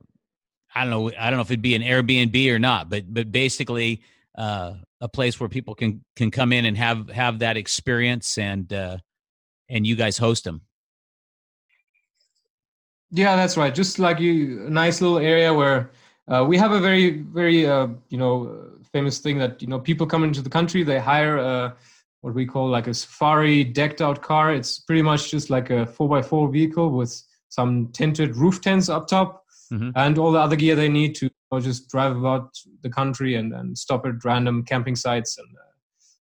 I 0.75 0.85
don't 0.85 0.91
know 0.91 1.11
I 1.19 1.31
don't 1.31 1.37
know 1.37 1.43
if 1.43 1.51
it'd 1.51 1.63
be 1.63 1.75
an 1.75 1.83
Airbnb 1.83 2.51
or 2.51 2.59
not, 2.59 2.89
but 2.89 3.13
but 3.13 3.31
basically 3.33 4.03
uh, 4.37 4.75
a 5.01 5.09
place 5.09 5.39
where 5.39 5.49
people 5.49 5.75
can 5.75 6.05
can 6.17 6.31
come 6.31 6.53
in 6.53 6.65
and 6.65 6.77
have 6.77 7.11
have 7.11 7.41
that 7.41 7.57
experience 7.57 8.39
and 8.39 8.73
uh, 8.73 8.99
and 9.69 9.87
you 9.87 9.97
guys 9.97 10.19
host 10.19 10.45
them. 10.45 10.63
Yeah, 13.11 13.37
that's 13.37 13.57
right. 13.57 13.75
Just 13.75 13.99
like 13.99 14.21
you, 14.21 14.67
a 14.67 14.71
nice 14.71 15.01
little 15.01 15.19
area 15.19 15.53
where 15.53 15.91
uh, 16.29 16.45
we 16.47 16.59
have 16.59 16.73
a 16.73 16.81
very, 16.81 17.23
very, 17.23 17.67
uh, 17.67 17.89
you 18.11 18.19
know, 18.19 18.47
uh, 18.47 18.78
famous 18.93 19.19
thing 19.19 19.39
that 19.39 19.61
you 19.63 19.69
know 19.69 19.79
people 19.81 20.07
come 20.07 20.25
into 20.25 20.43
the 20.43 20.51
country, 20.51 20.83
they 20.83 20.99
hire 20.99 21.37
a, 21.37 21.77
what 22.21 22.35
we 22.35 22.47
call 22.47 22.69
like 22.69 22.87
a 22.87 22.95
safari 22.95 23.65
decked 23.65 24.01
out 24.01 24.23
car. 24.23 24.53
It's 24.53 24.81
pretty 24.81 25.03
much 25.03 25.31
just 25.31 25.51
like 25.51 25.71
a 25.71 25.87
four 25.87 26.09
by 26.09 26.23
four 26.23 26.49
vehicle 26.51 26.91
with 26.91 27.23
some 27.49 27.89
tinted 27.93 28.37
roof 28.37 28.61
tents 28.61 28.89
up 28.89 29.07
top 29.09 29.45
Mhm. 29.73 29.93
and 29.97 30.17
all 30.17 30.33
the 30.33 30.39
other 30.39 30.57
gear 30.57 30.75
they 30.75 30.89
need 30.89 31.15
to 31.17 31.27
you 31.27 31.31
know, 31.53 31.61
just 31.61 31.91
drive 31.91 32.17
about 32.17 32.57
the 32.83 32.89
country 32.89 33.35
and, 33.35 33.53
and 33.53 33.77
stop 33.77 34.07
at 34.07 34.25
random 34.25 34.65
camping 34.65 34.97
sites 34.97 35.37
and 35.37 35.47
uh, 35.47 35.75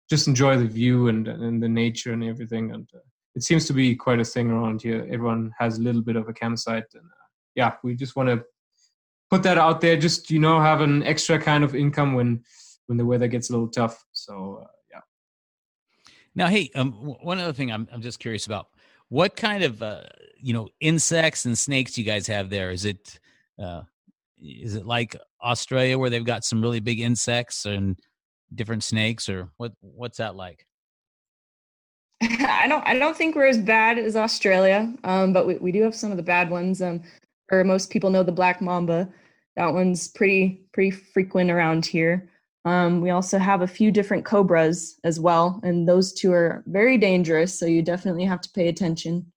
just 0.09 0.29
enjoy 0.29 0.57
the 0.57 0.64
view 0.66 1.09
and, 1.09 1.27
and 1.27 1.61
the 1.61 1.68
nature 1.68 2.12
and 2.12 2.22
everything. 2.22 2.70
And 2.70 2.88
uh, 2.94 2.98
it 3.35 3.42
seems 3.42 3.64
to 3.66 3.72
be 3.72 3.96
quite 3.96 4.20
a 4.20 4.25
thing 4.25 4.48
around 4.53 4.83
here. 4.83 5.01
Everyone 5.11 5.51
has 5.59 5.79
a 5.79 5.83
little 5.83 6.03
bit 6.03 6.14
of 6.14 6.29
a 6.29 6.33
campsite, 6.33 6.85
and 6.94 7.03
uh, 7.03 7.27
yeah, 7.57 7.72
we 7.83 7.96
just 7.96 8.14
want 8.14 8.29
to 8.29 8.44
put 9.32 9.42
that 9.44 9.56
out 9.56 9.80
there. 9.80 9.96
Just 9.96 10.30
you 10.30 10.38
know, 10.38 10.60
have 10.60 10.82
an 10.82 11.02
extra 11.04 11.38
kind 11.38 11.64
of 11.64 11.74
income 11.74 12.12
when 12.12 12.44
when 12.86 12.98
the 12.98 13.06
weather 13.06 13.28
gets 13.28 13.48
a 13.48 13.52
little 13.52 13.68
tough. 13.68 14.04
So 14.12 14.60
uh, 14.62 14.66
yeah. 14.90 15.00
Now, 16.34 16.48
hey, 16.48 16.70
um, 16.74 16.90
w- 16.92 17.16
one 17.22 17.38
other 17.38 17.54
thing 17.54 17.72
I'm 17.72 17.88
I'm 17.90 18.02
just 18.02 18.18
curious 18.18 18.44
about. 18.44 18.66
What 19.08 19.34
kind 19.34 19.64
of 19.64 19.82
uh, 19.82 20.02
you 20.38 20.52
know 20.52 20.68
insects 20.80 21.46
and 21.46 21.56
snakes 21.56 21.96
you 21.96 22.04
guys 22.04 22.26
have 22.26 22.50
there? 22.50 22.70
Is 22.70 22.84
it 22.84 23.18
uh, 23.58 23.82
is 24.38 24.74
it 24.74 24.84
like 24.84 25.16
Australia 25.42 25.98
where 25.98 26.10
they've 26.10 26.24
got 26.24 26.44
some 26.44 26.60
really 26.60 26.80
big 26.80 27.00
insects 27.00 27.64
and 27.64 27.98
different 28.54 28.84
snakes, 28.84 29.30
or 29.30 29.48
what? 29.56 29.72
What's 29.80 30.18
that 30.18 30.36
like? 30.36 30.66
I 32.22 32.66
don't 32.68 32.86
I 32.86 32.98
don't 32.98 33.16
think 33.16 33.34
we're 33.34 33.46
as 33.46 33.58
bad 33.58 33.98
as 33.98 34.14
Australia, 34.14 34.92
um, 35.04 35.32
but 35.32 35.46
we, 35.46 35.56
we 35.56 35.72
do 35.72 35.82
have 35.84 35.94
some 35.94 36.10
of 36.10 36.18
the 36.18 36.22
bad 36.22 36.50
ones. 36.50 36.82
Um, 36.82 37.02
or 37.50 37.62
most 37.64 37.90
people 37.90 38.10
know 38.10 38.22
the 38.22 38.32
black 38.32 38.60
mamba. 38.60 39.08
That 39.56 39.74
one's 39.74 40.08
pretty 40.08 40.64
pretty 40.72 40.90
frequent 40.90 41.50
around 41.50 41.86
here. 41.86 42.30
Um, 42.64 43.00
we 43.00 43.10
also 43.10 43.38
have 43.38 43.62
a 43.62 43.66
few 43.66 43.90
different 43.90 44.24
cobras 44.24 44.98
as 45.04 45.18
well, 45.18 45.60
and 45.64 45.88
those 45.88 46.12
two 46.12 46.32
are 46.32 46.62
very 46.66 46.96
dangerous. 46.96 47.58
So 47.58 47.66
you 47.66 47.82
definitely 47.82 48.24
have 48.24 48.40
to 48.42 48.50
pay 48.50 48.68
attention 48.68 49.32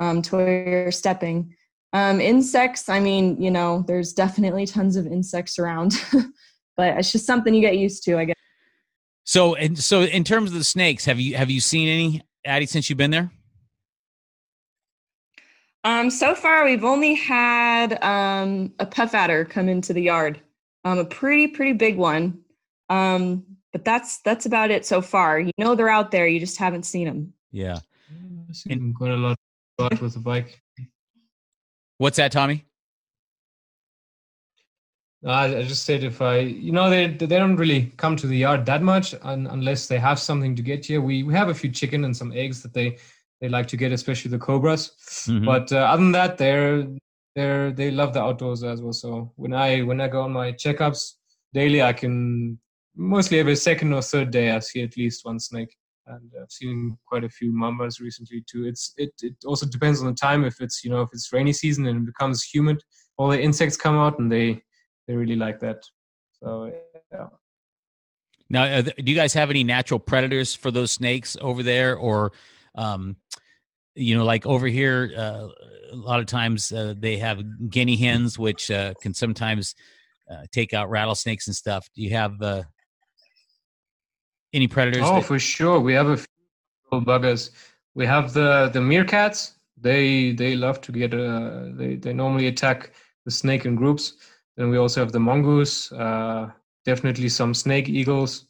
um, 0.00 0.22
to 0.22 0.36
where 0.36 0.68
you're 0.68 0.92
stepping. 0.92 1.54
Um, 1.92 2.20
insects, 2.20 2.88
I 2.88 2.98
mean, 2.98 3.40
you 3.40 3.52
know, 3.52 3.84
there's 3.86 4.12
definitely 4.12 4.66
tons 4.66 4.96
of 4.96 5.06
insects 5.06 5.60
around, 5.60 5.92
but 6.76 6.98
it's 6.98 7.12
just 7.12 7.26
something 7.26 7.54
you 7.54 7.60
get 7.60 7.78
used 7.78 8.02
to, 8.04 8.18
I 8.18 8.24
guess. 8.24 8.34
So 9.24 9.54
and 9.54 9.78
so 9.78 10.02
in 10.02 10.24
terms 10.24 10.50
of 10.50 10.58
the 10.58 10.64
snakes, 10.64 11.04
have 11.04 11.20
you 11.20 11.36
have 11.36 11.50
you 11.50 11.60
seen 11.60 11.88
any 11.88 12.22
Addie 12.44 12.66
since 12.66 12.90
you've 12.90 12.98
been 12.98 13.12
there? 13.12 13.30
Um, 15.84 16.08
so 16.08 16.34
far, 16.34 16.64
we've 16.64 16.84
only 16.84 17.14
had 17.14 18.02
um, 18.02 18.72
a 18.78 18.86
puff 18.86 19.14
adder 19.14 19.44
come 19.44 19.68
into 19.68 19.92
the 19.92 20.02
yard, 20.02 20.40
um, 20.84 20.98
a 20.98 21.04
pretty 21.04 21.46
pretty 21.48 21.74
big 21.74 21.98
one. 21.98 22.38
Um, 22.88 23.44
but 23.72 23.84
that's 23.84 24.18
that's 24.22 24.46
about 24.46 24.70
it 24.70 24.86
so 24.86 25.02
far. 25.02 25.38
You 25.38 25.52
know 25.58 25.74
they're 25.74 25.90
out 25.90 26.10
there, 26.10 26.26
you 26.26 26.40
just 26.40 26.56
haven't 26.56 26.84
seen 26.84 27.06
them. 27.06 27.34
Yeah. 27.52 27.80
I've 28.48 28.56
seen 28.56 28.94
quite 28.94 29.12
a 29.12 29.16
lot 29.16 29.36
lot 29.78 30.00
with 30.00 30.14
the 30.14 30.20
bike. 30.20 30.60
What's 31.98 32.16
that, 32.16 32.32
Tommy? 32.32 32.64
I, 35.26 35.56
I 35.56 35.62
just 35.62 35.84
said 35.84 36.04
if 36.04 36.20
I, 36.20 36.38
you 36.38 36.72
know, 36.72 36.90
they 36.90 37.08
they 37.08 37.26
don't 37.26 37.56
really 37.56 37.92
come 37.96 38.16
to 38.16 38.26
the 38.26 38.36
yard 38.36 38.66
that 38.66 38.82
much 38.82 39.14
un, 39.22 39.46
unless 39.48 39.86
they 39.86 39.98
have 39.98 40.18
something 40.18 40.54
to 40.56 40.62
get 40.62 40.84
here. 40.86 41.00
We 41.00 41.22
we 41.22 41.34
have 41.34 41.48
a 41.48 41.54
few 41.54 41.70
chicken 41.70 42.04
and 42.04 42.16
some 42.16 42.32
eggs 42.32 42.62
that 42.62 42.74
they 42.74 42.98
they 43.40 43.48
like 43.48 43.66
to 43.68 43.76
get, 43.76 43.92
especially 43.92 44.30
the 44.30 44.38
cobras. 44.38 44.92
Mhm. 45.28 45.44
But 45.44 45.72
uh, 45.72 45.76
other 45.76 46.02
than 46.02 46.12
that, 46.12 46.38
they're 46.38 46.86
they're 47.34 47.72
they 47.72 47.90
love 47.90 48.14
the 48.14 48.22
outdoors 48.22 48.62
as 48.62 48.80
well. 48.80 48.92
So 48.92 49.32
when 49.36 49.52
I 49.52 49.82
when 49.82 50.00
I 50.00 50.08
go 50.08 50.22
on 50.22 50.32
my 50.32 50.52
checkups 50.52 51.14
daily, 51.52 51.82
I 51.82 51.92
can 51.92 52.58
mostly 52.96 53.38
every 53.40 53.56
second 53.56 53.92
or 53.92 54.02
third 54.02 54.30
day 54.30 54.52
I 54.52 54.60
see 54.60 54.82
at 54.82 54.96
least 54.96 55.24
one 55.24 55.40
snake. 55.40 55.74
and 56.06 56.30
I've 56.40 56.50
seen 56.50 56.98
quite 57.06 57.24
a 57.24 57.28
few 57.28 57.52
mambas 57.52 58.00
recently 58.00 58.44
too. 58.50 58.66
It's 58.66 58.92
it 58.96 59.12
it 59.22 59.34
also 59.44 59.66
depends 59.66 60.00
on 60.00 60.06
the 60.06 60.14
time. 60.14 60.44
If 60.44 60.60
it's 60.60 60.84
you 60.84 60.90
know 60.90 61.02
if 61.02 61.10
it's 61.12 61.32
rainy 61.32 61.52
season 61.52 61.86
and 61.86 61.98
it 62.02 62.06
becomes 62.06 62.42
humid, 62.44 62.82
all 63.16 63.28
the 63.28 63.40
insects 63.40 63.76
come 63.76 63.96
out 63.96 64.18
and 64.18 64.30
they 64.30 64.62
they 65.06 65.14
really 65.16 65.36
like 65.36 65.60
that. 65.60 65.82
So 66.32 66.72
yeah. 67.12 67.26
Now, 68.50 68.64
uh, 68.64 68.82
do 68.82 68.92
you 69.10 69.14
guys 69.14 69.32
have 69.34 69.50
any 69.50 69.64
natural 69.64 69.98
predators 69.98 70.54
for 70.54 70.70
those 70.70 70.92
snakes 70.92 71.36
over 71.40 71.62
there, 71.62 71.96
or, 71.96 72.32
um, 72.74 73.16
you 73.94 74.16
know, 74.16 74.24
like 74.24 74.44
over 74.46 74.66
here, 74.66 75.12
uh, 75.16 75.48
a 75.92 75.96
lot 75.96 76.20
of 76.20 76.26
times 76.26 76.72
uh, 76.72 76.94
they 76.98 77.18
have 77.18 77.70
guinea 77.70 77.96
hens, 77.96 78.38
which 78.38 78.70
uh, 78.70 78.94
can 79.00 79.14
sometimes 79.14 79.74
uh, 80.30 80.42
take 80.50 80.72
out 80.74 80.90
rattlesnakes 80.90 81.46
and 81.46 81.54
stuff. 81.54 81.88
Do 81.94 82.02
you 82.02 82.10
have 82.10 82.40
uh, 82.42 82.62
any 84.52 84.68
predators? 84.68 85.04
Oh, 85.04 85.16
that- 85.16 85.24
for 85.24 85.38
sure. 85.38 85.80
We 85.80 85.92
have 85.94 86.08
a 86.08 86.16
few 86.16 86.26
buggers. 87.00 87.50
We 87.94 88.06
have 88.06 88.32
the 88.32 88.70
the 88.72 88.80
meerkats. 88.80 89.52
They 89.80 90.32
they 90.32 90.56
love 90.56 90.80
to 90.82 90.92
get 90.92 91.12
uh 91.14 91.66
they 91.76 91.96
they 91.96 92.12
normally 92.12 92.46
attack 92.48 92.92
the 93.24 93.30
snake 93.30 93.64
in 93.66 93.74
groups. 93.76 94.14
Then 94.56 94.70
we 94.70 94.78
also 94.78 95.00
have 95.00 95.12
the 95.12 95.20
mongoose. 95.20 95.90
Uh, 95.92 96.50
definitely 96.84 97.28
some 97.28 97.54
snake 97.54 97.88
eagles. 97.88 98.46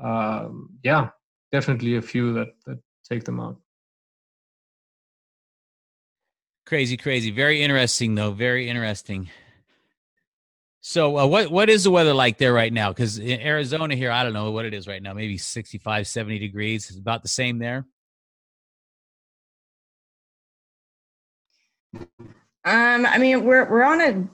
Um, 0.00 0.70
yeah, 0.82 1.10
definitely 1.52 1.96
a 1.96 2.02
few 2.02 2.32
that 2.34 2.48
that 2.66 2.78
take 3.08 3.24
them 3.24 3.40
out. 3.40 3.56
Crazy, 6.66 6.96
crazy. 6.96 7.30
Very 7.30 7.62
interesting, 7.62 8.14
though. 8.14 8.30
Very 8.30 8.70
interesting. 8.70 9.28
So, 10.80 11.18
uh, 11.18 11.26
what 11.26 11.50
what 11.50 11.68
is 11.68 11.84
the 11.84 11.90
weather 11.90 12.14
like 12.14 12.38
there 12.38 12.52
right 12.52 12.72
now? 12.72 12.90
Because 12.90 13.18
in 13.18 13.40
Arizona 13.40 13.94
here, 13.94 14.10
I 14.10 14.22
don't 14.22 14.32
know 14.32 14.50
what 14.50 14.64
it 14.64 14.74
is 14.74 14.86
right 14.86 15.02
now. 15.02 15.12
Maybe 15.12 15.36
65, 15.36 16.06
70 16.06 16.38
degrees. 16.38 16.88
It's 16.88 16.98
about 16.98 17.22
the 17.22 17.28
same 17.28 17.58
there. 17.58 17.86
Um, 22.64 23.06
I 23.06 23.18
mean, 23.18 23.44
we're 23.44 23.68
we're 23.70 23.82
on 23.82 24.00
a. 24.00 24.28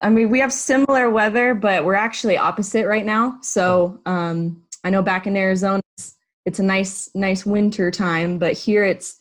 I 0.00 0.10
mean, 0.10 0.28
we 0.28 0.40
have 0.40 0.52
similar 0.52 1.08
weather, 1.08 1.54
but 1.54 1.84
we're 1.84 1.94
actually 1.94 2.36
opposite 2.36 2.86
right 2.86 3.06
now. 3.06 3.38
So, 3.42 4.00
um, 4.06 4.62
I 4.84 4.90
know 4.90 5.02
back 5.02 5.26
in 5.26 5.36
Arizona, 5.36 5.82
it's, 5.96 6.16
it's 6.44 6.58
a 6.58 6.64
nice 6.64 7.10
nice 7.14 7.46
winter 7.46 7.90
time, 7.90 8.38
but 8.38 8.54
here 8.54 8.84
it's 8.84 9.18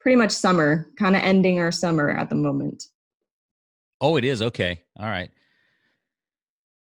pretty 0.00 0.16
much 0.16 0.30
summer, 0.30 0.88
kind 0.98 1.16
of 1.16 1.22
ending 1.22 1.58
our 1.58 1.72
summer 1.72 2.10
at 2.10 2.28
the 2.28 2.34
moment. 2.34 2.84
Oh, 4.00 4.16
it 4.16 4.24
is. 4.24 4.40
Okay. 4.42 4.82
All 4.98 5.06
right. 5.06 5.30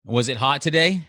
Was 0.06 0.30
it 0.30 0.38
hot 0.38 0.62
today? 0.62 1.06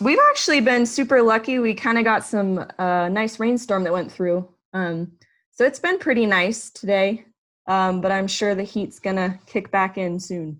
We've 0.00 0.18
actually 0.30 0.60
been 0.60 0.86
super 0.86 1.22
lucky. 1.22 1.58
We 1.58 1.74
kind 1.74 1.98
of 1.98 2.04
got 2.04 2.24
some 2.24 2.64
uh, 2.78 3.08
nice 3.08 3.38
rainstorm 3.38 3.84
that 3.84 3.92
went 3.92 4.10
through. 4.10 4.48
Um, 4.72 5.12
so 5.52 5.64
it's 5.64 5.78
been 5.78 5.98
pretty 5.98 6.26
nice 6.26 6.70
today, 6.70 7.26
um, 7.68 8.00
but 8.00 8.10
I'm 8.10 8.26
sure 8.26 8.54
the 8.54 8.64
heat's 8.64 8.98
gonna 8.98 9.38
kick 9.46 9.70
back 9.70 9.96
in 9.96 10.18
soon. 10.18 10.58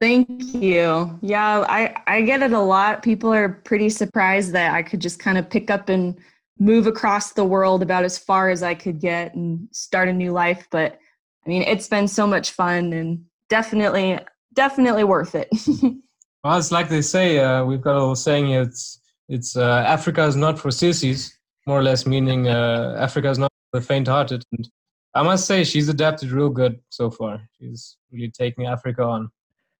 Thank 0.00 0.28
you. 0.54 1.18
Yeah, 1.22 1.64
I 1.68 1.96
I 2.06 2.22
get 2.22 2.42
it 2.42 2.52
a 2.52 2.60
lot. 2.60 3.02
People 3.02 3.32
are 3.32 3.48
pretty 3.48 3.90
surprised 3.90 4.52
that 4.52 4.72
I 4.72 4.82
could 4.82 5.00
just 5.00 5.18
kind 5.18 5.36
of 5.38 5.50
pick 5.50 5.70
up 5.70 5.88
and 5.88 6.16
move 6.60 6.86
across 6.86 7.32
the 7.32 7.44
world 7.44 7.82
about 7.82 8.04
as 8.04 8.18
far 8.18 8.50
as 8.50 8.62
I 8.62 8.74
could 8.74 9.00
get 9.00 9.34
and 9.34 9.68
start 9.72 10.08
a 10.08 10.12
new 10.12 10.32
life, 10.32 10.66
but 10.70 10.98
I 11.46 11.48
mean, 11.48 11.62
it's 11.62 11.88
been 11.88 12.08
so 12.08 12.26
much 12.26 12.50
fun 12.50 12.92
and 12.92 13.24
definitely 13.48 14.18
definitely 14.58 15.04
worth 15.04 15.34
it. 15.34 15.48
Well, 16.44 16.56
it's 16.56 16.70
like 16.70 16.88
they 16.88 17.02
say. 17.02 17.40
Uh, 17.40 17.64
we've 17.64 17.80
got 17.80 17.96
a 17.96 17.98
little 17.98 18.14
saying. 18.14 18.50
It's 18.50 19.00
it's 19.28 19.56
uh, 19.56 19.82
Africa 19.84 20.24
is 20.24 20.36
not 20.36 20.56
for 20.56 20.70
sissies, 20.70 21.36
more 21.66 21.80
or 21.80 21.82
less 21.82 22.06
meaning 22.06 22.46
uh, 22.46 22.94
Africa 22.96 23.28
is 23.28 23.38
not 23.38 23.50
for 23.72 23.80
the 23.80 23.84
faint-hearted. 23.84 24.44
And 24.52 24.70
I 25.14 25.24
must 25.24 25.48
say, 25.48 25.64
she's 25.64 25.88
adapted 25.88 26.30
real 26.30 26.48
good 26.48 26.78
so 26.90 27.10
far. 27.10 27.42
She's 27.58 27.96
really 28.12 28.30
taking 28.30 28.66
Africa 28.66 29.02
on. 29.02 29.30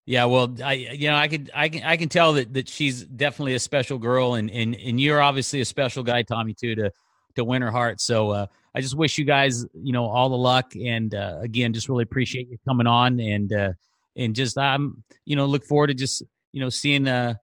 Yeah, 0.05 0.25
well, 0.25 0.53
I 0.65 0.73
you 0.73 1.09
know 1.09 1.15
I 1.15 1.29
could 1.29 1.49
I 1.55 1.69
can 1.69 1.85
I 1.85 1.97
can 1.97 2.09
tell 2.09 2.33
that 2.33 2.53
that 2.55 2.69
she's 2.69 3.05
definitely 3.05 3.55
a 3.55 3.61
special 3.61 3.99
girl, 3.99 4.35
and 4.35 4.51
and 4.51 4.75
and 4.75 5.01
you're 5.01 5.23
obviously 5.23 5.61
a 5.61 5.65
special 5.65 6.03
guy, 6.03 6.23
Tommy, 6.23 6.55
too, 6.55 6.75
to 6.75 6.91
to 7.37 7.45
win 7.45 7.63
her 7.63 7.71
heart. 7.71 8.01
So 8.01 8.31
uh, 8.31 8.47
I 8.75 8.81
just 8.81 8.97
wish 8.97 9.17
you 9.17 9.25
guys 9.25 9.65
you 9.75 9.93
know 9.93 10.07
all 10.07 10.29
the 10.29 10.43
luck, 10.51 10.75
and 10.75 11.15
uh, 11.15 11.39
again, 11.41 11.73
just 11.73 11.89
really 11.89 12.03
appreciate 12.03 12.49
you 12.49 12.59
coming 12.67 12.89
on, 12.89 13.21
and 13.21 13.53
uh, 13.53 13.73
and 14.19 14.35
just 14.35 14.59
I'm 14.59 15.03
you 15.25 15.37
know 15.37 15.47
look 15.47 15.65
forward 15.65 15.87
to 15.87 15.95
just 15.95 16.23
you 16.53 16.61
know 16.61 16.69
seeing 16.69 17.09
uh 17.09 17.35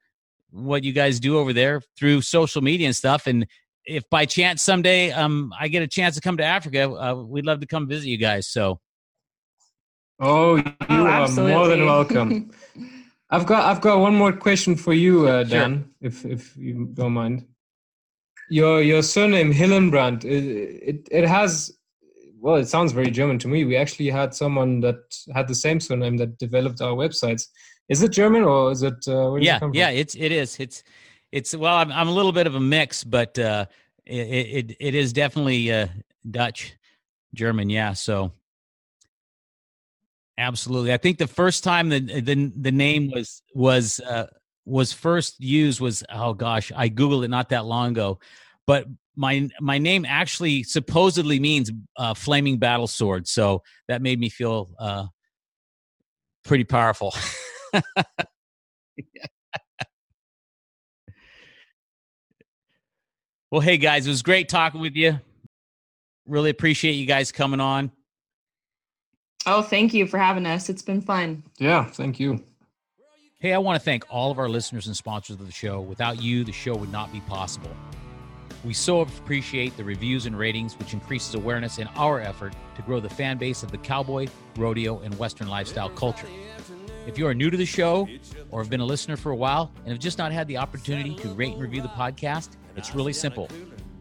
what 0.51 0.83
you 0.83 0.93
guys 0.93 1.19
do 1.19 1.39
over 1.39 1.51
there 1.53 1.81
through 1.97 2.21
social 2.21 2.61
media 2.61 2.85
and 2.87 2.95
stuff, 2.95 3.25
and 3.25 3.47
if 3.85 4.03
by 4.09 4.25
chance 4.25 4.61
someday 4.61 5.11
um 5.11 5.51
I 5.59 5.67
get 5.69 5.81
a 5.81 5.87
chance 5.87 6.15
to 6.15 6.21
come 6.21 6.37
to 6.37 6.43
Africa, 6.43 6.89
uh, 6.89 7.15
we'd 7.15 7.45
love 7.45 7.61
to 7.61 7.67
come 7.67 7.87
visit 7.87 8.07
you 8.07 8.17
guys. 8.17 8.47
So 8.47 8.79
Oh, 10.19 10.55
you 10.55 10.63
Oh, 10.89 11.05
are 11.07 11.27
more 11.29 11.67
than 11.67 11.85
welcome. 11.85 12.51
I've 13.29 13.45
got 13.45 13.65
I've 13.65 13.81
got 13.81 13.99
one 13.99 14.15
more 14.15 14.31
question 14.31 14.75
for 14.75 14.93
you, 14.93 15.27
uh, 15.27 15.43
Sure. 15.43 15.59
Dan, 15.59 15.89
if 16.01 16.25
if 16.25 16.55
you 16.55 16.89
don't 16.93 17.13
mind. 17.13 17.45
Your 18.49 18.81
your 18.81 19.01
surname 19.01 19.51
Hillenbrand, 19.51 20.23
it, 20.23 20.43
it 20.89 21.07
it 21.11 21.27
has 21.27 21.74
well, 22.45 22.57
it 22.57 22.67
sounds 22.67 22.91
very 22.91 23.09
German 23.09 23.39
to 23.39 23.47
me. 23.47 23.65
We 23.65 23.75
actually 23.75 24.11
had 24.11 24.35
someone 24.35 24.79
that 24.81 25.01
had 25.33 25.47
the 25.47 25.55
same 25.55 25.79
surname 25.79 26.17
that 26.17 26.37
developed 26.37 26.79
our 26.79 26.93
websites. 26.93 27.47
Is 27.89 28.03
it 28.03 28.11
German 28.11 28.43
or 28.43 28.71
is 28.71 28.83
it? 28.83 29.07
Uh, 29.07 29.29
where 29.31 29.41
yeah 29.41 29.55
it 29.55 29.59
come 29.61 29.71
yeah 29.73 29.89
it's 29.89 30.13
it 30.15 30.31
is 30.31 30.59
it's 30.59 30.83
it's 31.31 31.55
well 31.55 31.75
i'm, 31.75 31.91
I'm 31.91 32.07
a 32.07 32.13
little 32.13 32.31
bit 32.31 32.47
of 32.47 32.55
a 32.55 32.59
mix 32.59 33.03
but 33.03 33.37
uh 33.37 33.65
it 34.05 34.69
it, 34.69 34.77
it 34.79 34.95
is 34.95 35.11
definitely 35.11 35.71
uh 35.71 35.87
dutch 36.29 36.75
german 37.33 37.69
yeah 37.69 37.93
so 37.93 38.31
absolutely 40.37 40.93
i 40.93 40.97
think 40.97 41.17
the 41.17 41.27
first 41.27 41.63
time 41.63 41.89
the 41.89 41.99
the, 41.99 42.51
the 42.55 42.71
name 42.71 43.11
was 43.13 43.41
was 43.53 43.99
uh 43.99 44.27
was 44.65 44.93
first 44.93 45.39
used 45.39 45.81
was 45.81 46.03
oh 46.11 46.33
gosh 46.33 46.71
i 46.75 46.89
googled 46.89 47.25
it 47.25 47.29
not 47.29 47.49
that 47.49 47.65
long 47.65 47.89
ago 47.89 48.19
but 48.65 48.85
my 49.15 49.49
my 49.61 49.77
name 49.77 50.05
actually 50.07 50.63
supposedly 50.63 51.39
means 51.39 51.71
uh 51.97 52.13
flaming 52.13 52.57
battle 52.57 52.87
sword 52.87 53.27
so 53.27 53.61
that 53.87 54.01
made 54.01 54.19
me 54.19 54.29
feel 54.29 54.69
uh 54.79 55.05
pretty 56.43 56.63
powerful 56.63 57.13
Well, 63.51 63.61
hey 63.61 63.77
guys, 63.77 64.05
it 64.05 64.09
was 64.09 64.21
great 64.21 64.49
talking 64.49 64.81
with 64.81 64.95
you. 64.95 65.19
Really 66.25 66.49
appreciate 66.49 66.93
you 66.93 67.05
guys 67.05 67.31
coming 67.31 67.59
on. 67.59 67.91
oh, 69.45 69.61
thank 69.61 69.93
you 69.93 70.07
for 70.07 70.17
having 70.17 70.45
us. 70.45 70.69
It's 70.69 70.81
been 70.81 71.01
fun. 71.01 71.43
Yeah, 71.59 71.85
thank 71.85 72.19
you. 72.19 72.43
Hey, 73.39 73.53
I 73.53 73.59
want 73.59 73.79
to 73.79 73.83
thank 73.85 74.03
all 74.09 74.31
of 74.31 74.39
our 74.39 74.49
listeners 74.49 74.87
and 74.87 74.97
sponsors 74.97 75.39
of 75.39 75.45
the 75.45 75.51
show. 75.51 75.79
Without 75.79 76.21
you, 76.21 76.43
the 76.43 76.51
show 76.51 76.75
would 76.75 76.91
not 76.91 77.13
be 77.13 77.19
possible. 77.21 77.69
We 78.65 78.73
so 78.73 79.01
appreciate 79.01 79.77
the 79.77 79.83
reviews 79.83 80.25
and 80.25 80.35
ratings, 80.35 80.73
which 80.79 80.93
increases 80.93 81.35
awareness 81.35 81.77
in 81.77 81.87
our 81.95 82.19
effort 82.19 82.55
to 82.75 82.81
grow 82.81 82.99
the 82.99 83.07
fan 83.07 83.37
base 83.37 83.61
of 83.61 83.69
the 83.69 83.77
cowboy, 83.77 84.27
rodeo, 84.57 85.01
and 85.01 85.13
Western 85.19 85.47
lifestyle 85.47 85.89
culture. 85.89 86.27
If 87.05 87.19
you 87.19 87.27
are 87.27 87.35
new 87.35 87.51
to 87.51 87.57
the 87.57 87.65
show 87.65 88.09
or 88.49 88.63
have 88.63 88.71
been 88.71 88.79
a 88.79 88.85
listener 88.85 89.17
for 89.17 89.31
a 89.31 89.35
while 89.35 89.71
and 89.83 89.89
have 89.89 89.99
just 89.99 90.17
not 90.17 90.31
had 90.31 90.47
the 90.47 90.57
opportunity 90.57 91.13
to 91.13 91.27
rate 91.35 91.53
and 91.53 91.61
review 91.61 91.83
the 91.83 91.89
podcast, 91.89 92.57
it's 92.75 92.95
really 92.95 93.13
simple. 93.13 93.47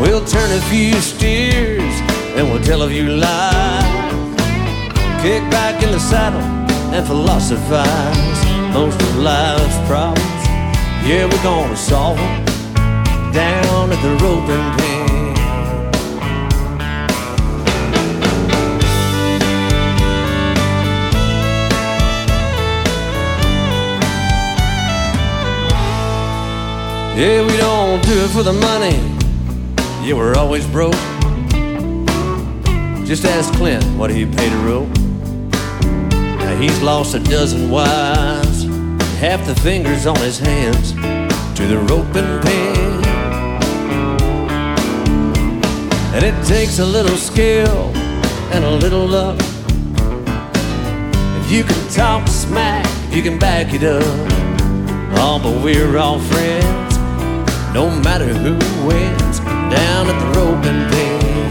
We'll 0.00 0.24
turn 0.24 0.48
a 0.52 0.60
few 0.70 0.94
steers 1.00 1.94
and 2.36 2.48
we'll 2.48 2.62
tell 2.62 2.82
a 2.82 2.88
few 2.88 3.08
lies. 3.08 3.82
Kick 5.20 5.42
back 5.50 5.82
in 5.82 5.90
the 5.90 5.98
saddle 5.98 6.40
and 6.94 7.04
philosophize. 7.04 8.40
Most 8.72 9.02
of 9.02 9.16
life's 9.16 9.78
problems, 9.88 10.42
yeah, 11.04 11.24
we're 11.24 11.42
gonna 11.42 11.76
solve 11.76 12.18
them 12.18 12.44
down 13.32 13.90
at 13.90 14.00
the 14.00 14.24
roping 14.24 14.76
pen. 14.78 14.91
Yeah, 27.14 27.46
we 27.46 27.58
don't 27.58 28.02
do 28.04 28.24
it 28.24 28.30
for 28.30 28.42
the 28.42 28.54
money. 28.54 28.96
Yeah, 30.02 30.14
we're 30.14 30.34
always 30.34 30.66
broke. 30.66 30.94
Just 33.04 33.26
ask 33.26 33.52
Clint 33.52 33.84
what 33.98 34.10
he 34.10 34.24
paid 34.24 34.50
a 34.50 34.56
rope. 34.64 34.88
Now 36.40 36.56
he's 36.58 36.80
lost 36.80 37.14
a 37.14 37.18
dozen 37.18 37.70
wives, 37.70 38.64
half 39.18 39.46
the 39.46 39.54
fingers 39.56 40.06
on 40.06 40.16
his 40.16 40.38
hands 40.38 40.92
to 41.58 41.66
the 41.66 41.76
roping 41.90 42.40
pen. 42.40 43.04
And 46.14 46.24
it 46.24 46.46
takes 46.46 46.78
a 46.78 46.86
little 46.86 47.18
skill 47.18 47.92
and 48.54 48.64
a 48.64 48.70
little 48.70 49.06
luck. 49.06 49.38
If 51.44 51.52
you 51.52 51.62
can 51.62 51.88
talk 51.90 52.26
smack, 52.26 52.86
you 53.14 53.22
can 53.22 53.38
back 53.38 53.74
it 53.74 53.84
up. 53.84 54.02
Oh, 55.18 55.38
but 55.42 55.62
we're 55.62 55.98
all 55.98 56.18
friends 56.18 56.91
no 57.74 57.88
matter 57.88 58.26
who 58.26 58.52
wins 58.86 59.40
down 59.40 60.06
at 60.06 60.18
the 60.20 60.26
roping 60.38 60.82
pen. 60.90 61.48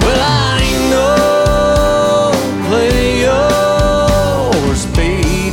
Well, 0.00 0.20
I 0.22 0.60
ain't 0.64 0.84
no 0.90 2.32
play 2.68 3.20
your 3.20 4.74
speed, 4.74 5.52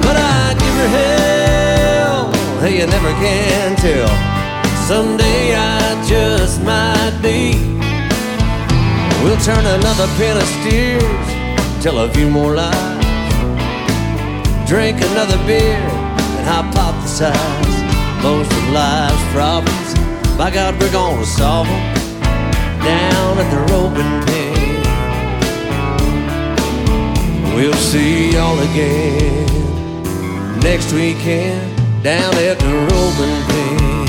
but 0.00 0.16
I 0.16 0.54
give 0.62 0.76
her 0.82 0.90
hell. 1.00 2.32
Hey, 2.60 2.78
you 2.78 2.86
never 2.86 3.10
can 3.14 3.74
tell. 3.76 4.14
Someday 4.86 5.56
I 5.56 6.04
just 6.06 6.62
might 6.62 7.18
be. 7.20 7.74
We'll 9.24 9.40
turn 9.40 9.66
another 9.66 10.06
pen 10.18 10.36
of 10.36 10.46
steers, 10.60 11.82
tell 11.82 11.98
a 11.98 12.12
few 12.12 12.30
more 12.30 12.54
lies 12.54 12.93
drink 14.66 15.00
another 15.00 15.36
beer 15.46 15.76
and 15.76 16.46
hypothesize 16.46 17.64
most 18.22 18.50
of 18.50 18.68
life's 18.70 19.24
problems. 19.32 19.94
By 20.38 20.50
God, 20.50 20.80
we're 20.80 20.90
gonna 20.90 21.26
solve 21.26 21.66
them 21.66 21.94
down 22.82 23.38
at 23.38 23.50
the 23.50 23.60
roping 23.72 24.24
pen. 24.26 24.44
We'll 27.54 27.74
see 27.74 28.32
y'all 28.32 28.58
again 28.70 29.46
next 30.60 30.92
weekend 30.92 31.76
down 32.02 32.34
at 32.34 32.58
the 32.58 32.74
roping 32.90 33.42
pen. 33.50 34.06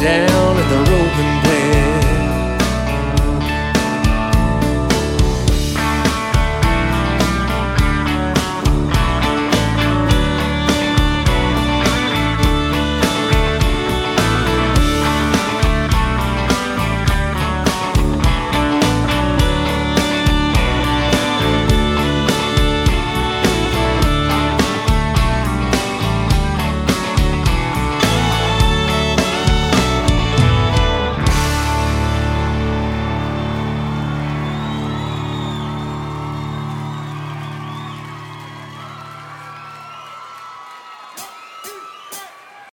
Down 0.00 0.56
at 0.56 0.68
the 0.70 0.80
roping 0.90 1.38